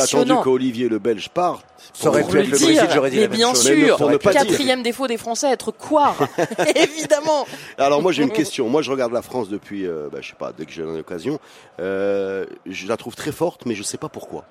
qu'Olivier 0.67 0.89
le 0.89 0.99
Belge 0.99 1.29
parte. 1.29 1.65
Ça 1.93 2.09
aurait 2.09 2.23
Pour 2.23 2.31
pu 2.31 2.39
être 2.39 2.51
le 2.51 2.57
dire, 2.57 2.67
Brésil, 2.67 2.89
j'aurais 2.93 3.11
dit 3.11 3.17
mais 3.17 3.23
la 3.23 3.29
même 3.29 3.37
bien 3.37 3.55
chose. 3.55 3.71
Mais 3.71 3.87
sûr, 3.87 3.97
pour 3.97 4.11
ne 4.11 4.17
dire. 4.17 4.33
quatrième 4.33 4.83
défaut 4.83 5.07
des 5.07 5.17
Français, 5.17 5.51
être 5.51 5.71
quoi 5.71 6.17
Évidemment. 6.75 7.47
Alors 7.79 8.03
moi 8.03 8.13
j'ai 8.13 8.23
une 8.23 8.33
question. 8.33 8.69
Moi 8.69 8.83
je 8.83 8.91
regarde 8.91 9.13
la 9.13 9.23
France 9.23 9.49
depuis, 9.49 9.87
euh, 9.87 10.09
bah, 10.11 10.19
je 10.21 10.29
sais 10.29 10.37
pas, 10.37 10.53
dès 10.57 10.67
que 10.67 10.73
j'ai 10.73 10.83
l'occasion. 10.83 11.39
Euh, 11.81 12.47
je 12.67 12.89
la 12.89 12.97
trouve 12.97 13.15
très 13.15 13.33
forte, 13.33 13.67
mais 13.67 13.75
je 13.75 13.83
sais 13.83 13.99
pas 13.99 14.09
pourquoi. 14.09 14.45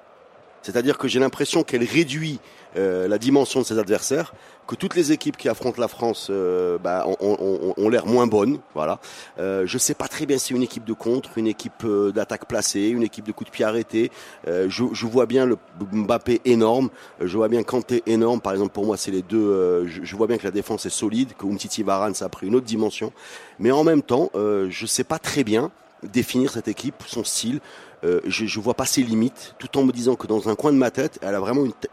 C'est-à-dire 0.61 0.97
que 0.97 1.07
j'ai 1.07 1.19
l'impression 1.19 1.63
qu'elle 1.63 1.83
réduit 1.83 2.39
euh, 2.77 3.07
la 3.07 3.17
dimension 3.17 3.61
de 3.61 3.65
ses 3.65 3.79
adversaires, 3.79 4.33
que 4.67 4.75
toutes 4.75 4.95
les 4.95 5.11
équipes 5.11 5.37
qui 5.37 5.49
affrontent 5.49 5.79
la 5.79 5.87
France 5.87 6.27
euh, 6.29 6.77
bah, 6.77 7.05
ont, 7.19 7.89
l'air 7.89 8.05
moins 8.05 8.27
bonnes. 8.27 8.59
Voilà. 8.73 8.99
Euh, 9.39 9.63
je 9.65 9.77
sais 9.77 9.93
pas 9.93 10.07
très 10.07 10.25
bien 10.25 10.37
si 10.37 10.53
une 10.53 10.63
équipe 10.63 10.85
de 10.85 10.93
contre, 10.93 11.37
une 11.37 11.47
équipe 11.47 11.83
euh, 11.83 12.11
d'attaque 12.11 12.47
placée, 12.47 12.87
une 12.87 13.03
équipe 13.03 13.25
de 13.25 13.31
coup 13.31 13.43
de 13.43 13.49
pied 13.49 13.65
arrêté. 13.65 14.11
Euh, 14.47 14.67
je, 14.69 15.05
vois 15.05 15.25
bien 15.25 15.45
le 15.45 15.57
Mbappé 15.91 16.41
énorme, 16.45 16.89
je 17.21 17.37
vois 17.37 17.47
bien 17.47 17.63
Kanté 17.63 18.03
énorme. 18.05 18.41
Par 18.41 18.53
exemple, 18.53 18.71
pour 18.71 18.85
moi, 18.85 18.97
c'est 18.97 19.11
les 19.11 19.21
deux. 19.21 19.85
je, 19.87 20.15
vois 20.15 20.27
bien 20.27 20.37
que 20.37 20.43
la 20.43 20.51
défense 20.51 20.85
est 20.85 20.89
solide, 20.89 21.33
que 21.37 21.45
Umtiti 21.45 21.83
Varane 21.83 22.15
ça 22.15 22.25
a 22.25 22.29
pris 22.29 22.47
une 22.47 22.55
autre 22.55 22.65
dimension. 22.65 23.11
Mais 23.59 23.71
en 23.71 23.83
même 23.83 24.01
temps, 24.01 24.31
je 24.33 24.85
sais 24.85 25.03
pas 25.03 25.19
très 25.19 25.43
bien 25.43 25.71
définir 26.11 26.51
cette 26.51 26.67
équipe, 26.67 26.95
son 27.07 27.23
style. 27.23 27.59
Euh, 28.03 28.19
je, 28.27 28.45
je 28.45 28.59
vois 28.59 28.75
pas 28.75 28.85
ses 28.85 29.01
limites, 29.01 29.55
tout 29.57 29.79
en 29.79 29.83
me 29.83 29.91
disant 29.91 30.15
que 30.15 30.27
dans 30.27 30.47
un 30.47 30.53
coin 30.55 30.71
de 30.71 30.77
ma 30.77 30.91
tête, 30.91 31.17
elle 31.23 31.33
a 31.33 31.39
vraiment 31.39 31.65
une. 31.65 31.73
tête- 31.73 31.89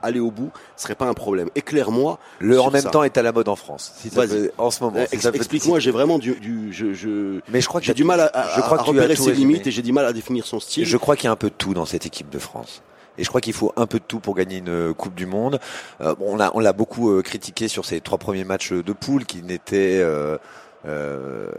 Aller 0.00 0.20
au 0.20 0.30
bout, 0.30 0.50
ce 0.76 0.84
serait 0.84 0.94
pas 0.94 1.04
un 1.06 1.12
problème. 1.12 1.50
Éclaire-moi. 1.54 2.18
Le 2.38 2.58
en 2.60 2.70
même 2.70 2.80
ça. 2.82 2.88
temps 2.90 3.02
est 3.02 3.18
à 3.18 3.22
la 3.22 3.32
mode 3.32 3.48
en 3.48 3.56
France. 3.56 3.92
Si 3.96 4.08
peut- 4.08 4.50
en 4.56 4.70
ce 4.70 4.82
moment. 4.82 4.98
Euh, 5.00 5.06
si 5.10 5.16
ex- 5.16 5.26
Explique-moi, 5.26 5.78
j'ai 5.80 5.90
vraiment 5.90 6.18
du, 6.18 6.34
du 6.36 6.72
je, 6.72 6.94
je, 6.94 7.40
Mais 7.50 7.60
je 7.60 7.68
crois 7.68 7.80
que 7.80 7.86
j'ai 7.86 7.92
du 7.94 8.04
mal 8.04 8.20
à, 8.20 8.26
à- 8.32 8.56
je 8.56 8.60
crois 8.62 8.78
repérer 8.78 9.16
ses 9.16 9.30
résumé. 9.30 9.52
limites 9.52 9.66
et 9.66 9.70
j'ai 9.70 9.82
du 9.82 9.92
mal 9.92 10.06
à 10.06 10.12
définir 10.14 10.46
son 10.46 10.60
style. 10.60 10.86
Je 10.86 10.96
crois 10.96 11.14
qu'il 11.16 11.24
y 11.24 11.28
a 11.28 11.32
un 11.32 11.36
peu 11.36 11.50
de 11.50 11.54
tout 11.54 11.74
dans 11.74 11.84
cette 11.84 12.06
équipe 12.06 12.30
de 12.30 12.38
France. 12.38 12.80
Et 13.18 13.24
je 13.24 13.28
crois 13.28 13.42
qu'il 13.42 13.52
faut 13.52 13.72
un 13.76 13.86
peu 13.86 13.98
de 13.98 14.04
tout 14.06 14.20
pour 14.20 14.34
gagner 14.34 14.58
une 14.58 14.68
euh, 14.70 14.94
Coupe 14.94 15.14
du 15.14 15.26
Monde. 15.26 15.58
Euh, 16.00 16.14
bon, 16.14 16.26
on 16.36 16.40
a 16.40 16.50
on 16.54 16.60
l'a 16.60 16.72
beaucoup 16.72 17.10
euh, 17.10 17.20
critiqué 17.22 17.68
sur 17.68 17.84
ces 17.84 18.00
trois 18.00 18.16
premiers 18.16 18.44
matchs 18.44 18.72
de 18.72 18.92
poule 18.94 19.26
qui 19.26 19.42
n'étaient 19.42 20.00
euh, 20.86 21.50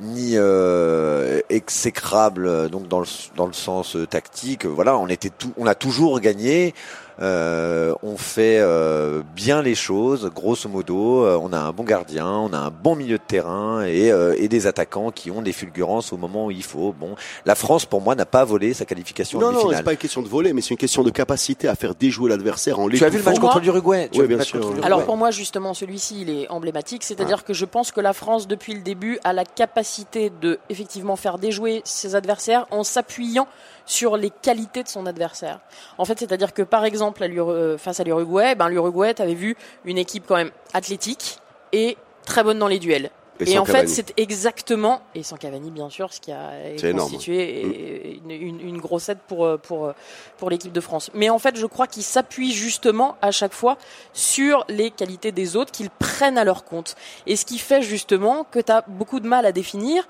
ni 0.00 0.32
euh, 0.34 1.40
exécrables 1.48 2.46
euh, 2.46 2.68
donc 2.68 2.86
dans 2.88 3.00
le 3.00 3.06
dans 3.34 3.46
le 3.46 3.54
sens 3.54 3.96
euh, 3.96 4.06
tactique. 4.06 4.66
Voilà, 4.66 4.98
on 4.98 5.08
était 5.08 5.30
tout, 5.30 5.52
on 5.56 5.66
a 5.66 5.74
toujours 5.74 6.20
gagné. 6.20 6.74
Euh, 7.20 7.94
on 8.02 8.16
fait 8.16 8.58
euh, 8.60 9.22
bien 9.34 9.62
les 9.62 9.74
choses, 9.74 10.30
grosso 10.34 10.68
modo. 10.68 11.24
Euh, 11.24 11.38
on 11.40 11.52
a 11.52 11.58
un 11.58 11.72
bon 11.72 11.84
gardien, 11.84 12.28
on 12.28 12.52
a 12.52 12.58
un 12.58 12.70
bon 12.70 12.94
milieu 12.94 13.16
de 13.16 13.22
terrain 13.22 13.84
et, 13.84 14.12
euh, 14.12 14.34
et 14.38 14.48
des 14.48 14.66
attaquants 14.66 15.10
qui 15.10 15.30
ont 15.30 15.40
des 15.40 15.52
fulgurances 15.52 16.12
au 16.12 16.18
moment 16.18 16.46
où 16.46 16.50
il 16.50 16.62
faut. 16.62 16.94
Bon, 16.98 17.14
la 17.46 17.54
France, 17.54 17.86
pour 17.86 18.02
moi, 18.02 18.14
n'a 18.14 18.26
pas 18.26 18.44
volé 18.44 18.74
sa 18.74 18.84
qualification 18.84 19.40
non, 19.40 19.48
en 19.48 19.52
non, 19.52 19.70
c'est 19.72 19.82
pas 19.82 19.92
une 19.92 19.98
question 19.98 20.22
de 20.22 20.28
voler, 20.28 20.52
mais 20.52 20.60
c'est 20.60 20.70
une 20.70 20.76
question 20.76 21.02
de 21.02 21.10
capacité 21.10 21.68
à 21.68 21.74
faire 21.74 21.94
déjouer 21.94 22.28
l'adversaire 22.28 22.78
en 22.78 22.88
Tu 22.88 23.02
as 23.02 23.08
vu 23.08 23.18
le 23.18 23.24
match 23.24 23.38
contre 23.38 23.60
l'Uruguay 23.60 24.10
Oui, 24.14 24.26
bien 24.26 24.40
sûr, 24.40 24.74
Alors 24.82 25.04
pour 25.04 25.16
moi 25.16 25.30
justement 25.30 25.74
celui-ci 25.74 26.22
il 26.22 26.30
est 26.30 26.48
emblématique, 26.48 27.02
c'est-à-dire 27.02 27.44
que 27.44 27.54
je 27.54 27.64
pense 27.64 27.92
que 27.92 28.00
la 28.00 28.12
France 28.12 28.46
depuis 28.46 28.74
le 28.74 28.80
début 28.80 29.18
a 29.24 29.32
la 29.32 29.44
capacité 29.44 30.30
de 30.40 30.58
effectivement 30.68 31.16
faire 31.16 31.38
déjouer 31.38 31.82
ses 31.84 32.14
adversaires 32.14 32.66
en 32.70 32.84
s'appuyant 32.84 33.48
sur 33.86 34.16
les 34.16 34.30
qualités 34.30 34.82
de 34.82 34.88
son 34.88 35.06
adversaire. 35.06 35.60
En 35.96 36.04
fait, 36.04 36.18
c'est-à-dire 36.18 36.52
que 36.52 36.62
par 36.62 36.84
exemple 36.84 37.22
à 37.22 37.26
euh, 37.26 37.78
face 37.78 38.00
à 38.00 38.04
l'Uruguay, 38.04 38.54
ben 38.54 38.68
l'Uruguay 38.68 39.14
t'avais 39.14 39.34
vu 39.34 39.56
une 39.84 39.98
équipe 39.98 40.24
quand 40.26 40.36
même 40.36 40.50
athlétique 40.74 41.38
et 41.72 41.96
très 42.24 42.42
bonne 42.42 42.58
dans 42.58 42.68
les 42.68 42.78
duels. 42.78 43.10
Et 43.40 43.58
en 43.58 43.64
fait, 43.64 43.86
c'est 43.86 44.14
exactement, 44.16 45.02
et 45.14 45.22
sans 45.22 45.36
Cavani 45.36 45.70
bien 45.70 45.90
sûr, 45.90 46.12
ce 46.12 46.20
qui 46.20 46.32
a 46.32 46.52
constitué 46.92 48.18
une, 48.24 48.30
une, 48.30 48.60
une 48.60 48.78
grosse 48.78 49.08
aide 49.08 49.18
pour, 49.26 49.44
euh, 49.44 49.58
pour, 49.58 49.86
euh, 49.86 49.92
pour 50.38 50.50
l'équipe 50.50 50.72
de 50.72 50.80
France. 50.80 51.10
Mais 51.14 51.28
en 51.28 51.38
fait, 51.38 51.56
je 51.56 51.66
crois 51.66 51.86
qu'ils 51.86 52.02
s'appuient 52.02 52.52
justement 52.52 53.16
à 53.22 53.30
chaque 53.30 53.52
fois 53.52 53.76
sur 54.12 54.64
les 54.68 54.90
qualités 54.90 55.32
des 55.32 55.56
autres, 55.56 55.72
qu'ils 55.72 55.90
prennent 55.90 56.38
à 56.38 56.44
leur 56.44 56.64
compte. 56.64 56.94
Et 57.26 57.36
ce 57.36 57.44
qui 57.44 57.58
fait 57.58 57.82
justement 57.82 58.44
que 58.44 58.58
tu 58.58 58.72
as 58.72 58.84
beaucoup 58.88 59.20
de 59.20 59.28
mal 59.28 59.44
à 59.44 59.52
définir 59.52 60.06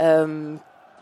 euh, 0.00 0.54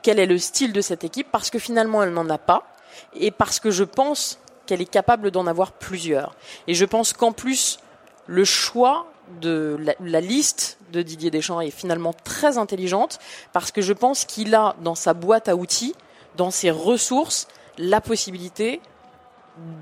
quel 0.04 0.20
est 0.20 0.26
le 0.26 0.38
style 0.38 0.72
de 0.72 0.82
cette 0.82 1.02
équipe, 1.02 1.26
parce 1.32 1.50
que 1.50 1.58
finalement, 1.58 2.02
elle 2.02 2.12
n'en 2.12 2.28
a 2.28 2.38
pas, 2.38 2.68
et 3.14 3.32
parce 3.32 3.58
que 3.58 3.72
je 3.72 3.82
pense 3.82 4.38
qu'elle 4.66 4.82
est 4.82 4.90
capable 4.90 5.30
d'en 5.32 5.46
avoir 5.46 5.72
plusieurs. 5.72 6.36
Et 6.68 6.74
je 6.74 6.84
pense 6.84 7.12
qu'en 7.12 7.32
plus, 7.32 7.78
le 8.26 8.44
choix 8.44 9.10
de 9.40 9.76
la, 9.80 9.94
la 10.00 10.20
liste 10.20 10.78
de 10.92 11.02
Didier 11.02 11.30
Deschamps 11.30 11.60
est 11.60 11.70
finalement 11.70 12.12
très 12.12 12.58
intelligente 12.58 13.18
parce 13.54 13.72
que 13.72 13.80
je 13.80 13.94
pense 13.94 14.26
qu'il 14.26 14.54
a 14.54 14.76
dans 14.82 14.94
sa 14.94 15.14
boîte 15.14 15.48
à 15.48 15.56
outils, 15.56 15.94
dans 16.36 16.50
ses 16.50 16.70
ressources, 16.70 17.48
la 17.78 18.02
possibilité 18.02 18.80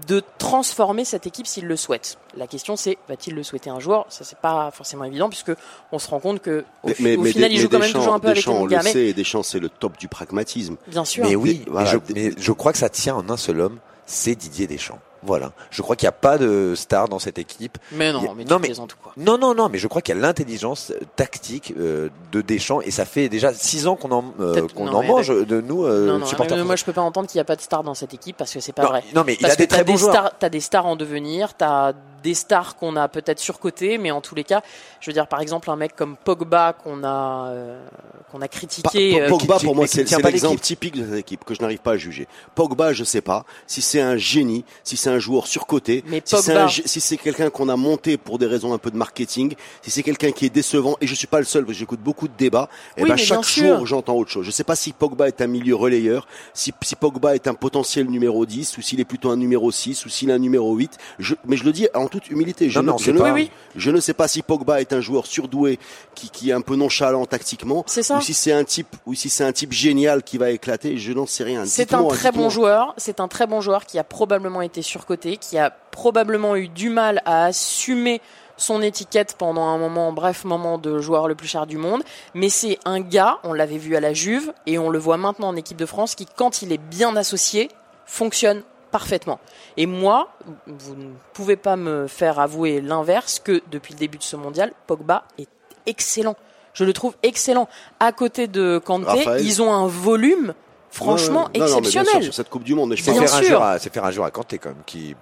de 0.06 0.22
transformer 0.38 1.04
cette 1.04 1.26
équipe 1.26 1.46
s'il 1.46 1.66
le 1.66 1.76
souhaite. 1.76 2.18
La 2.37 2.46
question 2.46 2.76
c'est 2.76 2.98
va-t-il 3.08 3.35
le 3.35 3.42
souhaiter 3.42 3.70
un 3.70 3.80
jour 3.80 4.04
Ça 4.11 4.22
c'est 4.24 4.38
pas 4.38 4.70
forcément 4.70 5.04
évident 5.04 5.28
puisque 5.30 5.52
on 5.92 5.98
se 5.98 6.08
rend 6.08 6.20
compte 6.20 6.40
que 6.42 6.64
au, 6.82 6.88
Mais, 6.88 6.94
fi- 6.94 7.02
mais- 7.02 7.16
au 7.16 7.22
mais 7.22 7.32
final 7.32 7.48
Des- 7.48 7.54
il 7.54 7.61
joue 7.61 7.68
quand 7.70 7.78
même 7.78 7.90
toujours 7.92 8.12
un 8.14 8.20
peu 8.20 8.28
avec 8.28 8.46
on 8.48 8.66
le 8.66 8.80
sait, 8.82 9.06
et 9.06 9.12
Deschamps, 9.14 9.42
c'est 9.42 9.58
le 9.61 9.68
top 9.70 9.96
du 9.98 10.08
pragmatisme. 10.08 10.76
bien 10.88 11.04
sûr. 11.06 11.24
Mais 11.24 11.35
oui, 11.37 11.58
Des- 11.64 11.70
voilà, 11.70 11.87
mais, 11.94 11.98
je, 12.06 12.12
des- 12.12 12.30
mais 12.30 12.35
je 12.37 12.52
crois 12.52 12.72
que 12.72 12.78
ça 12.78 12.88
tient 12.90 13.14
en 13.14 13.28
un 13.30 13.37
seul 13.38 13.61
homme, 13.61 13.78
c'est 14.04 14.35
Didier 14.35 14.66
Deschamps. 14.66 14.98
Voilà. 15.24 15.52
Je 15.70 15.82
crois 15.82 15.94
qu'il 15.96 16.06
n'y 16.06 16.11
a 16.11 16.12
pas 16.12 16.37
de 16.38 16.74
star 16.76 17.08
dans 17.08 17.18
cette 17.18 17.38
équipe. 17.38 17.78
Mais 17.92 18.11
Il 18.11 18.16
a- 18.16 18.20
non, 18.20 18.35
mais 18.35 18.44
non, 18.44 18.58
mais- 18.58 18.72
quoi 19.02 19.12
Non, 19.16 19.38
non, 19.38 19.54
non, 19.54 19.68
mais 19.68 19.78
je 19.78 19.87
crois 19.87 20.02
qu'il 20.02 20.14
y 20.14 20.18
a 20.18 20.20
l'intelligence 20.20 20.90
euh, 20.90 21.00
tactique 21.16 21.72
euh, 21.78 22.08
de 22.32 22.40
Deschamps 22.40 22.80
et 22.80 22.90
ça 22.90 23.04
fait 23.04 23.28
déjà 23.28 23.52
six 23.54 23.87
ans 23.87 23.96
qu'on 23.96 24.11
en, 24.11 24.24
euh, 24.40 24.66
qu'on 24.74 24.88
en 24.88 25.02
mange 25.02 25.28
de 25.28 25.61
nous, 25.61 25.85
euh, 25.85 26.06
non, 26.06 26.18
non, 26.18 26.26
supporters. 26.26 26.56
mais 26.56 26.64
moi 26.64 26.76
je 26.76 26.85
peux 26.85 26.92
pas 26.92 27.02
entendre 27.02 27.28
qu'il 27.28 27.38
n'y 27.38 27.42
a 27.42 27.44
pas 27.44 27.56
de 27.56 27.61
star 27.61 27.82
dans 27.82 27.94
cette 27.94 28.14
équipe 28.14 28.37
parce 28.37 28.52
que 28.52 28.61
c'est 28.61 28.72
pas 28.72 28.87
vrai. 28.87 29.02
non, 29.14 29.22
mais 29.26 29.35
il 29.35 29.38
Parce 29.40 29.54
a 29.54 29.56
des 29.56 29.66
très 29.66 29.85
des 29.85 29.92
bons 29.92 29.98
joueurs. 29.98 30.12
stars, 30.14 30.32
t'as 30.38 30.48
des 30.48 30.61
stars 30.61 30.87
en 30.87 30.96
devenir, 30.96 31.54
t'as 31.54 31.92
des 32.22 32.35
stars 32.35 32.76
qu'on 32.76 32.96
a 32.96 33.08
peut-être 33.08 33.38
surcotées, 33.38 33.98
mais 33.98 34.11
en 34.11 34.20
tous 34.20 34.35
les 34.35 34.44
cas, 34.44 34.62
je 35.00 35.11
veux 35.11 35.14
dire 35.14 35.26
par 35.26 35.40
exemple 35.40 35.70
un 35.70 35.76
mec 35.76 35.94
comme 35.96 36.16
Pogba 36.16 36.72
qu'on 36.72 37.04
a 37.04 37.48
euh, 37.50 37.85
qu'on 38.30 38.40
a 38.40 38.48
critiqué. 38.48 39.12
Pa- 39.18 39.24
euh, 39.24 39.28
Pogba, 39.28 39.58
qui- 39.58 39.64
pour 39.66 39.74
moi, 39.74 39.87
c'est 39.87 40.04
l'exemple 40.30 40.61
typique 40.61 40.94
de 40.96 41.04
cette 41.06 41.18
équipe 41.18 41.44
que 41.44 41.54
je 41.54 41.61
n'arrive 41.61 41.78
pas 41.80 41.92
à 41.92 41.96
juger. 41.96 42.28
Pogba, 42.54 42.92
je 42.92 43.04
sais 43.04 43.20
pas 43.20 43.44
si 43.66 43.82
c'est 43.82 44.00
un 44.00 44.16
génie, 44.16 44.64
si 44.85 44.96
c'est 44.96 45.11
un 45.11 45.18
joueur 45.18 45.46
surcoté, 45.46 46.04
Mais 46.06 46.22
si 46.24 46.88
c'est 46.88 47.00
si 47.00 47.18
quelqu'un 47.18 47.50
qu'on 47.50 47.68
a 47.68 47.76
monté 47.76 48.16
pour 48.16 48.38
des 48.38 48.46
raisons 48.46 48.72
un 48.72 48.78
peu 48.78 48.90
de 48.90 48.96
marketing, 48.96 49.54
si 49.82 49.90
c'est 49.90 50.02
quelqu'un 50.02 50.32
qui 50.32 50.46
est 50.46 50.50
décevant. 50.50 50.96
Et 51.00 51.06
je 51.06 51.14
suis 51.14 51.26
pas 51.26 51.38
le 51.38 51.44
seul, 51.44 51.64
parce 51.64 51.74
que 51.74 51.78
j'écoute 51.80 52.00
beaucoup 52.00 52.28
de 52.28 52.35
débats. 52.37 52.68
Et 52.96 53.02
Oui, 53.02 53.08
ben 53.08 53.16
chaque 53.16 53.44
jour, 53.76 53.87
j'entends 53.87 54.14
autre 54.16 54.30
chose. 54.30 54.44
Je 54.46 54.50
sais 54.50 54.64
pas 54.64 54.76
si 54.76 54.92
Pogba 54.92 55.28
est 55.28 55.40
un 55.40 55.46
milieu 55.46 55.74
relayeur, 55.74 56.26
si, 56.54 56.72
si 56.82 56.96
Pogba 56.96 57.35
est 57.35 57.46
un 57.48 57.54
potentiel 57.54 58.06
numéro 58.08 58.46
10, 58.46 58.76
ou 58.78 58.82
s'il 58.82 59.00
est 59.00 59.04
plutôt 59.04 59.30
un 59.30 59.37
numéro 59.37 59.70
6, 59.70 60.06
ou 60.06 60.08
s'il 60.08 60.30
est 60.30 60.32
un 60.32 60.38
numéro 60.38 60.74
8. 60.74 60.96
Je, 61.18 61.35
mais 61.46 61.56
je 61.56 61.64
le 61.64 61.72
dis 61.72 61.88
en 61.94 62.06
toute 62.12 62.31
humilité. 62.31 62.70
Je, 62.70 62.79
Non, 62.79 62.85
ne, 62.85 62.90
on 62.92 62.98
je, 62.98 63.05
sait 63.07 63.12
ne, 63.12 63.18
pas. 63.18 63.33
Oui, 63.33 63.42
oui. 63.42 63.51
je 63.75 63.90
ne 63.90 63.98
sais 63.98 64.12
pas 64.14 64.29
si 64.29 64.42
Pogba 64.42 64.81
est 64.81 64.92
un 64.92 65.01
joueur 65.01 65.27
surdoué 65.27 65.79
qui, 66.14 66.31
qui 66.31 66.51
est 66.51 66.53
un 66.53 66.61
peu 66.61 66.77
nonchalant 66.77 67.25
tactiquement, 67.27 67.85
C'est 67.87 68.03
ça. 68.03 68.18
ou 68.18 68.20
si 68.20 68.35
c'est 68.35 68.53
un 68.53 68.64
type, 68.64 68.94
ou 69.07 69.14
si 69.14 69.29
c'est 69.29 69.44
un 69.44 69.53
type 69.53 69.72
génial 69.72 70.22
qui 70.22 70.38
va 70.38 70.51
éclater. 70.51 70.98
Je 70.98 71.12
n'en 71.12 71.27
sais 71.27 71.42
rien. 71.42 71.64
C'est 71.64 71.94
un 71.94 72.05
très 72.07 72.31
bon 72.31 72.51
joueur. 72.51 72.94
C'est 72.98 73.18
un 73.18 73.29
très 73.29 73.46
bon 73.46 73.61
joueur 73.61 73.87
qui 73.87 73.98
a 73.98 74.05
probablement 74.05 74.61
été 74.62 74.83
surcoté, 74.83 75.38
qui 75.38 75.59
a 75.59 75.70
probablement 75.70 76.55
eu 76.57 76.68
du 76.68 76.90
mal 76.90 77.22
à 77.25 77.46
assumer 77.46 78.20
son 78.59 78.83
étiquette 78.83 79.35
pendant 79.38 79.64
un 79.68 79.79
moment, 79.79 80.12
bref 80.12 80.44
moment 80.44 80.79
de 80.79 81.01
joueur 81.01 81.27
le 81.27 81.35
plus 81.35 81.48
cher 81.48 81.66
du 81.66 81.79
monde. 81.79 82.03
Mais 82.35 82.51
c'est 82.51 82.79
un 82.85 83.01
gars, 83.01 83.38
on 83.42 83.55
l'avait 83.55 83.79
vu 83.79 83.96
à 83.96 84.01
la 84.01 84.12
Juve 84.12 84.53
et 84.66 84.79
on 84.79 84.90
le 84.90 84.98
voit 84.98 85.16
maintenant 85.16 85.48
en 85.48 85.57
équipe 85.57 85.79
de 85.79 85.87
France, 85.87 86.14
qui 86.14 86.27
quand 86.27 86.62
il 86.62 86.72
est 86.72 86.79
bien 86.79 87.16
associé, 87.16 87.68
fonctionne 88.05 88.62
parfaitement. 88.92 89.40
Et 89.76 89.87
moi, 89.87 90.28
vous 90.66 90.94
ne 90.94 91.11
pouvez 91.33 91.57
pas 91.57 91.74
me 91.76 92.07
faire 92.07 92.38
avouer 92.38 92.81
l'inverse 92.81 93.40
que 93.42 93.61
depuis 93.72 93.94
le 93.94 93.98
début 93.98 94.18
de 94.18 94.22
ce 94.22 94.37
mondial, 94.37 94.72
Pogba 94.87 95.24
est 95.38 95.48
excellent. 95.87 96.37
Je 96.74 96.85
le 96.85 96.92
trouve 96.92 97.14
excellent. 97.24 97.68
À 97.98 98.12
côté 98.12 98.46
de 98.46 98.81
Kanté, 98.85 99.07
Raphaël. 99.07 99.44
ils 99.44 99.61
ont 99.61 99.72
un 99.72 99.87
volume 99.88 100.55
franchement 100.90 101.48
Ouais, 101.55 101.61
ouais. 101.61 101.66
Non, 101.66 101.70
non, 101.70 101.74
mais 101.76 101.81
bien 101.83 101.90
sûr, 101.90 102.00
exceptionnel. 102.00 102.24
sur 102.24 102.35
cette 102.35 102.48
Coupe 102.50 102.62
du 102.64 102.74
Monde, 102.74 102.94
je 102.94 103.02
faire, 103.02 103.14
un 103.20 103.42
joueur 103.42 103.62
à- 103.62 103.78
c'est 103.78 103.92
faire 103.92 104.05
un 104.05 104.11
joueur 104.11 104.26
à 104.26 104.31
Kanté 104.31 104.59
quand 104.59 104.68
même 104.70 104.83
qui 104.87 105.16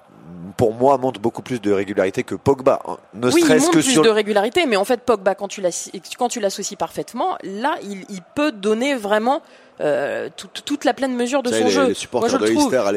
pour 0.56 0.74
moi 0.74 0.98
montre 0.98 1.20
beaucoup 1.20 1.42
plus 1.42 1.61
de 1.61 1.72
régularité 1.72 2.22
que 2.22 2.35
Pogba 2.35 2.80
ne 3.14 3.28
oui, 3.30 3.42
il 3.42 3.48
montre 3.54 3.66
que 3.68 3.72
plus 3.78 3.83
sur 3.83 4.02
de 4.02 4.11
régularité, 4.11 4.66
mais 4.66 4.76
en 4.76 4.85
fait, 4.85 5.00
Pogba, 5.00 5.35
quand 5.35 5.48
tu 5.48 5.61
l'as- 5.61 5.90
quand 6.18 6.28
tu 6.28 6.38
l'associes 6.40 6.76
parfaitement, 6.76 7.37
là, 7.44 7.76
il, 7.83 8.04
il 8.11 8.20
peut 8.35 8.52
donner 8.52 8.94
vraiment 8.94 9.42
euh, 9.80 10.28
toute- 10.36 10.62
toute 10.64 10.84
la 10.84 10.94
pleine 10.94 11.14
mesure 11.14 11.42
de 11.42 11.50
son 11.50 11.64
les- 11.64 11.70
jeu. 11.70 11.88
les 11.88 11.94
supporters 11.94 12.30
Moi, 12.30 12.38
je 12.38 12.44
de 12.44 12.50
le 12.50 12.56
trouve. 12.56 12.74
À 12.74 12.92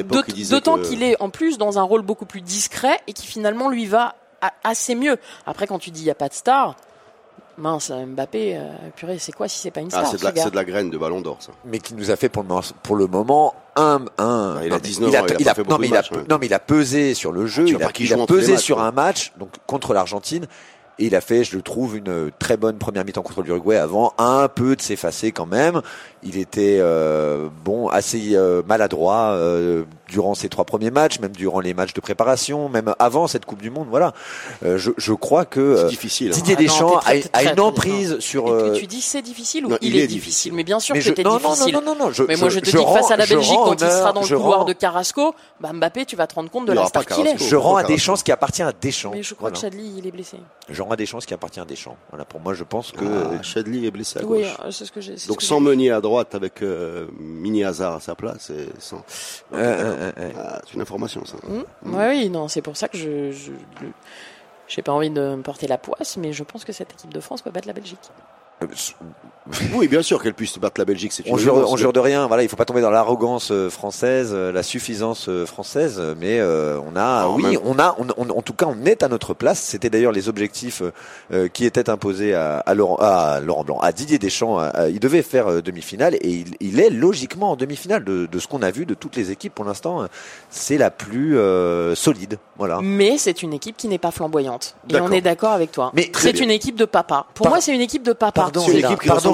D'autant 0.50 0.78
qu'il 0.78 1.02
est 1.04 1.20
en 1.22 1.30
plus 1.30 1.58
dans 1.58 1.80
un 1.80 1.84
rôle 1.84 2.02
beaucoup 2.02 2.26
plus 2.26 2.42
discret 2.42 3.00
et 3.08 3.14
qui 3.14 3.26
finalement 3.28 3.70
lui 3.70 3.86
va 3.86 4.16
a- 4.42 4.52
assez 4.64 4.94
mieux. 4.96 5.18
Après, 5.46 5.68
quand 5.68 5.80
tu 5.80 5.90
dis 5.92 6.02
il 6.02 6.06
n'y 6.06 6.12
a 6.12 6.16
pas 6.16 6.28
de 6.30 6.34
star, 6.34 6.76
mince, 7.58 7.92
Mbappé, 7.92 8.58
euh, 8.58 8.62
purée, 8.96 9.18
c'est 9.20 9.32
quoi 9.32 9.48
si 9.48 9.60
c'est 9.60 9.72
pas 9.72 9.80
une 9.82 9.88
Ah, 9.94 10.00
star 10.00 10.08
c'est 10.08 10.14
de, 10.34 10.40
ce 10.40 10.50
de 10.50 10.56
la 10.56 10.66
graine 10.66 10.90
de 10.90 10.98
Ballon 10.98 11.22
d'Or, 11.22 11.38
ça. 11.40 11.52
mais 11.66 11.78
qui 11.80 11.94
nous 11.94 12.10
a 12.12 12.16
fait 12.16 12.28
pour 12.30 12.42
le, 12.44 12.50
moment- 12.50 12.62
pour 12.82 12.96
le 12.96 13.06
moment 13.08 13.54
un, 13.76 14.02
un 14.18 14.56
Ah, 14.58 14.62
il 14.64 14.68
a 14.68 14.70
non, 14.70 14.76
mais 14.76 14.80
19 14.82 15.10
ans, 15.10 15.12
il 15.12 15.16
a 15.16 15.22
pas 15.22 15.56
fait 15.56 15.62
non, 15.62 15.68
beaucoup 15.70 15.82
mais 15.82 15.88
de 15.88 15.94
il 15.94 15.98
a, 15.98 16.04
non 16.30 16.38
mais 16.40 16.46
il 16.48 16.54
a 16.54 16.60
pesé 16.60 17.14
sur 17.14 17.32
le 17.32 17.46
jeu 17.46 17.66
tu 17.66 17.76
il 17.76 17.84
a, 17.84 17.90
il 18.00 18.14
a 18.14 18.26
pesé 18.26 18.54
matchs, 18.54 18.62
sur 18.64 18.82
un 18.82 18.92
match 18.92 19.32
donc 19.38 19.50
contre 19.68 19.94
l'Argentine 19.94 20.48
et 21.00 21.06
il 21.06 21.16
a 21.16 21.22
fait 21.22 21.44
je 21.44 21.56
le 21.56 21.62
trouve 21.62 21.98
une 21.98 22.32
très 22.40 22.56
bonne 22.58 22.78
première 22.78 23.04
mi-temps 23.06 23.22
contre 23.24 23.42
l'Uruguay 23.42 23.78
avant 23.78 24.14
un 24.18 24.48
peu 24.48 24.76
de 24.76 24.82
s'effacer 24.82 25.32
quand 25.32 25.46
même 25.48 25.82
il 26.26 26.38
était 26.38 26.78
euh, 26.80 27.50
bon 27.66 27.88
assez 27.90 28.32
euh, 28.36 28.62
maladroit 28.68 29.32
euh, 29.34 29.84
durant 30.08 30.36
ses 30.36 30.50
trois 30.50 30.66
premiers 30.66 30.92
matchs 30.92 31.20
même 31.20 31.32
durant 31.32 31.60
les 31.60 31.74
matchs 31.74 31.94
de 31.94 32.00
préparation 32.02 32.70
même 32.70 32.94
avant 33.00 33.28
cette 33.28 33.46
Coupe 33.46 33.62
du 33.62 33.70
Monde 33.72 33.88
voilà 33.90 34.14
Euh, 34.64 34.78
je, 34.78 34.92
je 34.98 35.14
crois 35.14 35.46
que 35.46 35.76
C'est 35.78 35.84
euh, 35.84 35.88
difficile. 35.90 36.28
hein. 36.30 36.36
Didier 36.36 36.56
Ah 36.58 36.62
non, 36.62 36.64
Deschamps 36.66 37.00
a, 37.34 37.44
une 37.44 37.60
emprise 37.60 38.20
sur 38.20 38.48
Et 38.48 38.52
euh, 38.52 38.74
tu, 38.76 38.82
tu 38.82 38.88
dis 38.88 39.02
c'est 39.02 39.22
difficile 39.22 39.66
ou 39.66 39.70
non, 39.70 39.78
il, 39.82 39.98
est, 39.98 40.08
difficile. 40.08 40.54
Mais 40.54 40.64
bien 40.64 40.80
sûr 40.80 40.94
mais 40.96 41.00
que 41.02 41.06
c'était 41.06 41.24
non, 41.24 41.40
non, 41.40 41.50
difficile. 41.52 41.74
non, 41.74 41.82
non, 41.82 41.96
non, 41.96 42.12
je- 42.12 42.24
mais 42.24 42.36
moi 42.36 42.50
je- 42.50 42.56
je 42.56 42.60
te 42.62 42.66
je 42.68 42.78
dis 42.78 42.84
rends- 42.84 42.94
face 42.94 43.12
à 43.12 43.18
la 43.18 43.26
Belgique, 43.26 43.58
quand 43.64 43.74
il 43.74 43.80
sera 43.90 44.14
dans 44.14 44.22
le 44.22 44.28
couloir 44.28 44.60
rends- 44.60 44.66
de 44.66 44.74
Carrasco, 44.74 45.34
bah 45.60 45.72
Mbappé, 45.74 46.06
tu 46.06 46.16
vas 46.16 46.28
te 46.28 46.36
rendre 46.36 46.50
compte 46.52 46.66
de 46.68 46.72
Il 46.74 46.76
la 46.76 46.86
star 46.86 47.06
qu'il 47.06 47.26
est. 47.28 47.38
Je 47.38 47.56
rends 47.56 47.78
à. 47.78 47.84
Deschamps 47.84 48.16
ce 48.16 48.24
qui 48.24 48.32
appartient 48.32 48.62
à 48.64 48.72
Deschamps 48.72 49.12
Mais 49.14 49.24
je 49.24 49.34
crois 49.34 49.52
que 49.52 49.58
Chadli, 49.58 49.96
il 49.98 50.08
est 50.08 50.12
blessé. 50.12 50.38
À 50.92 50.96
Deschamps 50.96 51.20
ce 51.22 51.28
qui 51.28 51.34
appartient 51.34 51.60
à 51.60 51.66
Deschamps. 51.66 51.96
Voilà, 52.10 52.26
pour 52.26 52.40
moi, 52.40 52.54
je 52.54 52.64
pense 52.64 52.92
que 52.92 53.06
Ah, 53.06 53.42
Chadli 53.42 53.86
est 53.86 53.92
blessé 53.92 54.20
à 54.20 54.24
gauche. 54.24 54.46
c'est 54.72 54.86
ce 54.86 54.92
que 54.92 55.02
j'ai. 55.02 55.18
c'est 55.18 55.28
Donc 55.30 55.38
que 55.38 55.44
sans 55.44 55.60
Meunier 55.60 55.92
à 55.92 56.02
droite 56.02 56.36
avec 56.36 56.62
euh, 56.62 57.08
Mini 57.20 57.64
Hazard 57.64 57.96
à 57.96 58.00
sa 58.00 58.16
place, 58.16 58.50
et 58.50 58.68
sans. 58.80 58.98
Ok, 58.98 59.04
Euh, 59.54 59.58
euh, 59.58 59.96
euh, 59.96 60.12
euh. 60.18 60.32
Ah, 60.38 60.62
c'est 60.68 60.74
une 60.74 60.82
information 60.82 61.24
ça. 61.26 61.38
Hmm 61.48 61.96
Ouais, 61.96 62.10
oui, 62.10 62.30
non, 62.30 62.48
c'est 62.48 62.62
pour 62.62 62.76
ça 62.78 62.88
que 62.88 62.98
je. 62.98 63.32
je 63.32 63.52
j'ai 64.68 64.82
pas 64.82 64.92
envie 64.94 65.10
de 65.10 65.36
me 65.36 65.42
porter 65.44 65.68
la 65.68 65.78
poisse, 65.78 66.18
mais 66.18 66.34
je 66.34 66.44
pense 66.44 66.64
que 66.66 66.72
cette 66.72 66.92
équipe 66.94 67.14
de 67.14 67.20
France 67.20 67.42
peut 67.42 67.52
battre 67.52 67.68
la 67.68 67.74
Belgique. 67.74 68.00
Oui, 69.74 69.90
bien 69.90 70.02
sûr 70.02 70.24
qu'elle 70.24 70.34
puisse 70.34 70.58
battre 70.58 70.80
la 70.80 70.86
Belgique, 70.86 71.12
c'est 71.12 71.28
une 71.28 71.34
on 71.34 71.38
jure, 71.38 71.56
on 71.70 71.76
jure 71.76 71.92
de 71.92 72.00
rien. 72.00 72.28
Voilà, 72.28 72.44
il 72.44 72.50
faut 72.50 72.56
pas 72.56 72.64
tomber 72.64 72.80
dans 72.80 72.92
l'arrogance 72.92 73.52
euh, 73.52 73.70
française, 73.70 74.30
euh, 74.34 74.54
la 74.54 74.64
suffisance 74.64 75.28
euh, 75.28 75.46
française. 75.46 76.02
Mais 76.18 76.40
euh, 76.40 76.80
on 76.90 76.96
a, 76.96 77.26
En 77.26 77.36
oui, 77.36 77.44
même- 77.44 77.60
on 77.66 77.78
a, 77.78 77.94
on, 78.00 78.08
on- 78.16 78.30
en 78.38 78.42
tout 78.42 78.54
cas, 78.54 78.68
on 78.68 78.86
est 78.86 79.04
à 79.04 79.10
notre 79.10 79.34
place. 79.34 79.60
C'était 79.60 79.90
d'ailleurs 79.90 80.14
les 80.14 80.30
objectifs 80.30 80.82
euh, 80.82 80.92
euh, 81.34 81.48
qui 81.50 81.66
étaient 81.66 81.90
imposés 81.90 82.34
à, 82.34 82.60
à 82.60 82.74
Laurent, 82.74 82.96
à 83.02 83.42
Laurent 83.42 83.66
Blanc, 83.66 83.80
à 83.82 83.92
Didier 83.92 84.18
Deschamps. 84.18 84.60
à- 84.60 84.88
il 84.88 85.02
devait 85.02 85.24
faire 85.24 85.48
euh, 85.52 85.62
demi-finale 85.62 86.16
et 86.16 86.30
il, 86.30 86.56
il 86.62 86.80
est 86.80 86.90
logiquement 86.90 87.52
en 87.52 87.56
demi-finale 87.58 88.06
de, 88.06 88.28
de 88.28 88.40
ce 88.40 88.48
qu'on 88.48 88.62
a 88.62 88.72
vu 88.72 88.86
de 88.86 88.94
toutes 88.94 89.18
les 89.18 89.30
équipes 89.32 89.54
pour 89.56 89.66
l'instant. 89.66 90.04
euh, 90.04 90.08
C'est 90.52 90.78
la 90.78 90.90
plus 90.90 91.38
euh, 91.38 91.96
solide. 91.96 92.38
Voilà. 92.58 92.80
Mais 92.84 93.18
c'est 93.18 93.42
une 93.42 93.52
équipe 93.54 93.76
qui 93.78 93.88
n'est 93.88 93.98
pas 93.98 94.12
flamboyante. 94.12 94.76
Et 94.90 95.00
on 95.02 95.12
est 95.12 95.22
d'accord 95.22 95.52
avec 95.54 95.72
toi. 95.72 95.92
Mais 95.96 96.10
très 96.12 96.32
c'est 96.32 96.40
une 96.40 96.52
équipe 96.52 96.76
de 96.76 96.86
papa. 96.86 97.26
Pour 97.34 97.46
Par- 97.46 97.54
moi, 97.54 97.62
c'est 97.62 97.74
une 97.74 97.82
équipe 97.82 98.04
de 98.04 98.14
papa. 98.14 98.42
Pardon, 98.42 98.62
C'est 98.66 98.82
Pardon. 99.08 99.34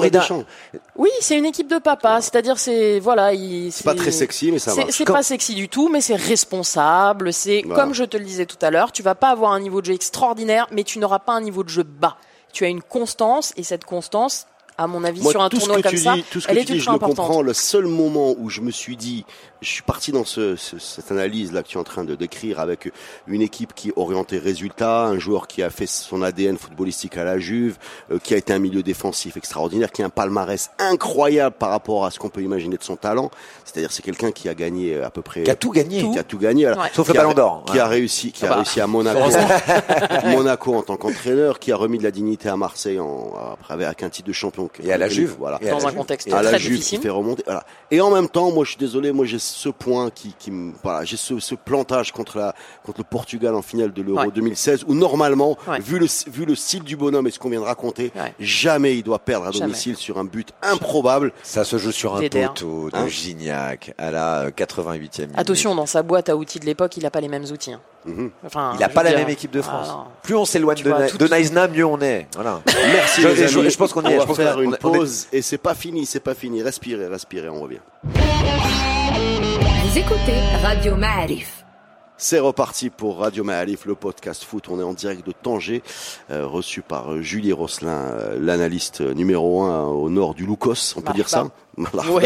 Oui, 0.96 1.10
c'est 1.20 1.36
une 1.36 1.44
équipe 1.44 1.68
de 1.68 1.78
papa. 1.78 2.20
C'est-à-dire, 2.22 2.58
c'est 2.58 2.98
voilà, 2.98 3.34
il- 3.34 3.70
C'est 3.72 3.84
pas 3.84 3.94
très 3.94 4.10
sexy, 4.10 4.50
mais 4.52 4.58
ça 4.58 4.70
C'est 4.72 4.80
marche. 4.84 4.94
c'est 4.96 5.04
pas 5.04 5.22
sexy 5.22 5.54
du 5.54 5.68
tout, 5.68 5.88
mais 5.90 6.00
c'est 6.00 6.16
responsable. 6.16 7.32
C'est 7.32 7.62
Voilà. 7.66 7.82
comme 7.82 7.94
je 7.94 8.04
te 8.04 8.16
le 8.16 8.24
disais 8.24 8.46
tout 8.46 8.58
à 8.62 8.70
l'heure, 8.70 8.92
tu 8.92 9.02
vas 9.02 9.14
pas 9.14 9.28
avoir 9.30 9.52
un 9.52 9.60
niveau 9.60 9.80
de 9.80 9.86
jeu 9.86 9.94
extraordinaire, 9.94 10.66
mais 10.72 10.84
tu 10.84 10.98
n'auras 10.98 11.18
pas 11.18 11.32
un 11.32 11.40
niveau 11.40 11.62
de 11.62 11.68
jeu 11.68 11.82
bas. 11.82 12.16
Tu 12.52 12.64
as 12.64 12.68
une 12.68 12.82
constance 12.82 13.52
et 13.56 13.62
cette 13.62 13.84
constance, 13.84 14.46
à 14.82 14.86
mon 14.86 15.04
avis, 15.04 15.20
Moi, 15.20 15.30
sur 15.32 15.42
un 15.42 15.48
tout 15.50 15.56
ce 15.60 15.66
tournoi 15.66 15.78
que 15.78 15.82
comme 15.88 15.90
tu 15.92 15.98
ça, 16.02 16.14
dis, 16.14 16.24
tout 16.30 16.40
ce 16.40 16.46
que 16.48 16.52
est 16.52 16.64
tu 16.64 16.72
dis, 16.72 16.80
je 16.80 16.90
le 16.90 16.98
comprends. 16.98 17.42
Le 17.42 17.52
seul 17.52 17.86
moment 17.86 18.34
où 18.38 18.48
je 18.48 18.60
me 18.62 18.70
suis 18.70 18.96
dit, 18.96 19.26
je 19.60 19.68
suis 19.68 19.82
parti 19.82 20.10
dans 20.10 20.24
ce, 20.24 20.56
ce- 20.56 20.78
cette 20.78 21.10
analyse 21.12 21.52
là 21.52 21.62
que 21.62 21.68
tu 21.68 21.76
es 21.76 21.80
en 21.80 21.84
train 21.84 22.04
de 22.04 22.14
décrire 22.14 22.60
avec 22.60 22.90
une 23.26 23.42
équipe 23.42 23.74
qui 23.74 23.90
est 23.90 23.92
orientée 23.96 24.38
résultat, 24.38 25.04
un 25.04 25.18
joueur 25.18 25.46
qui 25.48 25.62
a 25.62 25.68
fait 25.68 25.86
son 25.86 26.22
ADN 26.22 26.56
footballistique 26.56 27.18
à 27.18 27.24
la 27.24 27.38
Juve, 27.38 27.76
euh, 28.10 28.18
qui 28.18 28.32
a 28.32 28.38
été 28.38 28.54
un 28.54 28.58
milieu 28.58 28.82
défensif 28.82 29.36
extraordinaire, 29.36 29.92
qui 29.92 30.02
a 30.02 30.06
un 30.06 30.10
palmarès 30.10 30.70
incroyable 30.78 31.56
par 31.58 31.68
rapport 31.68 32.06
à 32.06 32.10
ce 32.10 32.18
qu'on 32.18 32.30
peut 32.30 32.40
imaginer 32.42 32.78
de 32.78 32.82
son 32.82 32.96
talent. 32.96 33.30
C'est-à-dire, 33.66 33.92
c'est 33.92 34.02
quelqu'un 34.02 34.32
qui 34.32 34.48
a 34.48 34.54
gagné 34.54 34.94
euh, 34.94 35.06
à 35.06 35.10
peu 35.10 35.20
près 35.20 35.42
Qui 35.42 35.50
a 35.50 35.56
tout 35.56 35.70
gagné. 35.72 36.10
qui 36.10 36.18
a 36.18 36.22
tout 36.24 36.38
gagné, 36.38 36.64
alors, 36.66 36.78
Ouais. 36.84 36.88
Sauf 36.94 37.06
qui 37.08 37.12
le 37.12 37.18
a- 37.18 37.22
Ballon 37.24 37.34
d'Or. 37.34 37.64
qui 37.70 37.78
a 37.78 37.86
réussi, 37.86 38.32
qui 38.32 38.44
a 38.44 38.48
Ah 38.48 38.50
bah. 38.52 38.56
réussi 38.56 38.80
à 38.80 38.86
Monaco, 38.86 39.20
Monaco 40.24 40.74
en 40.74 40.82
tant 40.82 40.96
qu'entraîneur, 40.96 41.58
qui 41.58 41.70
a 41.72 41.76
remis 41.76 41.98
de 41.98 42.02
la 42.02 42.10
dignité 42.10 42.48
à 42.48 42.56
Marseille 42.56 42.98
en, 42.98 43.32
après 43.52 43.74
avec 43.74 44.02
un 44.02 44.08
titre 44.08 44.28
de 44.28 44.32
champion. 44.32 44.68
Et 44.82 44.92
à 44.92 44.98
la 44.98 45.08
Juve. 45.08 45.36
voilà. 45.38 45.58
Et 45.60 45.68
dans 45.70 45.84
un 45.86 45.88
Juve. 45.90 45.98
contexte 45.98 46.28
Et 46.28 46.32
à 46.32 46.42
la 46.42 46.50
très 46.50 46.58
Juve 46.58 46.72
difficile. 46.76 46.98
qui 46.98 47.02
fait 47.04 47.10
remonter. 47.10 47.42
Voilà. 47.46 47.64
Et 47.90 48.00
en 48.00 48.10
même 48.10 48.28
temps, 48.28 48.50
moi, 48.52 48.64
je 48.64 48.70
suis 48.70 48.78
désolé, 48.78 49.10
moi, 49.12 49.24
j'ai 49.26 49.38
ce 49.38 49.68
point 49.68 50.10
qui, 50.10 50.34
qui 50.38 50.50
me, 50.50 50.72
voilà, 50.82 51.04
j'ai 51.04 51.16
ce, 51.16 51.38
ce 51.40 51.54
plantage 51.54 52.12
contre 52.12 52.38
la, 52.38 52.54
contre 52.84 52.98
le 53.00 53.04
Portugal 53.04 53.54
en 53.54 53.62
finale 53.62 53.92
de 53.92 54.02
l'Euro 54.02 54.20
Ouais. 54.20 54.30
2016, 54.34 54.84
où 54.86 54.94
normalement, 54.94 55.56
Ouais. 55.66 55.80
vu 55.80 55.98
le, 55.98 56.06
vu 56.30 56.44
le 56.44 56.54
style 56.54 56.82
du 56.84 56.96
bonhomme 56.96 57.26
et 57.26 57.30
ce 57.30 57.38
qu'on 57.38 57.50
vient 57.50 57.60
de 57.60 57.64
raconter, 57.64 58.12
Ouais. 58.14 58.34
jamais 58.38 58.96
il 58.96 59.02
doit 59.02 59.18
perdre 59.18 59.46
à 59.46 59.50
Jamais. 59.50 59.66
domicile 59.66 59.96
sur 59.96 60.18
un 60.18 60.24
but 60.24 60.50
improbable. 60.62 61.32
Ça 61.42 61.64
se 61.64 61.78
joue 61.78 61.92
sur 61.92 62.16
un 62.16 62.20
poteau 62.28 62.90
de 62.90 62.96
Hein 62.96 63.08
Gignac 63.08 63.92
à 63.98 64.10
la 64.10 64.40
euh, 64.42 64.50
88e 64.50 65.22
minute. 65.22 65.38
Attention, 65.38 65.74
dans 65.74 65.86
sa 65.86 66.02
boîte 66.02 66.28
à 66.28 66.36
outils 66.36 66.60
de 66.60 66.66
l'époque, 66.66 66.96
il 66.96 67.06
a 67.06 67.10
pas 67.10 67.20
les 67.20 67.28
mêmes 67.28 67.44
outils. 67.50 67.72
hein. 67.72 67.80
Mhm. 68.04 68.30
Enfin, 68.46 68.72
Il 68.74 68.80
n'a 68.80 68.88
pas 68.88 69.02
la 69.02 69.10
dire, 69.10 69.18
même 69.20 69.28
équipe 69.28 69.50
de 69.50 69.60
France. 69.62 69.88
ah. 69.90 70.06
Plus 70.22 70.34
on 70.34 70.44
s'éloigne 70.44 70.82
de, 70.82 71.08
tout- 71.10 71.18
de 71.18 71.26
Naïsna, 71.28 71.68
mieux 71.68 71.84
on 71.84 72.00
est. 72.00 72.26
Voilà. 72.34 72.60
Merci 72.66 73.20
Je- 73.22 73.28
les 73.28 73.48
je- 73.48 73.58
amis. 73.58 73.70
je 73.70 73.76
pense 73.76 73.92
qu'on 73.92 74.02
y 74.02 74.12
est, 74.12 74.16
On 74.16 74.20
va 74.20 74.26
pense 74.26 74.36
faire 74.36 74.60
une 74.60 74.70
on 74.70 74.74
est- 74.74 74.78
pause 74.78 75.26
et 75.32 75.42
c'est 75.42 75.58
pas 75.58 75.74
fini, 75.74 76.06
c'est 76.06 76.20
pas 76.20 76.34
fini. 76.34 76.62
Respirez, 76.62 77.06
respirez, 77.08 77.48
on 77.48 77.60
revient. 77.60 77.80
Vous 78.04 79.98
écoutez 79.98 80.40
Radio 80.62 80.96
Ma'arif. 80.96 81.59
C'est 82.22 82.38
reparti 82.38 82.90
pour 82.90 83.18
Radio 83.20 83.44
Maalif, 83.44 83.86
le 83.86 83.94
podcast 83.94 84.44
foot. 84.44 84.66
On 84.68 84.78
est 84.78 84.82
en 84.82 84.92
direct 84.92 85.26
de 85.26 85.32
Tanger, 85.32 85.82
euh, 86.30 86.46
reçu 86.46 86.82
par 86.82 87.14
euh, 87.14 87.22
Julie 87.22 87.54
Rosselin, 87.54 87.92
euh, 87.92 88.38
l'analyste 88.38 89.00
numéro 89.00 89.62
un 89.62 89.86
au 89.86 90.10
nord 90.10 90.34
du 90.34 90.44
Loukos, 90.44 90.94
on 90.96 91.00
peut 91.00 91.14
dire 91.14 91.30
ça 91.30 91.48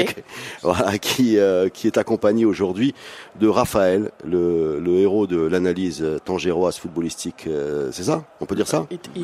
ok. 0.02 0.24
Voilà, 0.62 0.98
qui, 0.98 1.38
euh, 1.38 1.68
qui 1.68 1.86
est 1.86 1.96
accompagné 1.96 2.44
aujourd'hui 2.44 2.92
de 3.38 3.46
Raphaël, 3.46 4.10
le, 4.24 4.80
le 4.80 4.94
héros 4.96 5.28
de 5.28 5.40
l'analyse 5.40 6.02
euh, 6.02 6.18
tangéroise 6.18 6.76
footballistique. 6.76 7.46
euh, 7.46 7.90
c'est 7.92 8.04
ça? 8.04 8.24
On 8.40 8.46
peut 8.46 8.56
dire 8.56 8.66
ça? 8.66 8.86
Et- 8.90 8.94
et 8.94 9.20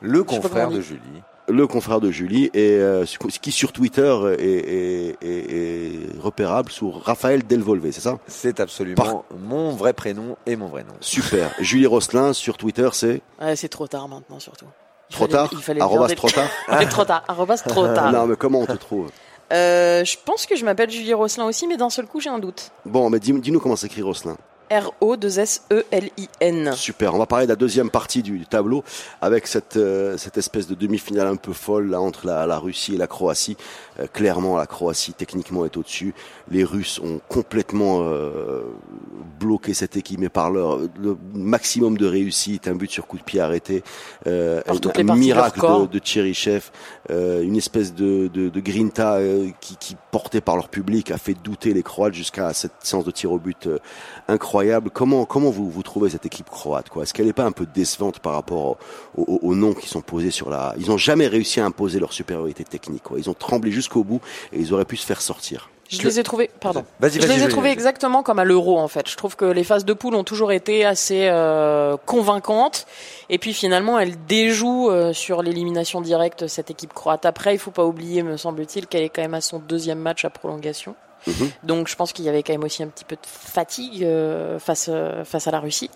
Le 0.00 0.24
confrère 0.24 0.70
de. 0.70 0.80
Julie. 0.80 1.00
Le 1.48 1.66
confrère 1.66 2.00
de 2.00 2.10
Julie, 2.10 2.50
et 2.54 2.72
euh, 2.78 3.04
qui 3.40 3.52
sur 3.52 3.72
Twitter 3.72 4.14
est, 4.38 4.42
est- 4.42 5.16
est- 5.22 5.54
est 5.54 6.20
repérable 6.20 6.70
sous 6.70 6.90
Raphaël 6.90 7.46
Delvolvé, 7.46 7.92
c'est 7.92 8.00
ça? 8.00 8.18
C'est 8.26 8.60
absolument 8.60 8.96
Par- 9.02 9.24
mon 9.38 9.70
vrai 9.72 9.92
prénom 9.92 10.36
et 10.46 10.56
mon 10.56 10.66
vrai 10.68 10.82
nom. 10.84 10.94
Super. 11.00 11.50
Julie 11.60 11.86
Rosselin 11.86 12.32
sur 12.32 12.56
Twitter, 12.56 12.88
c'est? 12.92 13.20
Ouais, 13.40 13.56
c'est 13.56 13.68
trop 13.68 13.86
tard 13.86 14.08
maintenant, 14.08 14.38
surtout. 14.40 14.66
Il 15.10 15.14
trop 15.16 15.24
fallait- 15.24 15.32
tard 15.32 15.48
il 15.52 15.58
fallait 15.62 15.78
le 15.78 15.84
Arrobas 15.84 16.08
trop 16.14 16.28
tard 16.28 16.48
trop 16.90 17.04
tard. 17.04 17.24
Arrobas 17.28 17.58
trop 17.58 17.86
tard. 17.94 18.12
Non, 18.12 18.26
mais 18.26 18.36
comment 18.36 18.60
on 18.60 18.66
te 18.66 18.72
trouve? 18.72 19.10
Euh, 19.50 20.04
je 20.04 20.16
pense 20.26 20.44
que 20.44 20.54
je 20.56 20.64
m'appelle 20.66 20.90
Julie 20.90 21.14
Rosselin 21.14 21.46
aussi, 21.46 21.66
mais 21.66 21.78
d'un 21.78 21.88
seul 21.88 22.06
coup, 22.06 22.20
j'ai 22.20 22.28
un 22.28 22.38
doute. 22.38 22.70
Bon, 22.84 23.08
mais 23.08 23.18
dis- 23.18 23.32
dis-nous 23.32 23.60
comment 23.60 23.76
s'écrit 23.76 24.02
Rosselin. 24.02 24.36
R-O-2-S-E-L-I-N. 24.70 26.72
Super. 26.74 27.14
On 27.14 27.18
va 27.18 27.26
parler 27.26 27.46
de 27.46 27.50
la 27.50 27.56
deuxième 27.56 27.90
partie 27.90 28.22
du, 28.22 28.46
tableau 28.46 28.84
avec 29.20 29.46
cette, 29.46 29.76
euh, 29.76 30.16
cette 30.16 30.38
espèce 30.38 30.66
de 30.66 30.74
demi-finale 30.74 31.26
un 31.26 31.36
peu 31.36 31.52
folle 31.52 31.90
là 31.90 32.00
entre 32.00 32.26
la, 32.26 32.46
la 32.46 32.58
Russie 32.58 32.94
et 32.94 32.98
la 32.98 33.06
Croatie. 33.06 33.56
Euh, 34.00 34.06
clairement, 34.12 34.56
la 34.56 34.66
Croatie 34.66 35.12
techniquement 35.12 35.64
est 35.64 35.76
au-dessus. 35.76 36.14
Les 36.50 36.64
Russes 36.64 37.00
ont 37.02 37.20
complètement 37.28 38.00
euh, 38.02 38.62
bloqué 39.38 39.74
cette 39.74 39.96
équipe, 39.96 40.20
mais 40.20 40.28
par 40.28 40.50
leur 40.50 40.78
le 40.78 41.16
maximum 41.34 41.96
de 41.96 42.06
réussite, 42.06 42.68
un 42.68 42.74
but 42.74 42.90
sur 42.90 43.06
coup 43.06 43.18
de 43.18 43.22
pied 43.22 43.40
arrêté, 43.40 43.82
euh, 44.26 44.62
un, 44.66 45.14
miracle 45.14 45.60
de, 45.60 45.86
de 45.86 45.98
Tcherichev, 45.98 46.70
euh, 47.10 47.42
une 47.42 47.56
espèce 47.56 47.94
de, 47.94 48.28
de, 48.28 48.48
de 48.48 48.60
grinta 48.60 49.14
euh, 49.14 49.48
qui, 49.60 49.76
qui 49.76 49.96
porté 50.10 50.40
par 50.40 50.56
leur 50.56 50.68
public 50.68 51.10
a 51.10 51.18
fait 51.18 51.34
douter 51.34 51.72
les 51.72 51.82
Croates 51.82 52.14
jusqu'à 52.14 52.52
cette 52.52 52.72
séance 52.80 53.04
de 53.04 53.10
tir 53.10 53.32
au 53.32 53.38
but 53.38 53.66
euh, 53.66 53.78
incroyable. 54.58 54.90
Comment 54.90 55.24
comment 55.24 55.50
vous 55.50 55.70
vous 55.70 55.82
trouvez 55.82 56.10
cette 56.10 56.26
équipe 56.26 56.50
croate 56.50 56.88
quoi? 56.88 57.02
Est-ce 57.04 57.14
qu'elle 57.14 57.26
n'est 57.26 57.32
pas 57.32 57.44
un 57.44 57.52
peu 57.52 57.66
décevante 57.66 58.18
par 58.18 58.32
rapport 58.34 58.76
au- 59.16 59.22
au- 59.22 59.38
aux, 59.42 59.54
noms 59.54 59.72
qui 59.74 59.88
sont 59.88 60.00
posés 60.00 60.30
sur 60.30 60.50
la 60.50 60.74
Ils 60.78 60.90
ont 60.90 60.96
jamais 60.98 61.26
réussi 61.28 61.60
à 61.60 61.64
imposer 61.64 62.00
leur 62.00 62.12
supériorité 62.12 62.64
technique. 62.64 63.02
Quoi. 63.04 63.18
Ils 63.18 63.30
ont 63.30 63.34
tremblé 63.34 63.70
jusqu'au 63.70 64.02
bout 64.04 64.20
et 64.52 64.58
ils 64.58 64.72
auraient 64.74 64.84
pu 64.84 64.96
se 64.96 65.06
faire 65.06 65.20
sortir. 65.20 65.70
Je 65.90 66.02
les 66.02 66.20
ai 66.20 66.22
trouvés, 66.22 66.50
pardon. 66.60 66.84
Vas-y, 67.00 67.12
Je 67.12 67.26
vas-y, 67.26 67.38
les 67.38 67.44
ai 67.44 67.48
trouvés 67.48 67.70
exactement 67.70 68.22
comme 68.22 68.38
à 68.38 68.44
l'euro 68.44 68.78
en 68.78 68.88
fait. 68.88 69.08
Je 69.08 69.16
trouve 69.16 69.36
que 69.36 69.46
les 69.46 69.64
phases 69.64 69.86
de 69.86 69.94
poule 69.94 70.14
ont 70.16 70.24
toujours 70.24 70.52
été 70.52 70.84
assez 70.84 71.28
euh, 71.30 71.96
convaincantes 72.04 72.86
et 73.30 73.38
puis 73.38 73.54
finalement 73.54 73.98
elles 73.98 74.16
déjouent 74.26 74.90
euh, 74.90 75.14
sur 75.14 75.42
l'élimination 75.42 76.02
directe 76.02 76.46
cette 76.46 76.70
équipe 76.70 76.92
croate. 76.92 77.24
Après, 77.24 77.54
il 77.54 77.58
faut 77.58 77.70
pas 77.70 77.86
oublier, 77.86 78.22
me 78.22 78.36
semble-t-il, 78.36 78.86
qu'elle 78.86 79.02
est 79.02 79.08
quand 79.08 79.22
même 79.22 79.32
à 79.32 79.40
son 79.40 79.60
deuxième 79.60 79.98
match 80.00 80.26
à 80.26 80.30
prolongation. 80.30 80.94
Mhm. 81.26 81.50
Donc 81.64 81.88
je 81.88 81.96
pense 81.96 82.12
qu'il 82.12 82.24
y 82.24 82.28
avait 82.28 82.42
quand 82.42 82.52
même 82.52 82.64
aussi 82.64 82.82
un 82.82 82.86
petit 82.88 83.04
peu 83.04 83.16
de 83.16 83.20
fatigue 83.26 84.04
euh, 84.04 84.58
face 84.58 84.86
euh, 84.88 85.24
face 85.24 85.46
à 85.46 85.50
la 85.50 85.60
Russie. 85.60 85.90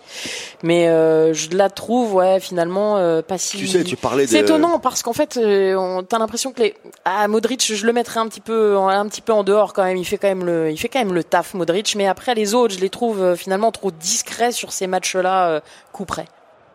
Mais 0.63 0.87
euh, 0.89 1.33
je 1.33 1.49
la 1.51 1.69
trouve 1.69 2.13
ouais 2.15 2.39
finalement 2.39 2.95
pas 3.23 3.37
si 3.37 3.57
Tu 3.57 3.67
sais, 3.67 3.83
tu 3.83 3.95
parlais 3.95 4.27
c'est 4.27 4.39
étonnant 4.41 4.79
parce 4.79 5.01
qu'en 5.01 5.13
fait, 5.13 5.37
on- 5.41 6.03
t'as 6.03 6.19
l'impression 6.19 6.51
que 6.51 6.61
les 6.61 6.75
ah 7.05 7.27
Modric, 7.27 7.63
je 7.73 7.85
le 7.85 7.93
mettrais 7.93 8.19
un 8.19 8.27
petit 8.27 8.41
peu 8.41 8.77
en- 8.77 8.87
un 8.87 9.07
petit 9.07 9.21
peu 9.21 9.33
en 9.33 9.43
dehors 9.43 9.73
quand 9.73 9.83
même. 9.83 9.97
Il 9.97 10.05
fait 10.05 10.17
quand 10.17 10.27
même 10.27 10.45
le 10.45 10.71
il 10.71 10.77
fait 10.77 10.89
quand 10.89 10.99
même 10.99 11.13
le 11.13 11.23
taf 11.23 11.53
Modric, 11.53 11.95
mais 11.95 12.07
après 12.07 12.35
les 12.35 12.53
autres, 12.53 12.73
je 12.75 12.79
les 12.79 12.89
trouve 12.89 13.35
finalement 13.35 13.71
trop 13.71 13.91
discrets 13.91 14.51
sur 14.51 14.71
ces 14.73 14.87
matchs-là, 14.87 15.47
euh, 15.49 15.59
coup 15.91 16.05
près. 16.05 16.25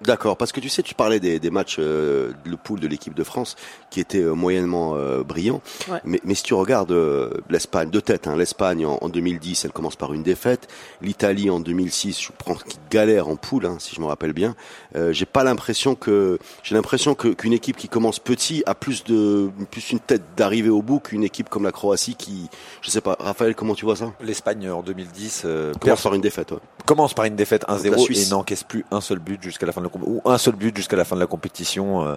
D'accord, 0.03 0.37
parce 0.37 0.53
que 0.53 0.61
tu 0.61 0.69
sais, 0.69 0.83
tu 0.83 0.95
parlais 0.95 1.21
des, 1.21 1.39
des 1.41 1.51
matchs 1.51 1.77
euh, 1.79 2.33
de 2.47 2.57
poule 2.57 2.81
de 2.81 2.87
l'équipe 2.87 3.15
de 3.15 3.25
France 3.25 3.57
qui 3.91 4.01
étaient 4.01 4.23
euh, 4.23 4.33
moyennement 4.35 4.95
euh, 4.97 5.23
brillants. 5.25 5.61
Ouais. 5.89 5.99
Mais, 6.05 6.21
mais 6.25 6.35
si 6.35 6.43
tu 6.45 6.55
regardes 6.55 6.93
euh, 6.93 7.31
l'Espagne 7.51 7.91
de 7.91 8.01
tête, 8.01 8.27
hein, 8.27 8.37
l'Espagne 8.37 8.87
en, 8.87 8.99
en 9.01 9.09
2010, 9.09 9.65
elle 9.65 9.73
commence 9.73 9.97
par 9.97 10.13
une 10.15 10.23
défaite. 10.23 10.69
L'Italie 11.03 11.51
en 11.51 11.61
2006, 11.61 12.21
je 12.21 12.29
prends 12.37 12.55
qui 12.55 12.79
galère 12.91 13.29
en 13.29 13.37
poule, 13.37 13.67
hein, 13.67 13.77
si 13.81 13.95
je 13.95 14.01
me 14.01 14.07
rappelle 14.07 14.33
bien. 14.33 14.55
Euh, 14.97 15.13
j'ai 15.13 15.27
pas 15.27 15.43
l'impression 15.45 15.95
que 15.95 16.39
j'ai 16.63 16.75
l'impression 16.75 17.15
que 17.15 17.29
qu'une 17.29 17.53
équipe 17.53 17.77
qui 17.77 17.89
commence 17.89 18.19
petit 18.19 18.63
a 18.67 18.75
plus 18.75 19.05
de 19.05 19.51
plus 19.71 19.91
une 19.91 20.01
tête 20.01 20.23
d'arriver 20.37 20.69
au 20.71 20.83
bout 20.83 21.01
qu'une 21.01 21.25
équipe 21.25 21.49
comme 21.49 21.65
la 21.65 21.73
Croatie 21.73 22.15
qui, 22.15 22.49
je 22.83 22.91
sais 22.91 23.01
pas, 23.01 23.17
Raphaël, 23.19 23.55
comment 23.55 23.75
tu 23.75 23.85
vois 23.85 23.97
ça? 23.97 24.13
L'Espagne 24.21 24.71
en 24.71 24.83
2010 24.83 25.43
euh, 25.45 25.73
Commence 25.81 26.03
par 26.03 26.15
une 26.15 26.21
défaite. 26.21 26.53
ouais. 26.53 26.59
commence 26.87 27.15
par 27.15 27.25
une 27.25 27.37
défaite 27.37 27.65
la 27.69 27.77
1-0 27.77 27.99
Suisse. 27.99 28.29
et 28.29 28.31
n'encaisse 28.31 28.65
plus 28.65 28.85
un 28.91 29.01
seul 29.01 29.19
but 29.19 29.43
jusqu'à 29.43 29.67
la 29.67 29.73
fin 29.73 29.81
de 29.81 29.88
ou 29.95 30.21
un 30.25 30.39
seul 30.39 30.55
but 30.55 30.77
jusqu'à 30.77 30.97
la 30.97 31.05
fin 31.05 31.17
de 31.17 31.21
la 31.21 31.27
compétition. 31.27 32.07
euh, 32.07 32.15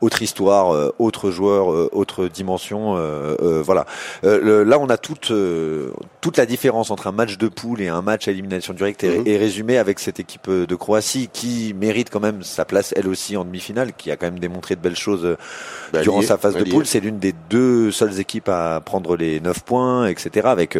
autre 0.00 0.22
histoire, 0.22 0.72
euh, 0.72 0.94
autre 1.00 1.32
joueur, 1.32 1.72
euh, 1.72 1.88
autre 1.90 2.28
dimension. 2.28 2.94
euh, 2.96 3.60
voilà. 3.64 3.84
Le- 4.22 4.62
là, 4.62 4.78
on 4.78 4.88
a 4.88 4.96
toute 4.96 5.32
toute 6.20 6.36
la 6.36 6.46
différence 6.46 6.92
entre 6.92 7.08
un 7.08 7.12
match 7.12 7.36
de 7.36 7.48
poule 7.48 7.80
et 7.80 7.88
un 7.88 8.00
match 8.00 8.28
à 8.28 8.30
élimination 8.30 8.74
directe 8.74 9.02
est, 9.02 9.18
Mhm. 9.18 9.26
est 9.26 9.36
résumée 9.38 9.76
avec 9.76 9.98
cette 9.98 10.20
équipe 10.20 10.48
de 10.48 10.74
Croatie 10.76 11.28
qui 11.32 11.74
mérite 11.76 12.10
quand 12.10 12.20
même 12.20 12.44
sa 12.44 12.64
place 12.64 12.94
elle 12.96 13.08
aussi 13.08 13.36
en 13.36 13.44
demi-finale, 13.44 13.92
qui 13.92 14.12
a 14.12 14.16
quand 14.16 14.26
même 14.26 14.38
démontré 14.38 14.76
de 14.76 14.80
belles 14.80 14.94
choses 14.94 15.36
Bah, 15.92 16.02
durant 16.02 16.20
lié, 16.20 16.26
sa 16.26 16.38
phase 16.38 16.54
bah, 16.54 16.60
de 16.60 16.64
lié. 16.66 16.70
poule. 16.70 16.86
C'est 16.86 17.00
l'une 17.00 17.18
des 17.18 17.34
deux 17.50 17.90
seules 17.90 18.20
équipes 18.20 18.50
à 18.50 18.80
prendre 18.80 19.16
les 19.16 19.40
9 19.40 19.64
points, 19.64 20.06
etc. 20.06 20.46
Avec 20.46 20.78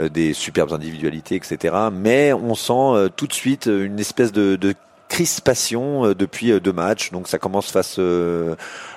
des 0.00 0.32
superbes 0.32 0.72
individualités, 0.72 1.34
etc. 1.34 1.74
Mais 1.92 2.32
on 2.32 2.54
sent 2.54 3.10
tout 3.14 3.26
de 3.26 3.34
suite 3.34 3.66
une 3.66 4.00
espèce 4.00 4.32
de, 4.32 4.56
de 4.56 4.72
crispation 5.08 6.06
euh, 6.06 6.14
depuis 6.14 6.50
euh, 6.52 6.60
deux 6.60 6.72
matchs. 6.72 7.10
Donc 7.12 7.28
ça 7.28 7.38
commence 7.38 7.70
face 7.70 7.96
euh, 7.98 8.54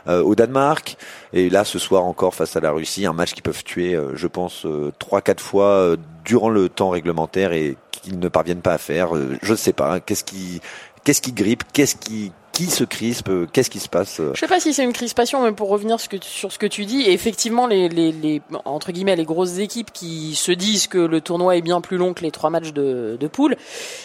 euh, 0.07 0.21
au 0.23 0.35
Danemark 0.35 0.97
et 1.33 1.49
là 1.49 1.63
ce 1.63 1.79
soir 1.79 2.03
encore 2.05 2.33
face 2.35 2.55
à 2.55 2.59
la 2.59 2.71
Russie, 2.71 3.05
un 3.05 3.13
match 3.13 3.33
qui 3.33 3.41
peuvent 3.41 3.63
tuer, 3.63 3.97
je 4.13 4.27
pense, 4.27 4.65
trois 4.99 5.21
quatre 5.21 5.41
fois 5.43 5.95
durant 6.23 6.49
le 6.49 6.69
temps 6.69 6.89
réglementaire 6.89 7.51
et 7.53 7.77
qu'ils 7.91 8.19
ne 8.19 8.27
parviennent 8.29 8.61
pas 8.61 8.73
à 8.73 8.77
faire. 8.77 9.09
Je 9.41 9.51
ne 9.51 9.57
sais 9.57 9.73
pas. 9.73 9.95
hein. 9.95 9.99
Qu'est-ce 9.99 10.23
qui 10.23 10.61
qu'est-ce 11.03 11.21
qui 11.21 11.33
grippe? 11.33 11.63
Qu'est-ce 11.73 11.95
qui 11.95 12.31
qui 12.57 12.71
se 12.71 12.83
crispe 12.83 13.29
Euh, 13.29 13.45
Qu'est-ce 13.53 13.69
qui 13.69 13.79
se 13.79 13.87
passe 13.87 14.19
Euh, 14.19 14.31
Je 14.33 14.39
sais 14.39 14.47
pas 14.47 14.59
si 14.59 14.73
c'est 14.73 14.83
une 14.83 14.93
crispation, 14.93 15.43
mais 15.43 15.51
pour 15.51 15.69
revenir 15.69 15.97
sur 15.99 16.51
ce 16.51 16.57
que 16.57 16.65
tu 16.65 16.85
dis, 16.85 17.03
effectivement, 17.03 17.67
les, 17.67 17.87
les, 17.87 18.11
les 18.11 18.41
entre 18.65 18.91
guillemets 18.91 19.15
les 19.15 19.25
grosses 19.25 19.59
équipes 19.59 19.93
qui 19.93 20.33
se 20.33 20.51
disent 20.51 20.87
que 20.87 20.97
le 20.97 21.21
tournoi 21.21 21.55
est 21.55 21.61
bien 21.61 21.81
plus 21.81 21.97
long 21.97 22.15
que 22.15 22.23
les 22.23 22.31
trois 22.31 22.49
matchs 22.49 22.73
de, 22.73 23.15
de 23.19 23.27
poule, 23.27 23.55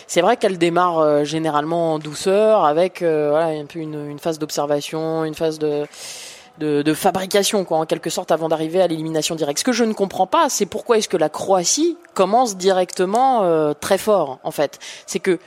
c'est 0.07 0.21
vrai 0.21 0.37
qu'elles 0.37 0.59
démarrent 0.59 0.99
euh, 0.99 1.25
généralement 1.25 1.95
en 1.95 1.99
douceur, 1.99 2.67
avec 2.67 3.01
voilà, 3.01 3.47
un 3.47 3.65
peu 3.65 3.79
une, 3.79 4.11
une 4.11 4.19
phase 4.19 4.39
d'observation, 4.39 5.25
une 5.25 5.35
phase 5.35 5.59
de 5.59 5.87
de, 6.59 6.83
de 6.83 6.93
fabrication, 6.93 7.65
quoi, 7.65 7.79
en 7.79 7.87
quelque 7.87 8.11
sorte, 8.11 8.31
avant 8.31 8.51
d'arriver 8.51 8.83
à 8.83 8.87
l'élimination 8.87 9.35
directe. 9.35 9.61
Ce 9.61 9.65
que 9.65 9.73
je 9.73 9.85
ne 9.85 9.95
comprends 9.95 10.27
pas, 10.27 10.51
c'est 10.51 10.67
pourquoi 10.67 10.99
est-ce 10.99 11.09
que 11.09 11.17
la 11.17 11.31
Croatie 11.31 11.97
commence 12.13 12.59
directement 12.59 13.45
euh, 13.45 13.73
très 13.73 13.97
fort, 13.97 14.39
en 14.45 14.51
fait. 14.51 14.79
C'est 15.07 15.19
que 15.19 15.39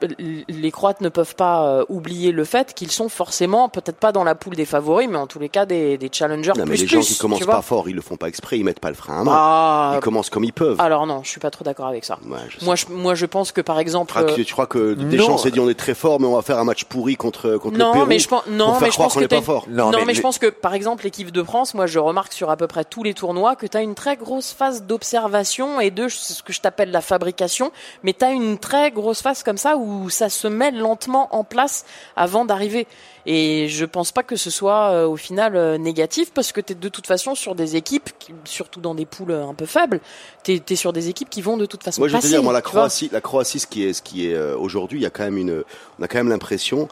les 0.00 0.70
Croates 0.72 1.00
ne 1.00 1.08
peuvent 1.08 1.34
pas 1.34 1.62
euh, 1.66 1.84
oublier 1.88 2.32
le 2.32 2.44
fait 2.44 2.74
qu'ils 2.74 2.90
sont 2.90 3.08
forcément, 3.08 3.68
peut-être 3.68 3.96
pas 3.98 4.12
dans 4.12 4.24
la 4.24 4.34
poule 4.34 4.54
des 4.56 4.64
favoris, 4.64 5.08
mais 5.08 5.18
en 5.18 5.26
tous 5.26 5.38
les 5.38 5.48
cas 5.48 5.66
des, 5.66 5.96
des 5.98 6.10
challengers 6.12 6.52
Non, 6.56 6.64
mais 6.64 6.74
plus 6.74 6.80
les 6.82 6.86
gens 6.88 6.98
plus, 7.00 7.14
qui 7.14 7.18
commencent 7.18 7.46
pas 7.46 7.62
fort, 7.62 7.88
ils 7.88 7.94
le 7.94 8.02
font 8.02 8.16
pas 8.16 8.28
exprès, 8.28 8.58
ils 8.58 8.64
mettent 8.64 8.80
pas 8.80 8.88
le 8.88 8.94
frein 8.94 9.20
à 9.20 9.24
main. 9.24 9.32
Ah, 9.34 9.92
Ils 9.96 10.00
commencent 10.00 10.30
comme 10.30 10.44
ils 10.44 10.52
peuvent. 10.52 10.80
alors 10.80 11.06
non, 11.06 11.22
je 11.22 11.28
suis 11.30 11.40
pas 11.40 11.50
trop 11.50 11.64
d'accord 11.64 11.86
avec 11.86 12.04
ça. 12.04 12.18
Ouais, 12.26 12.38
je 12.48 12.58
sais 12.58 12.64
Moi, 12.64 12.74
je, 12.74 12.86
moi, 12.90 13.14
je 13.14 13.26
pense 13.26 13.52
que 13.52 13.60
par 13.60 13.78
exemple, 13.78 14.12
Ah, 14.16 14.22
euh, 14.22 14.34
tu, 14.34 14.44
tu 14.44 14.52
crois 14.52 14.66
que 14.66 14.94
Deschamps 14.94 15.38
s'est 15.38 15.50
dit 15.50 15.60
on 15.60 15.68
est 15.68 15.78
très 15.78 15.94
fort, 15.94 16.20
mais 16.20 16.26
on 16.26 16.34
va 16.34 16.42
faire 16.42 16.58
un 16.58 16.64
match 16.64 16.84
pourri 16.84 17.16
contre, 17.16 17.56
contre 17.56 17.74
le 17.74 17.78
non, 17.84 17.92
Pérou 17.92 18.06
mais 18.06 18.18
je 18.18 18.28
pense, 18.28 18.46
non, 18.48 18.78
mais 18.80 18.90
je 18.90 18.96
pense 18.96 19.12
qu'on 19.14 19.20
que 19.20 19.24
n'est 19.24 19.28
pas 19.28 19.42
fort. 19.42 19.66
Non, 19.68 19.90
mais, 19.92 20.04
mais 20.06 20.14
je 20.14 20.22
pense 20.22 20.38
que, 20.38 20.46
par 20.46 20.74
exemple, 20.74 21.04
l'équipe 21.04 21.30
de 21.30 21.42
France, 21.42 21.74
moi, 21.74 21.86
je 21.86 21.98
remarque 21.98 22.32
sur 22.32 22.50
à 22.50 22.56
peu 22.56 22.66
près 22.66 22.84
tous 22.84 23.02
les 23.04 23.14
tournois 23.14 23.54
que 23.56 23.66
tu 23.66 23.76
as 23.76 23.82
une 23.82 23.94
très 23.94 24.16
grosse 24.16 24.52
phase 24.52 24.82
d'observation 24.82 25.80
et 25.80 25.90
de 25.90 26.08
c'est 26.08 26.32
ce 26.34 26.42
que 26.42 26.52
je 26.52 26.60
t'appelle 26.60 26.90
la 26.90 27.00
fabrication, 27.00 27.70
mais 28.02 28.12
tu 28.12 28.24
as 28.24 28.30
une 28.30 28.58
très 28.58 28.90
grosse 28.90 29.22
phase 29.22 29.42
comme 29.42 29.56
ça 29.56 29.67
où 29.76 30.08
ça 30.10 30.28
se 30.28 30.48
met 30.48 30.70
lentement 30.70 31.34
en 31.34 31.44
place 31.44 31.84
avant 32.16 32.44
d'arriver. 32.44 32.86
Et 33.26 33.68
je 33.68 33.84
pense 33.84 34.10
pas 34.10 34.22
que 34.22 34.36
ce 34.36 34.48
soit 34.50 34.90
euh, 34.90 35.06
au 35.06 35.16
final 35.16 35.54
euh, 35.54 35.76
négatif 35.76 36.32
parce 36.32 36.50
que 36.52 36.60
tu 36.62 36.72
es 36.72 36.76
de 36.76 36.88
toute 36.88 37.06
façon 37.06 37.34
sur 37.34 37.54
des 37.54 37.76
équipes, 37.76 38.10
qui- 38.18 38.32
surtout 38.44 38.80
dans 38.80 38.94
des 38.94 39.04
poules 39.04 39.32
euh, 39.32 39.46
un 39.46 39.52
peu 39.54 39.66
faibles, 39.66 40.00
tu 40.44 40.62
es, 40.66 40.76
sur 40.76 40.92
des 40.94 41.08
équipes 41.10 41.28
qui 41.28 41.42
vont 41.42 41.56
de 41.58 41.66
toute 41.66 41.84
façon 41.84 42.00
Moi, 42.00 42.08
je 42.08 42.14
vais 42.14 42.20
te 42.22 42.26
dire, 42.26 42.42
moi, 42.42 42.52
la. 42.54 42.62
Croatie, 42.62 43.10
la 43.12 43.20
Croatie, 43.20 43.58
ce 43.60 43.66
qui 43.66 43.84
est, 43.84 43.92
ce 43.92 44.00
qui 44.00 44.28
est 44.30 44.34
euh, 44.34 44.56
aujourd'hui, 44.56 44.98
il 44.98 45.02
y 45.02 45.06
a 45.06 45.10
quand 45.10 45.24
même 45.24 45.36
une, 45.36 45.62
on 45.98 46.02
a 46.02 46.08
quand 46.08 46.18
même 46.18 46.28
l'impression 46.30 46.88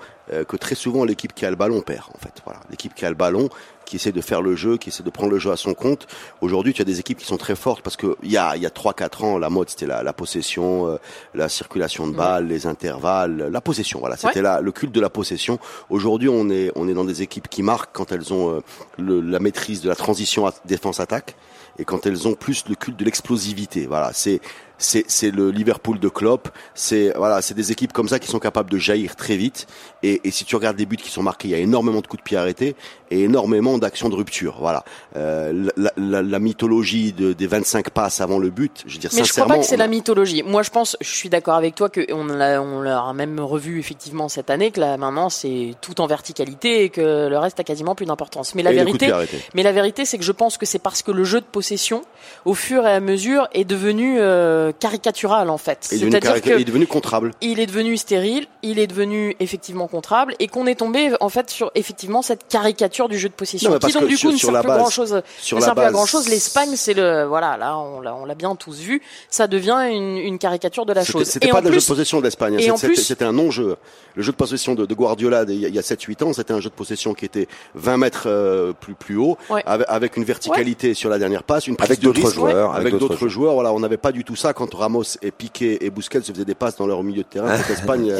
que 0.48 0.56
très 0.56 0.74
souvent 0.74 1.04
l'équipe 1.04 1.32
qui 1.32 1.46
a 1.46 1.50
le 1.50 1.56
ballon 1.56 1.82
perd. 1.82 2.02
En 2.12 2.18
fait, 2.18 2.32
voilà, 2.44 2.58
l'équipe 2.68 2.92
qui 2.96 3.06
a 3.06 3.08
le 3.10 3.14
ballon, 3.14 3.48
qui 3.86 3.96
essaie 3.96 4.12
de 4.12 4.20
faire 4.20 4.42
le 4.42 4.54
jeu, 4.56 4.76
qui 4.76 4.90
essaie 4.90 5.02
de 5.02 5.08
prendre 5.10 5.30
le 5.32 5.38
jeu 5.38 5.50
à 5.50 5.56
son 5.56 5.72
compte. 5.72 6.06
Aujourd'hui, 6.42 6.74
tu 6.74 6.82
as 6.82 6.84
des 6.84 7.00
équipes 7.00 7.18
qui 7.18 7.24
sont 7.24 7.38
très 7.38 7.56
fortes 7.56 7.80
parce 7.82 7.96
que 7.96 8.16
il 8.22 8.30
y 8.30 8.36
a, 8.36 8.54
il 8.56 8.62
y 8.62 8.66
a 8.66 8.70
trois, 8.70 8.92
quatre 8.92 9.24
ans, 9.24 9.38
la 9.38 9.48
mode 9.48 9.70
c'était 9.70 9.86
la, 9.86 10.02
la 10.02 10.12
possession, 10.12 10.88
euh, 10.88 10.96
la 11.34 11.48
circulation 11.48 12.06
de 12.06 12.14
balles, 12.14 12.46
les 12.48 12.66
intervalles, 12.66 13.48
la 13.50 13.60
possession. 13.62 14.00
Voilà, 14.00 14.16
c'était 14.16 14.36
Ouais. 14.36 14.42
là 14.42 14.60
le 14.60 14.72
culte 14.72 14.92
de 14.92 15.00
la 15.00 15.08
possession. 15.08 15.58
Aujourd'hui, 15.88 16.28
on 16.28 16.50
est, 16.50 16.70
on 16.76 16.88
est 16.88 16.94
dans 16.94 17.04
des 17.04 17.22
équipes 17.22 17.48
qui 17.48 17.62
marquent 17.62 17.90
quand 17.94 18.12
elles 18.12 18.32
ont 18.34 18.50
euh, 18.56 18.60
le- 18.98 19.20
la 19.22 19.38
maîtrise 19.38 19.80
de 19.80 19.88
la 19.88 19.96
transition 19.96 20.50
défense-attaque 20.64 21.36
et 21.78 21.84
quand 21.84 22.06
elles 22.06 22.26
ont 22.26 22.34
plus 22.34 22.64
le 22.68 22.74
culte 22.74 22.98
de 22.98 23.04
l'explosivité. 23.04 23.86
Voilà, 23.86 24.10
c'est 24.12 24.40
c'est 24.78 25.04
c'est 25.08 25.30
le 25.30 25.50
Liverpool 25.50 25.98
de 25.98 26.08
Klopp. 26.08 26.48
C'est 26.74 27.12
voilà, 27.16 27.42
c'est 27.42 27.54
des 27.54 27.72
équipes 27.72 27.92
comme 27.92 28.08
ça 28.08 28.18
qui 28.18 28.28
sont 28.28 28.38
capables 28.38 28.70
de 28.70 28.78
jaillir 28.78 29.16
très 29.16 29.36
vite. 29.36 29.66
Et, 30.02 30.20
et 30.24 30.30
si 30.30 30.44
tu 30.44 30.54
regardes 30.56 30.78
les 30.78 30.86
buts 30.86 30.96
qui 30.96 31.10
sont 31.10 31.22
marqués, 31.22 31.48
il 31.48 31.50
y 31.52 31.54
a 31.54 31.58
énormément 31.58 32.00
de 32.00 32.06
coups 32.06 32.22
de 32.22 32.24
pied 32.24 32.36
arrêtés 32.36 32.76
et 33.10 33.22
énormément 33.22 33.78
d'actions 33.78 34.08
de 34.08 34.14
rupture. 34.14 34.56
Voilà, 34.60 34.84
euh, 35.16 35.68
la, 35.76 35.92
la, 35.96 36.22
la 36.22 36.38
mythologie 36.38 37.12
de, 37.12 37.32
des 37.32 37.46
25 37.46 37.90
passes 37.90 38.20
avant 38.20 38.38
le 38.38 38.50
but. 38.50 38.82
Je 38.86 38.94
veux 38.94 38.98
dire 39.00 39.10
Mais 39.14 39.18
je 39.24 39.32
crois 39.32 39.44
sincèrement, 39.44 39.54
pas 39.54 39.60
que 39.60 39.66
c'est 39.66 39.74
a- 39.74 39.78
la 39.78 39.88
mythologie. 39.88 40.42
Moi, 40.42 40.62
je 40.62 40.70
pense, 40.70 40.96
je 41.00 41.08
suis 41.08 41.28
d'accord 41.28 41.54
avec 41.54 41.74
toi 41.74 41.88
que 41.88 42.12
on 42.12 42.24
l'a, 42.26 42.60
on 42.62 42.80
l'a 42.82 43.12
même 43.14 43.40
revu 43.40 43.78
effectivement 43.78 44.28
cette 44.28 44.50
année 44.50 44.70
que 44.70 44.80
là 44.80 44.96
maintenant 44.96 45.30
c'est 45.30 45.74
tout 45.80 46.00
en 46.00 46.06
verticalité 46.06 46.84
et 46.84 46.90
que 46.90 47.28
le 47.28 47.38
reste 47.38 47.58
a 47.60 47.64
quasiment 47.64 47.94
plus 47.94 48.06
d'importance. 48.06 48.54
Mais 48.54 48.62
la 48.62 48.72
vérité, 48.72 49.10
mais 49.54 49.62
la 49.62 49.72
vérité, 49.72 50.04
c'est 50.04 50.18
que 50.18 50.24
je 50.24 50.32
pense 50.32 50.58
que 50.58 50.66
c'est 50.66 50.78
parce 50.78 51.02
que 51.02 51.10
le 51.12 51.24
jeu 51.24 51.40
de 51.40 51.46
possession, 51.46 52.02
au 52.44 52.54
fur 52.54 52.86
et 52.86 52.92
à 52.92 53.00
mesure, 53.00 53.48
est 53.52 53.64
devenu 53.64 54.18
euh, 54.20 54.65
caricatural 54.72 55.50
en 55.50 55.58
fait. 55.58 55.88
Il 55.90 55.96
est 55.96 55.98
devenu, 55.98 56.10
C'est-à-dire 56.12 56.30
carica- 56.32 56.54
que 56.56 56.58
il 56.58 56.60
est 56.60 56.64
devenu 56.64 56.86
contrable. 56.86 57.30
il 57.40 57.60
est 57.60 57.66
devenu 57.66 57.96
stérile, 57.96 58.46
il 58.62 58.78
est 58.78 58.86
devenu 58.86 59.36
effectivement 59.40 59.86
contrable, 59.88 60.34
et 60.38 60.48
qu'on 60.48 60.66
est 60.66 60.76
tombé 60.76 61.12
en 61.20 61.28
fait 61.28 61.50
sur 61.50 61.70
effectivement 61.74 62.22
cette 62.22 62.48
caricature 62.48 63.08
du 63.08 63.18
jeu 63.18 63.28
de 63.28 63.34
possession, 63.34 63.70
Non, 63.70 63.74
mais 63.74 63.78
qui 63.78 63.82
parce 63.82 63.94
donc 63.94 64.02
que 64.04 64.08
du 64.08 64.16
sur- 64.16 64.28
coup 64.30 64.34
ne 64.34 64.38
sur 64.38 64.46
sert 64.48 64.52
la 64.54 64.60
plus 64.60 64.68
base- 64.68 64.78
grand 64.78 64.90
chose. 64.90 65.22
Sur 65.40 65.56
ne 65.56 65.60
la 65.60 65.66
sert 65.66 65.74
plus 65.74 65.80
à 65.82 65.84
base, 65.86 65.92
grand 65.92 66.06
chose. 66.06 66.28
L'Espagne, 66.28 66.72
c'est 66.76 66.94
le 66.94 67.24
voilà, 67.24 67.56
là 67.56 67.76
on 67.78 68.00
l'a 68.00 68.14
on 68.14 68.24
l'a 68.24 68.34
bien 68.34 68.54
tous 68.56 68.78
vu, 68.78 69.02
ça 69.30 69.46
devient 69.46 69.78
une, 69.90 70.16
une 70.18 70.38
caricature 70.38 70.86
de 70.86 70.92
la 70.92 71.04
chose. 71.04 71.24
C'était 71.28 71.48
pas 71.48 71.58
en 71.58 71.60
le 71.62 71.72
jeu 71.72 71.80
de 71.80 71.84
possession 71.86 72.18
de 72.18 72.24
l'Espagne. 72.24 72.56
et 72.60 72.70
en 72.70 72.76
C'était- 72.76 72.94
plus- 72.94 73.02
C'était 73.04 73.24
un 73.24 73.32
non-jeu. 73.32 73.76
Le 74.14 74.22
jeu 74.22 74.32
de 74.32 74.36
possession 74.36 74.74
de, 74.74 74.86
de 74.86 74.94
Guardiola 74.94 75.44
il 75.48 75.54
y 75.60 75.64
a- 75.66 75.68
il 75.68 75.74
y 75.74 75.78
a 75.78 75.82
7-8 75.82 76.22
ans, 76.22 76.32
c'était 76.32 76.52
un 76.54 76.60
jeu 76.60 76.70
de 76.70 76.74
possession 76.74 77.12
qui 77.14 77.24
était 77.24 77.48
20 77.74 77.96
mètres 77.98 78.24
euh, 78.26 78.72
plus 78.72 78.94
plus 78.94 79.16
haut, 79.16 79.36
Ouais. 79.50 79.62
avec, 79.66 79.86
avec 79.90 80.16
une 80.16 80.24
verticalité 80.24 80.94
sur 80.94 81.10
la 81.10 81.18
dernière 81.18 81.42
passe, 81.42 81.66
une 81.66 81.76
prise 81.76 81.90
Avec 81.90 82.00
d'autres 82.00 82.30
joueurs, 82.32 82.70
avec, 82.70 82.80
avec 82.80 82.92
d'autres 82.94 83.08
d'autres 83.14 83.28
joueurs. 83.28 83.54
Voilà, 83.54 83.72
on 83.72 83.80
n'avait 83.80 83.96
pas 83.98 84.12
du 84.12 84.24
tout 84.24 84.36
ça 84.36 84.52
quand 84.56 84.74
Ramos 84.74 85.04
et 85.22 85.30
Piqué 85.30 85.84
et 85.84 85.90
Busquets 85.90 86.22
se 86.22 86.32
faisaient 86.32 86.44
des 86.44 86.54
passes 86.54 86.76
dans 86.76 86.86
leur 86.86 87.02
milieu 87.04 87.22
de 87.22 87.28
terrain. 87.28 87.54
contre 87.56 87.68
l'Espagne. 87.68 88.12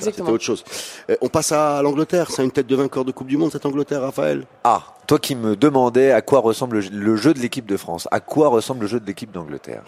C'était 0.00 0.20
autre 0.22 0.44
chose. 0.44 0.64
Euh, 1.10 1.16
on 1.20 1.28
passe 1.28 1.52
à 1.52 1.80
l'Angleterre. 1.82 2.30
C'est 2.30 2.44
une 2.44 2.50
tête 2.50 2.66
de 2.66 2.76
vainqueur 2.76 3.04
de 3.04 3.12
Coupe 3.12 3.28
du 3.28 3.36
Monde 3.36 3.52
cette 3.52 3.64
Angleterre, 3.64 4.02
Raphaël? 4.02 4.44
Ah, 4.64 4.82
toi 5.06 5.18
qui 5.18 5.36
me 5.36 5.54
demandais 5.56 6.10
à 6.12 6.20
quoi 6.22 6.40
ressemble 6.40 6.80
le- 6.80 7.16
jeu 7.16 7.32
de 7.32 7.38
l'équipe 7.38 7.66
de 7.66 7.76
France, 7.76 8.08
à 8.10 8.20
quoi 8.20 8.48
ressemble 8.48 8.82
le 8.82 8.86
jeu 8.88 8.98
de 9.00 9.06
l'équipe 9.06 9.30
d'Angleterre? 9.30 9.82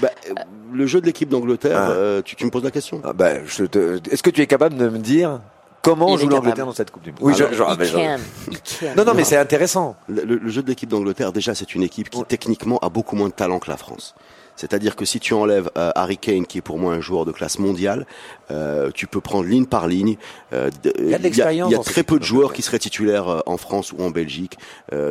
Bah, 0.00 0.08
euh, 0.30 0.34
le 0.72 0.86
jeu 0.86 1.00
de 1.00 1.06
l'équipe 1.06 1.28
d'Angleterre, 1.28 1.78
Ah. 1.78 1.90
euh, 1.90 2.22
tu, 2.22 2.34
tu 2.36 2.44
me 2.46 2.50
poses 2.50 2.64
la 2.64 2.70
question. 2.70 3.00
Ah 3.04 3.12
bah, 3.12 3.44
je 3.44 3.64
te... 3.64 4.00
Est-ce 4.10 4.22
que 4.22 4.30
tu 4.30 4.40
es 4.40 4.46
capable 4.46 4.76
de 4.76 4.88
me 4.88 4.98
dire 4.98 5.40
comment 5.82 6.08
Il 6.14 6.18
joue 6.18 6.28
l'Angleterre 6.28 6.66
dans 6.66 6.72
cette 6.72 6.90
Coupe 6.90 7.02
du 7.02 7.10
Monde? 7.10 7.18
Oui, 7.22 7.34
Alors, 7.34 7.50
je- 7.50 7.56
je- 7.56 7.62
ah, 7.62 7.76
can. 8.86 8.94
Non, 8.96 9.04
non, 9.04 9.14
mais 9.14 9.24
c'est 9.24 9.36
intéressant. 9.36 9.96
Le, 10.08 10.22
le- 10.24 10.36
le 10.38 10.48
jeu 10.50 10.62
de 10.62 10.68
l'équipe 10.68 10.88
d'Angleterre, 10.88 11.32
déjà, 11.32 11.54
c'est 11.54 11.74
une 11.74 11.82
équipe 11.82 12.08
qui 12.10 12.22
techniquement 12.24 12.78
a 12.78 12.88
beaucoup 12.88 13.16
moins 13.16 13.28
de 13.28 13.34
talent 13.34 13.58
que 13.58 13.70
la 13.70 13.76
France. 13.76 14.14
C'est-à-dire 14.60 14.94
que 14.94 15.06
si 15.06 15.20
tu 15.20 15.32
enlèves 15.32 15.70
euh, 15.78 15.90
Harry 15.94 16.18
Kane, 16.18 16.44
qui 16.44 16.58
est 16.58 16.60
pour 16.60 16.78
moi 16.78 16.92
un 16.92 17.00
joueur 17.00 17.24
de 17.24 17.32
classe 17.32 17.58
mondiale, 17.58 18.04
euh, 18.50 18.90
tu 18.92 19.06
peux 19.06 19.22
prendre 19.22 19.46
ligne 19.48 19.64
par 19.64 19.86
ligne. 19.88 20.18
euh, 20.52 20.68
de- 20.82 20.92
y 21.08 21.14
a 21.14 21.18
de 21.18 21.22
l'expérience 21.22 21.70
Il 21.70 21.72
y 21.72 21.80
a, 21.80 21.82
très 21.82 22.02
peu 22.02 22.18
de 22.18 22.24
joueurs 22.24 22.52
qui 22.52 22.60
seraient 22.60 22.78
titulaires 22.78 23.42
en 23.46 23.56
France 23.56 23.92
ou 23.96 24.02
en 24.02 24.10
Belgique, 24.10 24.58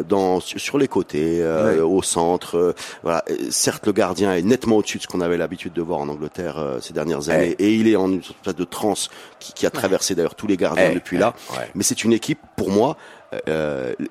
dans, 0.08 0.40
sur, 0.40 0.78
les 0.78 0.88
côtés, 0.88 1.44
au 1.84 2.04
centre. 2.04 2.76
voilà. 3.02 3.24
Certes, 3.50 3.88
le 3.88 3.94
gardien 3.94 4.36
est 4.36 4.44
nettement 4.44 4.78
au-dessus 4.78 5.00
de 5.00 5.04
ce 5.04 5.08
qu'on 5.08 5.22
avait 5.22 5.38
l'habitude 5.38 5.74
de 5.74 5.82
voir 5.82 6.00
en 6.00 6.10
Angleterre 6.10 6.78
ces 6.82 6.94
dernières 6.94 7.30
années, 7.30 7.56
et 7.58 7.74
il 7.74 7.88
est 7.88 7.96
en 7.96 8.12
une 8.12 8.20
espèce 8.20 8.56
de 8.56 8.64
transe 8.66 9.10
qui, 9.40 9.54
qui 9.54 9.66
a 9.66 9.72
traversé 9.72 10.14
d'ailleurs 10.14 10.36
tous 10.36 10.46
les 10.48 10.58
gardiens 10.58 10.90
Eh, 10.92 10.94
depuis 10.94 11.18
eh, 11.18 11.22
là. 11.22 11.34
ouais. 11.58 11.68
Mais 11.74 11.84
c'est 11.84 12.04
une 12.04 12.14
équipe, 12.14 12.40
pour 12.56 12.70
moi, 12.70 12.98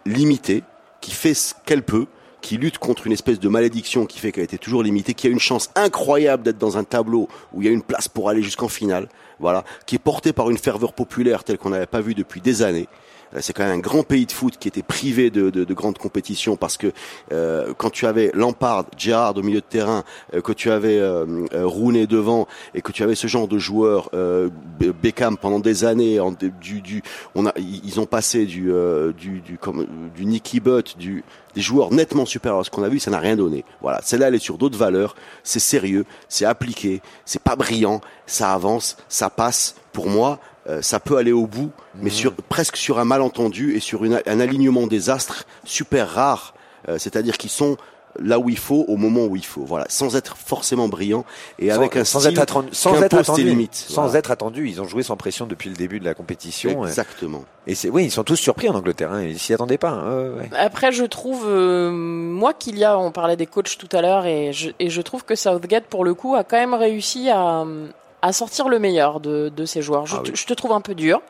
limitée, 0.06 0.62
qui 1.00 1.12
fait 1.12 1.34
ce 1.34 1.54
qu'elle 1.64 1.82
peut, 1.82 2.06
qui 2.40 2.56
lutte 2.56 2.78
contre 2.78 3.06
une 3.06 3.12
espèce 3.12 3.40
de 3.40 3.48
malédiction 3.48 4.06
qui 4.06 4.18
fait 4.18 4.32
qu'elle 4.32 4.44
était 4.44 4.58
toujours 4.58 4.82
limitée, 4.82 5.14
qui 5.14 5.26
a 5.26 5.30
une 5.30 5.40
chance 5.40 5.70
incroyable 5.74 6.42
d'être 6.42 6.58
dans 6.58 6.76
un 6.78 6.84
tableau 6.84 7.28
où 7.52 7.62
il 7.62 7.66
y 7.66 7.68
a 7.68 7.72
une 7.72 7.82
place 7.82 8.08
pour 8.08 8.28
aller 8.28 8.42
jusqu'en 8.42 8.68
finale, 8.68 9.08
voilà, 9.40 9.64
qui 9.86 9.96
est 9.96 10.00
portée 10.00 10.32
par 10.32 10.50
une 10.50 10.58
ferveur 10.58 10.92
populaire 10.92 11.44
telle 11.44 11.58
qu'on 11.58 11.70
n'avait 11.70 11.86
pas 11.86 12.00
vu 12.00 12.14
depuis 12.14 12.40
des 12.40 12.62
années. 12.62 12.88
Euh, 13.34 13.40
C'est 13.42 13.52
quand 13.52 13.64
même 13.64 13.76
un 13.78 13.82
grand 13.82 14.04
pays 14.04 14.24
de 14.24 14.32
foot 14.32 14.56
qui 14.58 14.68
était 14.68 14.82
privé 14.82 15.28
de, 15.30 15.50
de, 15.50 15.64
de 15.64 15.74
grandes 15.74 15.98
compétitions 15.98 16.56
parce 16.56 16.78
que 16.78 16.92
euh, 17.30 17.74
quand 17.76 17.90
tu 17.90 18.06
avais 18.06 18.30
Lampard, 18.32 18.86
Gerrard 18.96 19.36
au 19.36 19.42
milieu 19.42 19.60
de 19.60 19.66
terrain, 19.68 20.02
euh, 20.32 20.40
que 20.40 20.52
tu 20.52 20.70
avais 20.70 20.98
euh, 20.98 21.26
euh, 21.52 21.66
Rooney 21.66 22.06
devant 22.06 22.48
et 22.74 22.80
que 22.80 22.90
tu 22.90 23.02
avais 23.02 23.14
ce 23.14 23.26
genre 23.26 23.46
de 23.46 23.58
joueurs, 23.58 24.08
euh, 24.14 24.48
Be- 24.80 24.92
Beckham 24.92 25.36
pendant 25.36 25.60
des 25.60 25.84
années, 25.84 26.20
en, 26.20 26.32
du, 26.32 26.80
du, 26.80 27.02
on 27.34 27.44
a, 27.46 27.52
ils 27.58 28.00
ont 28.00 28.06
passé 28.06 28.46
du, 28.46 28.72
du, 29.18 29.40
du, 29.40 29.58
comme, 29.58 29.86
du 30.16 30.24
Nicky 30.24 30.58
Butt, 30.60 30.96
du, 30.96 31.22
des 31.58 31.64
joueurs 31.64 31.90
nettement 31.92 32.24
supérieurs 32.24 32.60
à 32.60 32.64
ce 32.64 32.70
qu'on 32.70 32.84
a 32.84 32.88
vu, 32.88 33.00
ça 33.00 33.10
n'a 33.10 33.18
rien 33.18 33.34
donné. 33.34 33.64
Voilà, 33.80 34.00
celle-là 34.04 34.28
elle 34.28 34.36
est 34.36 34.38
sur 34.38 34.58
d'autres 34.58 34.78
valeurs, 34.78 35.16
c'est 35.42 35.58
sérieux, 35.58 36.04
c'est 36.28 36.44
appliqué, 36.44 37.02
c'est 37.24 37.42
pas 37.42 37.56
brillant, 37.56 38.00
ça 38.26 38.52
avance, 38.54 38.96
ça 39.08 39.28
passe. 39.28 39.74
Pour 39.92 40.08
moi, 40.08 40.38
euh, 40.68 40.82
ça 40.82 41.00
peut 41.00 41.16
aller 41.16 41.32
au 41.32 41.48
bout, 41.48 41.72
mais 41.96 42.10
sur 42.10 42.32
presque 42.32 42.76
sur 42.76 43.00
un 43.00 43.04
malentendu 43.04 43.74
et 43.74 43.80
sur 43.80 44.04
une- 44.04 44.22
un 44.24 44.38
alignement 44.38 44.86
des 44.86 45.10
astres 45.10 45.42
super 45.64 46.08
rare, 46.08 46.54
euh, 46.88 46.96
c'est-à-dire 46.96 47.36
qu'ils 47.36 47.50
sont 47.50 47.76
là 48.20 48.38
où 48.38 48.48
il 48.48 48.58
faut 48.58 48.84
au 48.88 48.96
moment 48.96 49.24
où 49.26 49.36
il 49.36 49.44
faut. 49.44 49.62
Voilà, 49.62 49.86
sans 49.88 50.16
être 50.16 50.36
forcément 50.36 50.88
brillant 50.88 51.24
et 51.58 51.70
avec 51.70 51.96
un 51.96 52.04
sans 52.04 52.20
style 52.20 52.32
être 52.32 52.40
attendu, 52.40 52.68
sans 52.72 53.00
être 53.02 53.14
attendu, 53.16 53.44
limites. 53.44 53.74
sans 53.74 54.02
Voilà. 54.04 54.18
être 54.18 54.30
attendu, 54.30 54.68
ils 54.68 54.80
ont 54.80 54.84
joué 54.86 55.02
sans 55.02 55.16
pression 55.16 55.46
depuis 55.46 55.70
le 55.70 55.76
début 55.76 56.00
de 56.00 56.04
la 56.04 56.14
compétition. 56.14 56.84
et- 56.84 56.88
Exactement. 56.88 57.44
Et 57.66 57.74
c'est, 57.74 57.90
oui, 57.90 58.04
ils 58.06 58.10
sont 58.10 58.24
tous 58.24 58.36
surpris 58.36 58.68
en 58.68 58.74
Angleterre. 58.74 59.12
Hein, 59.12 59.22
ils 59.24 59.38
s'y 59.38 59.52
attendaient 59.52 59.78
pas. 59.78 59.90
hein, 59.90 60.22
ouais, 60.22 60.28
ouais. 60.40 60.50
Après, 60.58 60.90
je 60.90 61.04
trouve, 61.04 61.44
euh, 61.46 61.90
moi 61.90 62.54
qu'il 62.54 62.78
y 62.78 62.84
a, 62.84 62.98
on 62.98 63.10
parlait 63.12 63.36
des 63.36 63.46
coachs 63.46 63.76
tout 63.78 63.94
à 63.96 64.00
l'heure, 64.00 64.24
et 64.26 64.52
je, 64.52 64.70
et 64.78 64.88
je 64.90 65.02
trouve 65.02 65.24
que 65.24 65.34
Southgate, 65.34 65.84
pour 65.84 66.04
le 66.04 66.14
coup, 66.14 66.34
a 66.34 66.44
quand 66.44 66.56
même 66.56 66.74
réussi 66.74 67.28
à, 67.30 67.64
à 68.22 68.32
sortir 68.32 68.68
le 68.68 68.78
meilleur 68.78 69.20
de, 69.20 69.48
de 69.48 69.64
ses 69.64 69.80
joueurs. 69.82 70.06
Je, 70.06 70.16
Ah 70.16 70.22
oui. 70.24 70.30
je 70.34 70.44
te 70.46 70.52
trouve 70.54 70.72
un 70.72 70.80
peu 70.80 70.94
dur. 70.94 71.20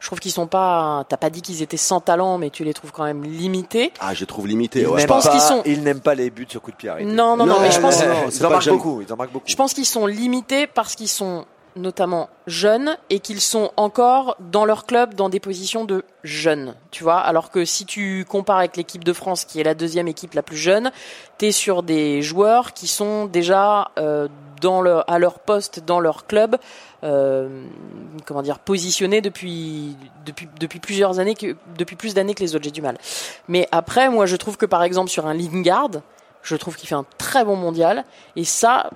Je 0.00 0.06
trouve 0.06 0.18
qu'ils 0.20 0.32
sont 0.32 0.46
pas, 0.46 1.04
t'as 1.08 1.16
pas 1.16 1.28
dit 1.30 1.42
qu'ils 1.42 1.60
étaient 1.62 1.76
sans 1.76 2.00
talent, 2.00 2.38
mais 2.38 2.50
tu 2.50 2.64
les 2.64 2.72
trouves 2.74 2.92
quand 2.92 3.04
même 3.04 3.24
limités. 3.24 3.92
Ah, 4.00 4.14
je 4.14 4.24
trouve 4.24 4.46
limité. 4.46 4.80
Ils 4.80 4.86
ouais. 4.86 4.96
n'aiment 4.98 5.06
pense 5.08 5.28
qu'ils 5.28 5.40
sont- 5.40 5.62
ils 5.66 5.82
n'aiment 5.82 6.00
pas 6.00 6.14
les 6.14 6.30
buts 6.30 6.46
sur 6.48 6.62
coup 6.62 6.70
de 6.70 6.76
pied 6.76 6.88
arrêté. 6.88 7.06
Non, 7.10 7.36
non, 7.36 7.44
non, 7.46 7.54
Non, 7.54 7.60
mais 7.60 7.70
je 7.70 7.80
pense, 7.80 8.00
non, 8.02 8.08
non, 8.08 8.14
ils 8.30 8.46
en 8.46 8.50
marquent 8.50 8.68
beaucoup. 8.68 9.02
Ils 9.02 9.12
en 9.12 9.16
marquent 9.16 9.32
beaucoup. 9.32 9.46
je 9.48 9.56
pense 9.56 9.74
qu'ils 9.74 9.86
sont 9.86 10.06
limités 10.06 10.66
parce 10.66 10.94
qu'ils 10.94 11.08
sont 11.08 11.44
notamment 11.76 12.28
jeunes 12.48 12.96
et 13.08 13.20
qu'ils 13.20 13.40
sont 13.40 13.70
encore 13.76 14.36
dans 14.40 14.64
leur 14.64 14.84
club 14.84 15.14
dans 15.14 15.28
des 15.28 15.38
positions 15.38 15.84
de 15.84 16.02
jeunes, 16.24 16.74
tu 16.90 17.04
vois. 17.04 17.18
Alors 17.18 17.50
que 17.50 17.64
si 17.64 17.84
tu 17.86 18.24
compares 18.28 18.58
avec 18.58 18.76
l'équipe 18.76 19.04
de 19.04 19.12
France, 19.12 19.44
qui 19.44 19.60
est 19.60 19.64
la 19.64 19.74
deuxième 19.74 20.08
équipe 20.08 20.34
la 20.34 20.42
plus 20.42 20.56
jeune, 20.56 20.90
t'es 21.36 21.52
sur 21.52 21.84
des 21.84 22.20
joueurs 22.22 22.72
qui 22.72 22.88
sont 22.88 23.26
déjà 23.26 23.90
euh, 23.98 24.26
dans 24.60 24.80
leur, 24.80 25.08
à 25.10 25.18
leur 25.18 25.38
poste 25.38 25.80
dans 25.84 26.00
leur 26.00 26.26
club, 26.26 26.56
euh, 27.04 27.64
comment 28.26 28.42
dire, 28.42 28.58
positionnés 28.58 29.20
depuis 29.20 29.96
depuis 30.26 30.48
depuis 30.60 30.80
plusieurs 30.80 31.18
années 31.18 31.34
que 31.34 31.56
depuis 31.76 31.96
plus 31.96 32.14
d'années 32.14 32.34
que 32.34 32.40
les 32.42 32.54
autres. 32.54 32.64
J'ai 32.64 32.70
du 32.70 32.82
mal. 32.82 32.98
Mais 33.48 33.68
après, 33.72 34.08
moi, 34.10 34.26
je 34.26 34.36
trouve 34.36 34.56
que 34.56 34.66
par 34.66 34.82
exemple 34.82 35.10
sur 35.10 35.26
un 35.26 35.34
Lingard, 35.34 35.90
je 36.42 36.56
trouve 36.56 36.76
qu'il 36.76 36.88
fait 36.88 36.94
un 36.94 37.06
très 37.18 37.44
bon 37.44 37.56
mondial 37.56 38.04
et 38.36 38.44
ça. 38.44 38.90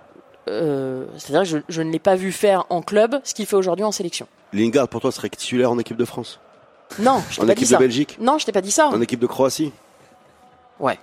Euh, 0.48 1.06
C'est-à-dire 1.18 1.42
que 1.42 1.48
je, 1.48 1.58
je 1.68 1.82
ne 1.82 1.92
l'ai 1.92 2.00
pas 2.00 2.16
vu 2.16 2.32
faire 2.32 2.64
en 2.68 2.82
club 2.82 3.20
ce 3.22 3.32
qu'il 3.32 3.46
fait 3.46 3.56
aujourd'hui 3.56 3.84
en 3.84 3.92
sélection. 3.92 4.26
Lingard, 4.52 4.88
pour 4.88 5.00
toi, 5.00 5.12
serait 5.12 5.28
titulaire 5.30 5.70
en 5.70 5.78
équipe 5.78 5.96
de 5.96 6.04
France? 6.04 6.40
Non, 6.98 7.22
je 7.30 7.36
t'ai 7.36 7.42
En 7.42 7.46
pas 7.46 7.54
dit 7.54 7.62
équipe 7.62 7.74
de 7.74 7.78
Belgique? 7.78 8.18
Non, 8.20 8.38
je 8.38 8.44
t'ai 8.44 8.52
pas 8.52 8.60
dit 8.60 8.72
ça. 8.72 8.88
En 8.88 9.00
équipe 9.00 9.20
de 9.20 9.26
Croatie? 9.26 9.72
Ouais. 10.80 10.98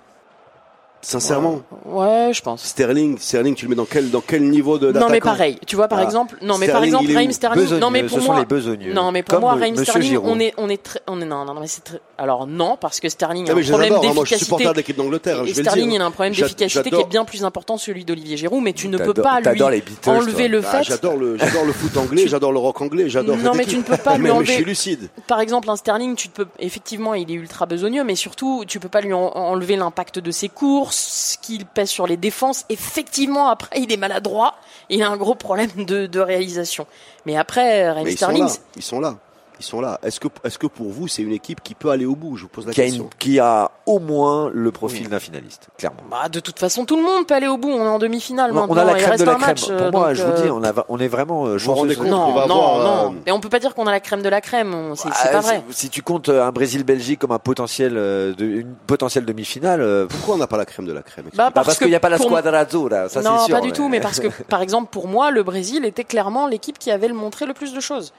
Sincèrement 1.02 1.62
Ouais, 1.86 2.30
je 2.34 2.42
pense. 2.42 2.62
Sterling, 2.62 3.16
Sterling, 3.18 3.54
tu 3.54 3.64
le 3.64 3.70
mets 3.70 3.74
dans 3.74 3.86
quel, 3.86 4.10
dans 4.10 4.20
quel 4.20 4.42
niveau 4.50 4.78
de 4.78 4.92
Non 4.92 5.08
mais 5.08 5.20
pareil, 5.20 5.58
tu 5.66 5.74
vois 5.76 5.88
par 5.88 5.98
Ah. 6.00 6.04
exemple, 6.04 6.36
non 6.42 6.58
mais 6.58 6.66
par 6.66 6.76
Sterling, 6.76 6.88
exemple 6.90 7.04
il 7.06 7.10
est 7.12 7.16
Raheem 7.16 7.32
Sterling, 7.32 7.78
non 7.78 7.90
mais 7.90 8.02
pour 8.02 8.18
ce 8.18 8.24
moi, 8.24 8.34
sont 8.34 8.40
les 8.40 8.46
besogneux. 8.46 8.92
non 8.92 9.10
mais 9.10 9.22
pour 9.22 9.34
Comme 9.34 9.40
moi 9.42 9.54
Raheem 9.54 9.76
Sterling, 9.76 10.08
Giroud. 10.10 10.30
on 10.30 10.38
est 10.38 10.52
on 10.58 10.68
est 10.68 10.82
très, 10.82 11.00
on 11.06 11.20
est 11.22 11.24
non 11.24 11.44
non 11.46 11.54
non 11.54 11.60
mais 11.62 11.66
c'est 11.68 11.82
très, 11.84 12.00
alors 12.18 12.46
non 12.46 12.76
parce 12.78 13.00
que 13.00 13.08
Sterling 13.08 13.48
a 13.48 13.52
Ah, 13.52 13.54
mais 13.54 13.62
un 13.64 13.68
problème 13.68 13.92
l'adore, 13.94 14.10
hein, 14.10 14.14
moi 14.14 14.24
je 14.24 14.28
suis 14.28 14.34
d'efficacité. 14.36 14.44
supporter 14.44 14.72
de 14.72 14.76
l'équipe 14.76 14.96
d'Angleterre, 14.96 15.42
Et 15.46 15.54
Sterling, 15.54 15.92
il 15.92 16.00
a 16.02 16.04
un 16.04 16.10
problème 16.10 16.34
d'efficacité 16.34 16.90
qui 16.90 16.96
est 17.00 17.08
bien 17.08 17.24
plus 17.24 17.44
important 17.44 17.76
que 17.76 17.82
celui 17.82 18.04
d'Olivier 18.04 18.36
Giroud, 18.36 18.62
mais 18.62 18.72
tu 18.74 18.88
ne 18.88 18.98
peux 18.98 19.14
pas 19.14 19.40
lui 19.40 19.50
Beatles, 19.58 19.80
enlever 20.10 20.32
toi. 20.34 20.48
le 20.48 20.62
Ah, 20.64 20.70
fait. 20.78 20.82
j'adore 20.84 21.16
le, 21.16 21.38
j'adore 21.38 21.64
le 21.64 21.72
foot 21.72 21.96
anglais, 21.96 22.28
j'adore 22.28 22.52
le 22.52 22.58
rock 22.58 22.80
anglais, 22.82 23.08
j'adore 23.08 23.38
Non, 23.38 23.52
mais 23.54 23.64
tu 23.64 23.78
ne 23.78 23.82
peux 23.82 23.96
pas 23.96 24.18
lui 24.18 24.30
enlever- 24.30 24.44
je 24.46 24.52
suis 24.52 24.64
lucide. 24.64 25.08
Par 25.26 25.40
exemple, 25.40 25.70
un 25.70 25.76
Sterling, 25.76 26.14
tu 26.14 26.28
peux 26.28 26.46
effectivement, 26.58 27.14
il 27.14 27.30
est 27.30 27.34
ultra 27.34 27.64
besogneux, 27.64 28.04
mais 28.04 28.16
surtout, 28.16 28.64
tu 28.68 28.78
peux 28.80 28.88
pas 28.90 29.00
lui 29.00 29.14
en- 29.14 29.32
enlever 29.34 29.76
l'impact 29.76 30.18
de 30.18 30.30
ses 30.30 30.48
ce 30.92 31.38
qu'il 31.38 31.66
pèse 31.66 31.90
sur 31.90 32.06
les 32.06 32.16
défenses. 32.16 32.64
Effectivement, 32.68 33.48
après, 33.48 33.80
il 33.80 33.92
est 33.92 33.96
maladroit, 33.96 34.56
il 34.88 35.02
a 35.02 35.08
un 35.08 35.16
gros 35.16 35.34
problème 35.34 35.84
de, 35.84 36.06
de 36.06 36.20
réalisation. 36.20 36.86
Mais 37.26 37.36
après, 37.36 37.90
Raheem 37.90 38.04
Mais 38.04 38.12
ils 38.12 38.18
sont 38.18 38.26
Sterling, 38.26 38.46
là, 38.46 38.54
ils 38.76 38.82
sont 38.82 39.00
là. 39.00 39.16
Ils 39.60 39.64
sont 39.64 39.80
là. 39.82 40.00
Est-ce 40.02 40.18
que, 40.20 40.28
est-ce 40.42 40.58
que 40.58 40.66
pour 40.66 40.88
vous, 40.90 41.06
c'est 41.06 41.20
une 41.20 41.32
équipe 41.32 41.62
qui 41.62 41.74
peut 41.74 41.90
aller 41.90 42.06
au 42.06 42.16
bout? 42.16 42.36
Je 42.36 42.44
vous 42.44 42.48
pose 42.48 42.66
la 42.66 42.72
Qui 42.72 42.80
a, 42.80 42.84
question. 42.84 43.04
une- 43.04 43.10
qui 43.18 43.38
a 43.38 43.70
au 43.84 43.98
moins 43.98 44.50
le 44.54 44.70
profil 44.72 45.08
d'un 45.10 45.20
finaliste, 45.20 45.68
clairement. 45.76 46.00
Bah, 46.10 46.30
de 46.30 46.40
toute 46.40 46.58
façon, 46.58 46.86
tout 46.86 46.96
le 46.96 47.02
monde 47.02 47.26
peut 47.26 47.34
aller 47.34 47.46
au 47.46 47.58
bout. 47.58 47.68
On 47.68 47.84
est 47.84 47.88
en 47.88 47.98
demi-finale 47.98 48.52
On 48.52 48.54
maintenant. 48.54 48.76
a 48.76 48.84
la 48.84 48.94
crème 48.94 49.18
de 49.18 49.24
la 49.24 49.34
crème. 49.34 49.46
match, 49.48 49.66
Pour 49.66 49.72
euh, 49.72 49.90
moi, 49.90 50.14
je 50.14 50.22
vous 50.24 50.32
dis, 50.42 50.48
euh, 50.48 50.52
on, 50.54 50.64
a, 50.64 50.72
on 50.88 50.98
est 50.98 51.08
vraiment 51.08 51.44
euh, 51.46 51.56
vous 51.58 51.64
vous 51.66 51.74
rendez 51.74 51.94
chanceux. 51.94 52.08
compte 52.08 52.18
Non, 52.18 52.32
va 52.32 52.46
non, 52.46 52.54
avoir, 52.54 53.04
non. 53.04 53.12
euh, 53.12 53.16
Et 53.26 53.32
on 53.32 53.40
peut 53.40 53.50
pas 53.50 53.58
dire 53.58 53.74
qu'on 53.74 53.86
a 53.86 53.90
la 53.90 54.00
crème 54.00 54.22
de 54.22 54.28
la 54.30 54.40
crème. 54.40 54.72
on- 54.74 54.94
C'est 54.94 55.08
Ah, 55.12 55.28
pas 55.28 55.40
vrai. 55.40 55.62
Si 55.70 55.90
tu 55.90 56.00
comptes 56.02 56.30
euh, 56.30 56.42
un 56.42 56.52
Brésil-Belgique 56.52 57.18
comme 57.20 57.32
un 57.32 57.38
potentiel, 57.38 57.92
euh, 57.98 58.34
de, 58.34 58.46
une 58.46 58.74
potentielle 58.86 59.26
demi-finale, 59.26 59.82
euh, 59.82 60.06
Pourquoi 60.08 60.36
on 60.36 60.38
n'a 60.38 60.46
pas 60.46 60.56
la 60.56 60.64
crème 60.64 60.86
de 60.86 60.92
la 60.94 61.02
crème? 61.02 61.26
Bah, 61.36 61.50
bah, 61.54 61.62
parce 61.64 61.76
qu'il 61.78 61.88
n'y 61.88 61.94
a 61.94 62.00
pas 62.00 62.08
la 62.08 62.16
squadra 62.18 62.56
azzurra, 62.60 63.10
ça 63.10 63.20
non, 63.20 63.38
sûr. 63.44 63.54
pas 63.54 63.60
du 63.60 63.72
tout, 63.72 63.88
mais 63.90 64.00
parce 64.00 64.20
que, 64.20 64.28
par 64.48 64.62
exemple, 64.62 64.88
pour 64.90 65.06
moi, 65.06 65.30
le 65.30 65.42
Brésil 65.42 65.84
était 65.84 66.04
clairement 66.04 66.46
l'équipe 66.46 66.78
qui 66.78 66.90
avait 66.90 67.08
le 67.08 67.14
montré 67.14 67.44
le 67.44 67.52
plus 67.52 67.74
de 67.74 67.80
choses. 67.80 68.14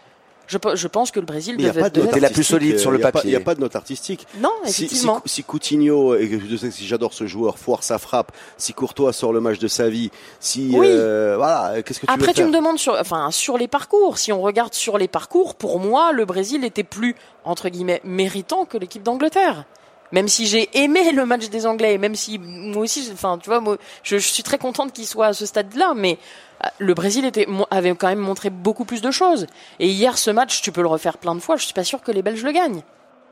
Je, 0.47 0.57
pe- 0.57 0.75
je 0.75 0.87
pense 0.87 1.11
que 1.11 1.19
le 1.21 1.25
Brésil 1.25 1.55
devait, 1.55 1.79
pas 1.81 1.89
de 1.89 2.01
devait 2.01 2.19
la 2.19 2.29
plus 2.29 2.43
solide 2.43 2.77
sur 2.77 2.91
le 2.91 2.99
papier. 2.99 3.21
Il 3.25 3.29
n'y 3.29 3.35
a 3.35 3.39
pas 3.39 3.55
de 3.55 3.61
note 3.61 3.75
artistique. 3.75 4.27
Non, 4.39 4.49
Si, 4.65 4.73
si, 4.73 4.83
effectivement. 4.85 5.21
si 5.25 5.43
Coutinho, 5.43 6.15
et 6.15 6.41
je 6.49 6.55
sais 6.57 6.71
si 6.71 6.85
j'adore 6.85 7.13
ce 7.13 7.25
joueur, 7.25 7.57
foire 7.57 7.83
sa 7.83 7.97
frappe, 7.99 8.31
si 8.57 8.73
Courtois 8.73 9.13
sort 9.13 9.31
le 9.31 9.39
match 9.39 9.59
de 9.59 9.67
sa 9.69 9.87
vie, 9.89 10.11
si 10.41 10.71
Oui. 10.73 10.87
euh, 10.89 11.35
voilà, 11.37 11.81
qu'est-ce 11.83 11.99
que 12.01 12.05
tu 12.05 12.11
Après, 12.11 12.27
veux 12.27 12.33
tu 12.33 12.39
faire 12.41 12.47
me 12.47 12.53
demandes 12.53 12.77
sur, 12.79 12.95
enfin, 12.99 13.31
sur 13.31 13.57
les 13.57 13.67
parcours. 13.69 14.17
Si 14.17 14.33
on 14.33 14.41
regarde 14.41 14.73
sur 14.73 14.97
les 14.97 15.07
parcours, 15.07 15.55
pour 15.55 15.79
moi, 15.79 16.11
le 16.11 16.25
Brésil 16.25 16.65
était 16.65 16.83
plus, 16.83 17.15
entre 17.45 17.69
guillemets, 17.69 18.01
méritant 18.03 18.65
que 18.65 18.77
l'équipe 18.77 19.03
d'Angleterre. 19.03 19.63
Même 20.11 20.27
si 20.27 20.45
j'ai 20.47 20.69
aimé 20.77 21.11
le 21.11 21.25
match 21.25 21.49
des 21.49 21.65
Anglais, 21.65 21.97
même 21.97 22.15
si 22.15 22.37
moi 22.39 22.83
aussi, 22.83 23.03
je- 23.05 23.13
enfin, 23.13 23.37
tu 23.41 23.49
vois, 23.49 23.59
moi, 23.61 23.77
je, 24.03 24.17
je 24.17 24.27
suis 24.27 24.43
très 24.43 24.57
contente 24.57 24.91
qu'il 24.93 25.07
soit 25.07 25.27
à 25.27 25.33
ce 25.33 25.45
stade-là, 25.45 25.93
mais 25.95 26.17
euh, 26.63 26.67
le 26.79 26.93
Brésil 26.93 27.25
était, 27.25 27.47
avait 27.69 27.95
quand 27.95 28.07
même 28.07 28.19
montré 28.19 28.49
beaucoup 28.49 28.83
plus 28.85 29.01
de 29.01 29.09
choses. 29.11 29.47
Et 29.79 29.87
hier, 29.87 30.17
ce 30.17 30.29
match, 30.31 30.61
tu 30.61 30.71
peux 30.71 30.81
le 30.81 30.87
refaire 30.89 31.17
plein 31.17 31.33
de 31.35 31.39
fois. 31.39 31.55
Je 31.55 31.63
suis 31.65 31.73
pas 31.73 31.83
sûr 31.85 32.01
que 32.01 32.11
les 32.11 32.21
Belges 32.21 32.43
le 32.43 32.51
gagnent. 32.51 32.81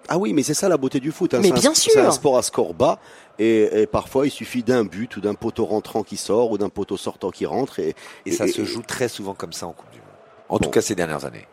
Ah 0.07 0.17
oui, 0.17 0.33
mais 0.33 0.41
c'est 0.41 0.53
ça 0.55 0.69
la 0.69 0.77
beauté 0.77 0.99
du 0.99 1.11
foot. 1.11 1.33
hein. 1.33 1.39
Mais 1.41 1.49
C'est 1.49 1.53
un- 1.53 1.59
bien 1.59 1.73
C'est 1.75 1.91
sûr. 1.91 2.03
un 2.07 2.11
sport 2.11 2.37
à 2.37 2.41
score 2.41 2.73
bas. 2.73 2.97
Et, 3.37 3.81
et 3.81 3.85
parfois, 3.85 4.25
il 4.25 4.31
suffit 4.31 4.63
d'un 4.63 4.83
but 4.85 5.15
ou 5.17 5.21
d'un 5.21 5.35
poteau 5.35 5.65
rentrant 5.65 6.01
qui 6.03 6.17
sort 6.17 6.49
ou 6.51 6.57
d'un 6.57 6.69
poteau 6.69 6.97
sortant 6.97 7.29
qui 7.29 7.45
rentre. 7.45 7.79
Et, 7.79 7.93
Et 8.25 8.31
ça 8.31 8.45
et- 8.47 8.51
se 8.51 8.63
joue 8.65 8.81
très 8.81 9.07
souvent 9.09 9.33
comme 9.35 9.53
ça 9.53 9.67
en 9.67 9.73
Coupe 9.73 9.91
du 9.91 9.99
Monde. 9.99 10.07
En 10.47 10.55
Bon. 10.57 10.63
tout 10.63 10.69
cas 10.71 10.81
ces 10.81 10.95
dernières 10.95 11.25
années. 11.25 11.45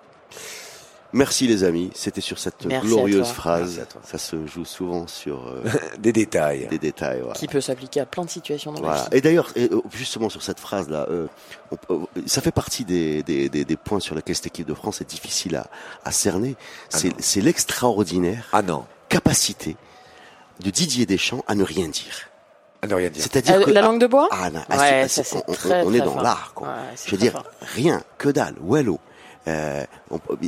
Merci 1.17 1.47
les 1.47 1.65
amis. 1.65 1.91
C'était 1.95 2.21
sur 2.21 2.39
cette 2.39 2.67
Merci 2.67 2.87
glorieuse 2.87 3.29
phrase. 3.29 3.87
Ça 4.05 4.19
se 4.19 4.47
joue 4.47 4.65
souvent 4.67 5.07
sur 5.07 5.47
euh, 5.49 5.63
Des 5.99 6.13
détails. 6.13 6.67
des 6.69 6.79
détails. 6.79 7.21
voilà. 7.21 7.35
Qui 7.35 7.47
peut 7.49 7.61
s'appliquer 7.63 8.01
à 8.01 8.07
plein 8.07 8.25
de 8.25 8.31
situations 8.31 8.73
dans 8.73 8.81
la 8.83 8.87
Voilà. 8.89 9.03
vie. 9.05 9.09
Et 9.17 9.21
d'ailleurs, 9.23 9.51
euh, 9.57 9.81
justement 9.95 10.29
sur 10.29 10.43
cette 10.43 10.61
phrase-là, 10.61 11.07
euh, 11.11 11.27
on- 11.89 12.07
ça 12.27 12.41
fait 12.43 12.53
partie 12.53 12.85
des, 12.85 13.23
des, 13.23 13.49
des, 13.49 13.65
des 13.65 13.77
points 13.77 14.01
sur 14.01 14.15
lesquels 14.15 14.37
cette 14.37 14.47
équipe 14.49 14.67
de 14.69 14.75
France 14.75 15.01
est 15.01 15.09
difficile 15.09 15.57
à, 15.57 15.69
à 16.05 16.13
cerner. 16.13 16.55
Ah 16.93 16.99
C'est 17.19 17.41
l'extraordinaire 17.41 18.49
Ah 18.53 18.63
capacité 19.09 19.77
de 20.61 20.71
Didier 20.71 21.07
Deschamps 21.07 21.45
à 21.49 21.55
ne 21.55 21.63
rien 21.65 21.89
dire. 21.89 22.29
à 22.83 22.87
ne 22.87 22.95
rien 22.95 23.09
dire. 23.09 23.23
C'est-à-dire 23.23 23.55
Euh, 23.57 23.65
que 23.65 23.71
la 23.71 23.81
ah, 23.81 23.85
langue 23.85 24.01
de 24.01 24.07
bois? 24.07 24.29
Ah, 24.31 24.51
non, 24.51 24.61
ah, 24.69 24.79
Ouais, 24.79 25.09
ça, 25.09 25.23
on, 25.49 25.53
très, 25.53 25.83
on 25.85 25.93
est 25.95 25.99
très 25.99 26.07
dans 26.07 26.21
l'art, 26.21 26.53
quoi. 26.55 26.69
Ouais, 26.69 26.75
Je 27.05 27.11
veux 27.13 27.17
dire, 27.17 27.33
fort. 27.33 27.45
rien, 27.61 28.03
que 28.19 28.29
dalle, 28.29 28.55
wello. 28.63 28.99
Euh, 29.49 29.85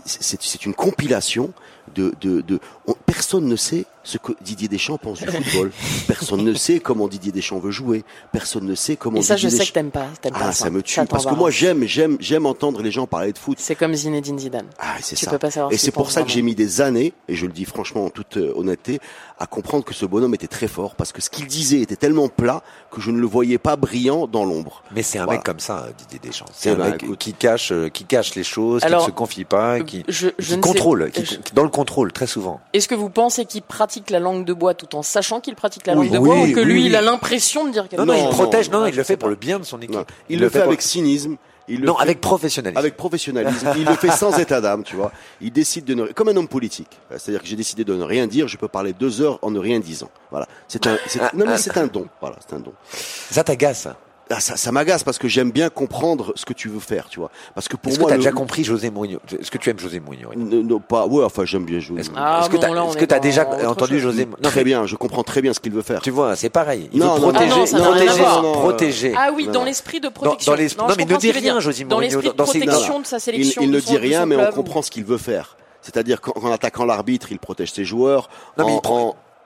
c'est 0.04 0.42
c'est 0.42 0.64
une 0.66 0.74
compilation 0.74 1.52
de, 1.94 2.12
de, 2.20 2.40
de 2.40 2.58
on- 2.86 2.94
personne 3.06 3.46
ne 3.46 3.56
sait 3.56 3.84
ce 4.08 4.16
que 4.18 4.32
Didier 4.40 4.68
Deschamps 4.68 4.96
pense 4.98 5.18
du 5.20 5.26
football. 5.28 5.70
personne 6.06 6.42
ne 6.42 6.54
sait 6.54 6.80
comment 6.80 7.08
Didier 7.08 7.30
Deschamps 7.32 7.58
veut 7.58 7.70
jouer. 7.70 8.04
Personne 8.32 8.64
ne 8.64 8.74
sait 8.74 8.96
comment 8.96 9.18
Et 9.18 9.22
ça, 9.22 9.36
je 9.36 9.48
sais 9.48 9.56
que 9.56 9.60
Deschamps- 9.62 9.72
t'aimes 9.74 9.90
pas. 9.90 10.06
T'aimes 10.22 10.32
Ah, 10.36 10.44
pas 10.46 10.52
ça 10.52 10.70
me 10.70 10.82
tue 10.82 10.98
parce 11.06 11.26
que 11.26 11.34
moi 11.34 11.50
j'aime 11.50 11.84
j'aime 11.84 12.16
j'aime 12.20 12.46
entendre 12.46 12.80
les 12.82 12.90
gens 12.90 13.06
parler 13.06 13.32
de 13.32 13.38
foot. 13.38 13.58
C'est 13.60 13.74
comme 13.74 13.94
Zinedine 13.94 14.38
Zidane. 14.38 14.66
Ah, 14.78 14.96
c'est 15.02 15.16
Tu 15.16 15.24
ça. 15.26 15.30
peux 15.30 15.38
pas 15.38 15.50
savoir 15.50 15.72
et 15.72 15.76
ce 15.76 15.84
c'est 15.84 15.90
pour 15.92 16.10
ça 16.10 16.22
que 16.22 16.30
j'ai 16.30 16.42
mis 16.42 16.54
des 16.54 16.80
années, 16.80 17.12
et 17.28 17.34
je 17.34 17.46
le 17.46 17.52
dis 17.52 17.64
franchement 17.64 18.06
en 18.06 18.10
toute 18.10 18.36
euh, 18.38 18.52
honnêteté, 18.56 18.98
à 19.38 19.46
comprendre 19.46 19.84
que 19.84 19.94
ce 19.94 20.06
bonhomme 20.06 20.34
était 20.34 20.46
très 20.48 20.68
fort 20.68 20.94
parce 20.94 21.12
que 21.12 21.20
ce 21.20 21.28
qu'il 21.30 21.46
disait 21.46 21.80
était 21.80 21.96
tellement 21.96 22.28
plat 22.28 22.62
que 22.90 23.00
je 23.00 23.10
ne 23.10 23.18
le 23.20 23.26
voyais 23.26 23.58
pas 23.58 23.76
brillant 23.76 24.26
dans 24.26 24.44
l'ombre. 24.44 24.82
Mais 24.94 25.02
c'est 25.02 25.18
un 25.18 25.24
Voilà. 25.24 25.38
mec 25.38 25.46
comme 25.46 25.60
ça, 25.60 25.84
euh, 25.86 25.90
Didier 25.98 26.18
Deschamps. 26.18 26.46
C'est 26.54 26.70
un 26.70 26.74
ben, 26.76 26.90
mec 26.92 27.02
écoute. 27.02 27.18
qui 27.18 27.34
cache, 27.34 27.72
euh, 27.72 27.88
qui 27.88 28.04
cache 28.04 28.34
les 28.34 28.42
choses, 28.44 28.82
Alors, 28.84 29.00
qui 29.02 29.06
ne 29.08 29.10
se 29.12 29.16
confie 29.16 29.44
pas, 29.44 29.80
qui, 29.80 30.02
Je, 30.08 30.28
je 30.38 30.50
qui 30.52 30.56
ne 30.56 30.62
contrôle, 30.62 31.04
sais- 31.14 31.22
qui, 31.22 31.24
je- 31.26 31.38
qui- 31.40 31.52
dans 31.54 31.62
le 31.64 31.68
contrôle 31.68 32.12
très 32.12 32.26
souvent. 32.26 32.60
Est-ce 32.72 32.88
que 32.88 32.94
vous 32.94 33.10
pensez 33.10 33.44
qu'il 33.44 33.62
pratique 33.62 33.97
la 34.10 34.18
langue 34.20 34.44
de 34.44 34.52
bois 34.52 34.74
tout 34.74 34.94
en 34.96 35.02
sachant 35.02 35.40
qu'il 35.40 35.54
pratique 35.54 35.86
la 35.86 35.94
Oui. 35.94 36.06
langue 36.08 36.14
de 36.14 36.18
Oui, 36.18 36.28
bois 36.28 36.36
ou 36.38 36.52
que 36.52 36.60
oui, 36.60 36.64
lui, 36.66 36.74
oui. 36.82 36.86
il 36.86 36.96
a 36.96 37.00
l'impression 37.02 37.64
de 37.66 37.70
dire 37.70 37.88
quelque 37.88 37.98
chose 38.00 38.06
non, 38.06 38.14
il 38.14 38.24
non, 38.24 38.30
protège, 38.30 38.70
non, 38.70 38.80
non, 38.80 38.86
il 38.86 38.94
le 38.96 39.02
fait 39.02 39.16
pour 39.16 39.28
le 39.28 39.34
bien 39.36 39.58
de 39.58 39.64
son 39.64 39.80
équipe. 39.80 39.98
Il, 40.28 40.40
le 40.40 40.48
fait 40.48 40.60
avec 40.62 40.80
cynisme. 40.82 41.36
Il 41.70 41.80
le 41.80 41.86
Non, 41.86 41.96
fait 41.96 42.02
avec 42.04 42.20
professionnalisme. 42.22 42.78
avec 42.78 42.96
professionnalisme. 42.96 43.72
il 43.76 43.84
le 43.84 43.94
fait 43.94 44.10
sans 44.10 44.38
état 44.38 44.60
d'âme, 44.62 44.84
tu 44.84 44.96
vois. 44.96 45.12
Il 45.42 45.52
décide 45.52 45.84
de 45.84 45.92
ne, 45.94 46.06
comme 46.06 46.28
un 46.28 46.36
homme 46.36 46.48
politique. 46.48 46.88
C'est-à-dire 47.10 47.42
que 47.42 47.46
j'ai 47.46 47.56
décidé 47.56 47.84
de 47.84 47.94
ne 47.94 48.02
rien 48.04 48.26
dire. 48.26 48.48
Je 48.48 48.56
peux 48.56 48.68
parler 48.68 48.94
deux 48.94 49.20
heures 49.20 49.38
en 49.42 49.50
ne 49.50 49.58
rien 49.58 49.78
disant. 49.78 50.08
Voilà. 50.30 50.46
C'est 50.66 50.86
un, 50.86 50.96
c'est- 51.06 51.20
non 51.34 51.44
mais 51.46 51.58
c'est 51.58 51.76
un 51.76 51.86
don. 51.86 52.06
Voilà, 52.22 52.36
c'est 52.46 52.54
un 52.56 52.60
don. 52.60 52.72
Ça 52.92 53.44
t'agace. 53.44 53.86
Ah, 54.30 54.40
ça, 54.40 54.56
ça 54.58 54.72
m'agace 54.72 55.04
parce 55.04 55.16
que 55.18 55.26
j'aime 55.26 55.50
bien 55.50 55.70
comprendre 55.70 56.32
ce 56.36 56.44
que 56.44 56.52
tu 56.52 56.68
veux 56.68 56.80
faire, 56.80 57.08
tu 57.08 57.18
vois. 57.18 57.30
Parce 57.54 57.66
que 57.66 57.76
pour 57.76 57.90
Est-ce 57.90 57.98
que 57.98 58.02
moi, 58.02 58.10
t'as 58.10 58.16
le- 58.16 58.22
déjà 58.22 58.32
compris 58.32 58.62
José 58.62 58.90
Mourinho? 58.90 59.20
Est-ce 59.40 59.50
que 59.50 59.56
tu 59.56 59.70
aimes 59.70 59.78
José 59.78 60.00
Mourinho 60.00 60.30
non, 60.36 60.80
pas, 60.80 61.06
ouais, 61.06 61.24
enfin, 61.24 61.46
j'aime 61.46 61.64
bien 61.64 61.80
jouer. 61.80 62.00
Est-ce 62.00 62.10
Ah, 62.14 62.40
est-ce 62.42 62.50
que 62.50 62.58
t'as 62.58 62.68
là, 62.74 62.84
est-ce 62.86 62.96
que 62.98 63.04
t'as 63.06 63.16
dans 63.16 63.22
déjà 63.22 63.48
entendu 63.68 63.94
chose. 63.94 64.12
José 64.12 64.26
Non, 64.26 64.36
Très 64.50 64.60
mais 64.60 64.64
bien, 64.64 64.84
je 64.86 64.96
comprends 64.96 65.22
très 65.22 65.40
bien 65.40 65.54
ce 65.54 65.60
qu'il 65.60 65.72
veut 65.72 65.80
faire. 65.82 66.02
Tu 66.02 66.10
vois, 66.10 66.36
c'est 66.36 66.50
pareil. 66.50 66.90
Il 66.92 66.98
Non, 67.00 67.14
veut 67.14 67.20
non, 67.22 67.32
protéger, 67.32 67.48
non, 67.72 67.82
protéger, 67.84 68.18
voir. 68.18 68.42
non, 68.42 68.52
non, 68.52 68.60
protéger. 68.60 69.14
Ah 69.16 69.30
oui, 69.34 69.46
Non, 69.46 69.52
dans 69.52 69.64
l'esprit 69.64 70.00
de 70.00 70.08
Dans- 70.08 70.12
protection. 70.12 70.52
dans 70.52 70.58
les- 70.58 70.68
non, 70.78 70.86
mais 70.98 71.04
ne 71.06 71.16
dis 71.16 71.30
rien. 71.30 71.58
José 71.60 71.84
Dans 71.84 71.96
Mourinho, 71.96 72.16
l'esprit 72.20 72.28
de 72.32 72.36
dans 72.36 72.44
ses- 72.46 72.58
protection 72.60 73.00
de 73.00 73.06
sa 73.06 73.16
Il, 73.16 73.20
sélection. 73.20 73.62
il 73.62 73.70
ne 73.70 73.80
dit 73.80 73.96
rien, 73.96 74.26
mais 74.26 74.36
on 74.36 74.52
comprend 74.52 74.82
ce 74.82 74.90
qu'il 74.90 75.04
veut 75.04 75.16
faire. 75.18 75.56
C'est-à-dire 75.80 76.20
qu'en 76.20 76.32
en 76.42 76.52
attaquant 76.52 76.84
l'arbitre, 76.84 77.28
il 77.32 77.38
protège 77.38 77.72
ses 77.72 77.84
joueurs. 77.86 78.28
Non, 78.58 78.66
mais 78.66 78.80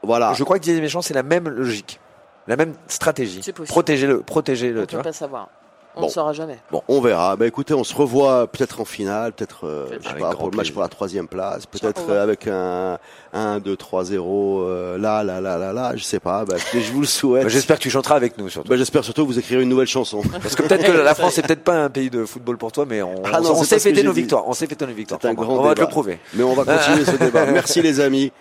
voilà. 0.02 0.32
Je 0.34 0.42
crois 0.42 0.58
que 0.58 0.64
Didier 0.64 0.80
Deschamps, 0.80 1.02
c'est 1.02 1.14
la 1.14 1.22
même 1.22 1.48
logique, 1.48 2.00
la 2.46 2.56
même 2.56 2.74
stratégie. 2.88 3.40
C'est 3.42 3.52
possible. 3.52 3.72
Protégez-le, 3.72 4.20
protégez-le, 4.22 4.82
On 4.90 4.94
vois. 4.94 5.02
pas 5.02 5.12
savoir. 5.12 5.48
On 5.94 6.00
Bon. 6.00 6.06
ne 6.06 6.10
saura 6.12 6.32
jamais. 6.32 6.56
Bon, 6.70 6.82
on 6.88 7.02
verra. 7.02 7.36
Bah 7.36 7.46
écoutez, 7.46 7.74
on 7.74 7.84
se 7.84 7.94
revoit 7.94 8.46
peut-être 8.46 8.80
en 8.80 8.86
finale, 8.86 9.34
peut-être 9.34 9.66
euh, 9.66 9.84
je 9.92 10.02
sais 10.02 10.08
Avec 10.08 10.22
pas, 10.22 10.30
grand 10.30 10.38
pour 10.44 10.50
le 10.50 10.56
match 10.56 10.72
pour 10.72 10.80
la 10.80 10.88
troisième 10.88 11.28
place, 11.28 11.66
peut-être 11.66 12.08
euh, 12.08 12.22
avec 12.22 12.46
un 12.46 12.98
1, 13.34 13.58
2, 13.60 13.76
3, 13.76 14.04
0, 14.04 14.62
euh, 14.62 14.96
là, 14.96 15.22
là, 15.22 15.42
là, 15.42 15.58
là, 15.58 15.74
là, 15.74 15.92
je 15.94 16.02
sais 16.02 16.18
pas. 16.18 16.46
Bah, 16.46 16.54
écoutez, 16.58 16.80
je 16.80 16.90
vous 16.92 17.00
le 17.02 17.06
souhaite. 17.06 17.42
Bah, 17.42 17.50
J'espère 17.50 17.76
que 17.76 17.82
tu 17.82 17.90
chanteras 17.90 18.14
avec 18.16 18.38
nous 18.38 18.48
surtout. 18.48 18.70
Bah, 18.70 18.78
j'espère 18.78 19.04
surtout 19.04 19.24
que 19.26 19.32
vous 19.32 19.38
écrirez 19.38 19.64
une 19.64 19.68
nouvelle 19.68 19.86
chanson. 19.86 20.22
Parce 20.42 20.54
que 20.56 20.62
peut-être 20.62 20.86
que 20.86 20.92
la 20.92 21.14
France 21.14 21.34
c'est 21.34 21.46
peut-être 21.46 21.62
pas 21.62 21.74
un 21.84 21.90
pays 21.90 22.08
de 22.08 22.24
football 22.24 22.56
pour 22.56 22.72
toi, 22.72 22.86
mais 22.88 23.02
on, 23.02 23.16
Ah 23.26 23.40
on- 23.40 23.42
non, 23.42 23.50
on 23.50 23.62
c'est 23.62 23.78
sait 23.78 23.90
fêter 23.90 24.02
nos 24.02 24.12
victoires. 24.14 24.48
On 24.48 24.54
sait 24.54 24.66
fêter 24.66 24.86
nos 24.86 24.94
victoires. 24.94 25.20
Un 25.24 25.28
On 25.28 25.34
va- 25.34 25.44
grand 25.44 25.58
On 25.58 25.62
va 25.62 25.74
te 25.74 25.80
le 25.82 25.88
prouver. 25.88 26.20
Mais 26.32 26.42
on 26.42 26.54
va 26.54 26.64
continuer 26.64 27.04
ce 27.04 27.16
débat. 27.22 27.44
Merci 27.44 27.82
les 27.82 28.00
amis 28.00 28.32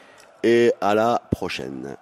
et 0.41 0.71
à 0.79 0.95
la 0.95 1.21
prochaine. 1.31 1.97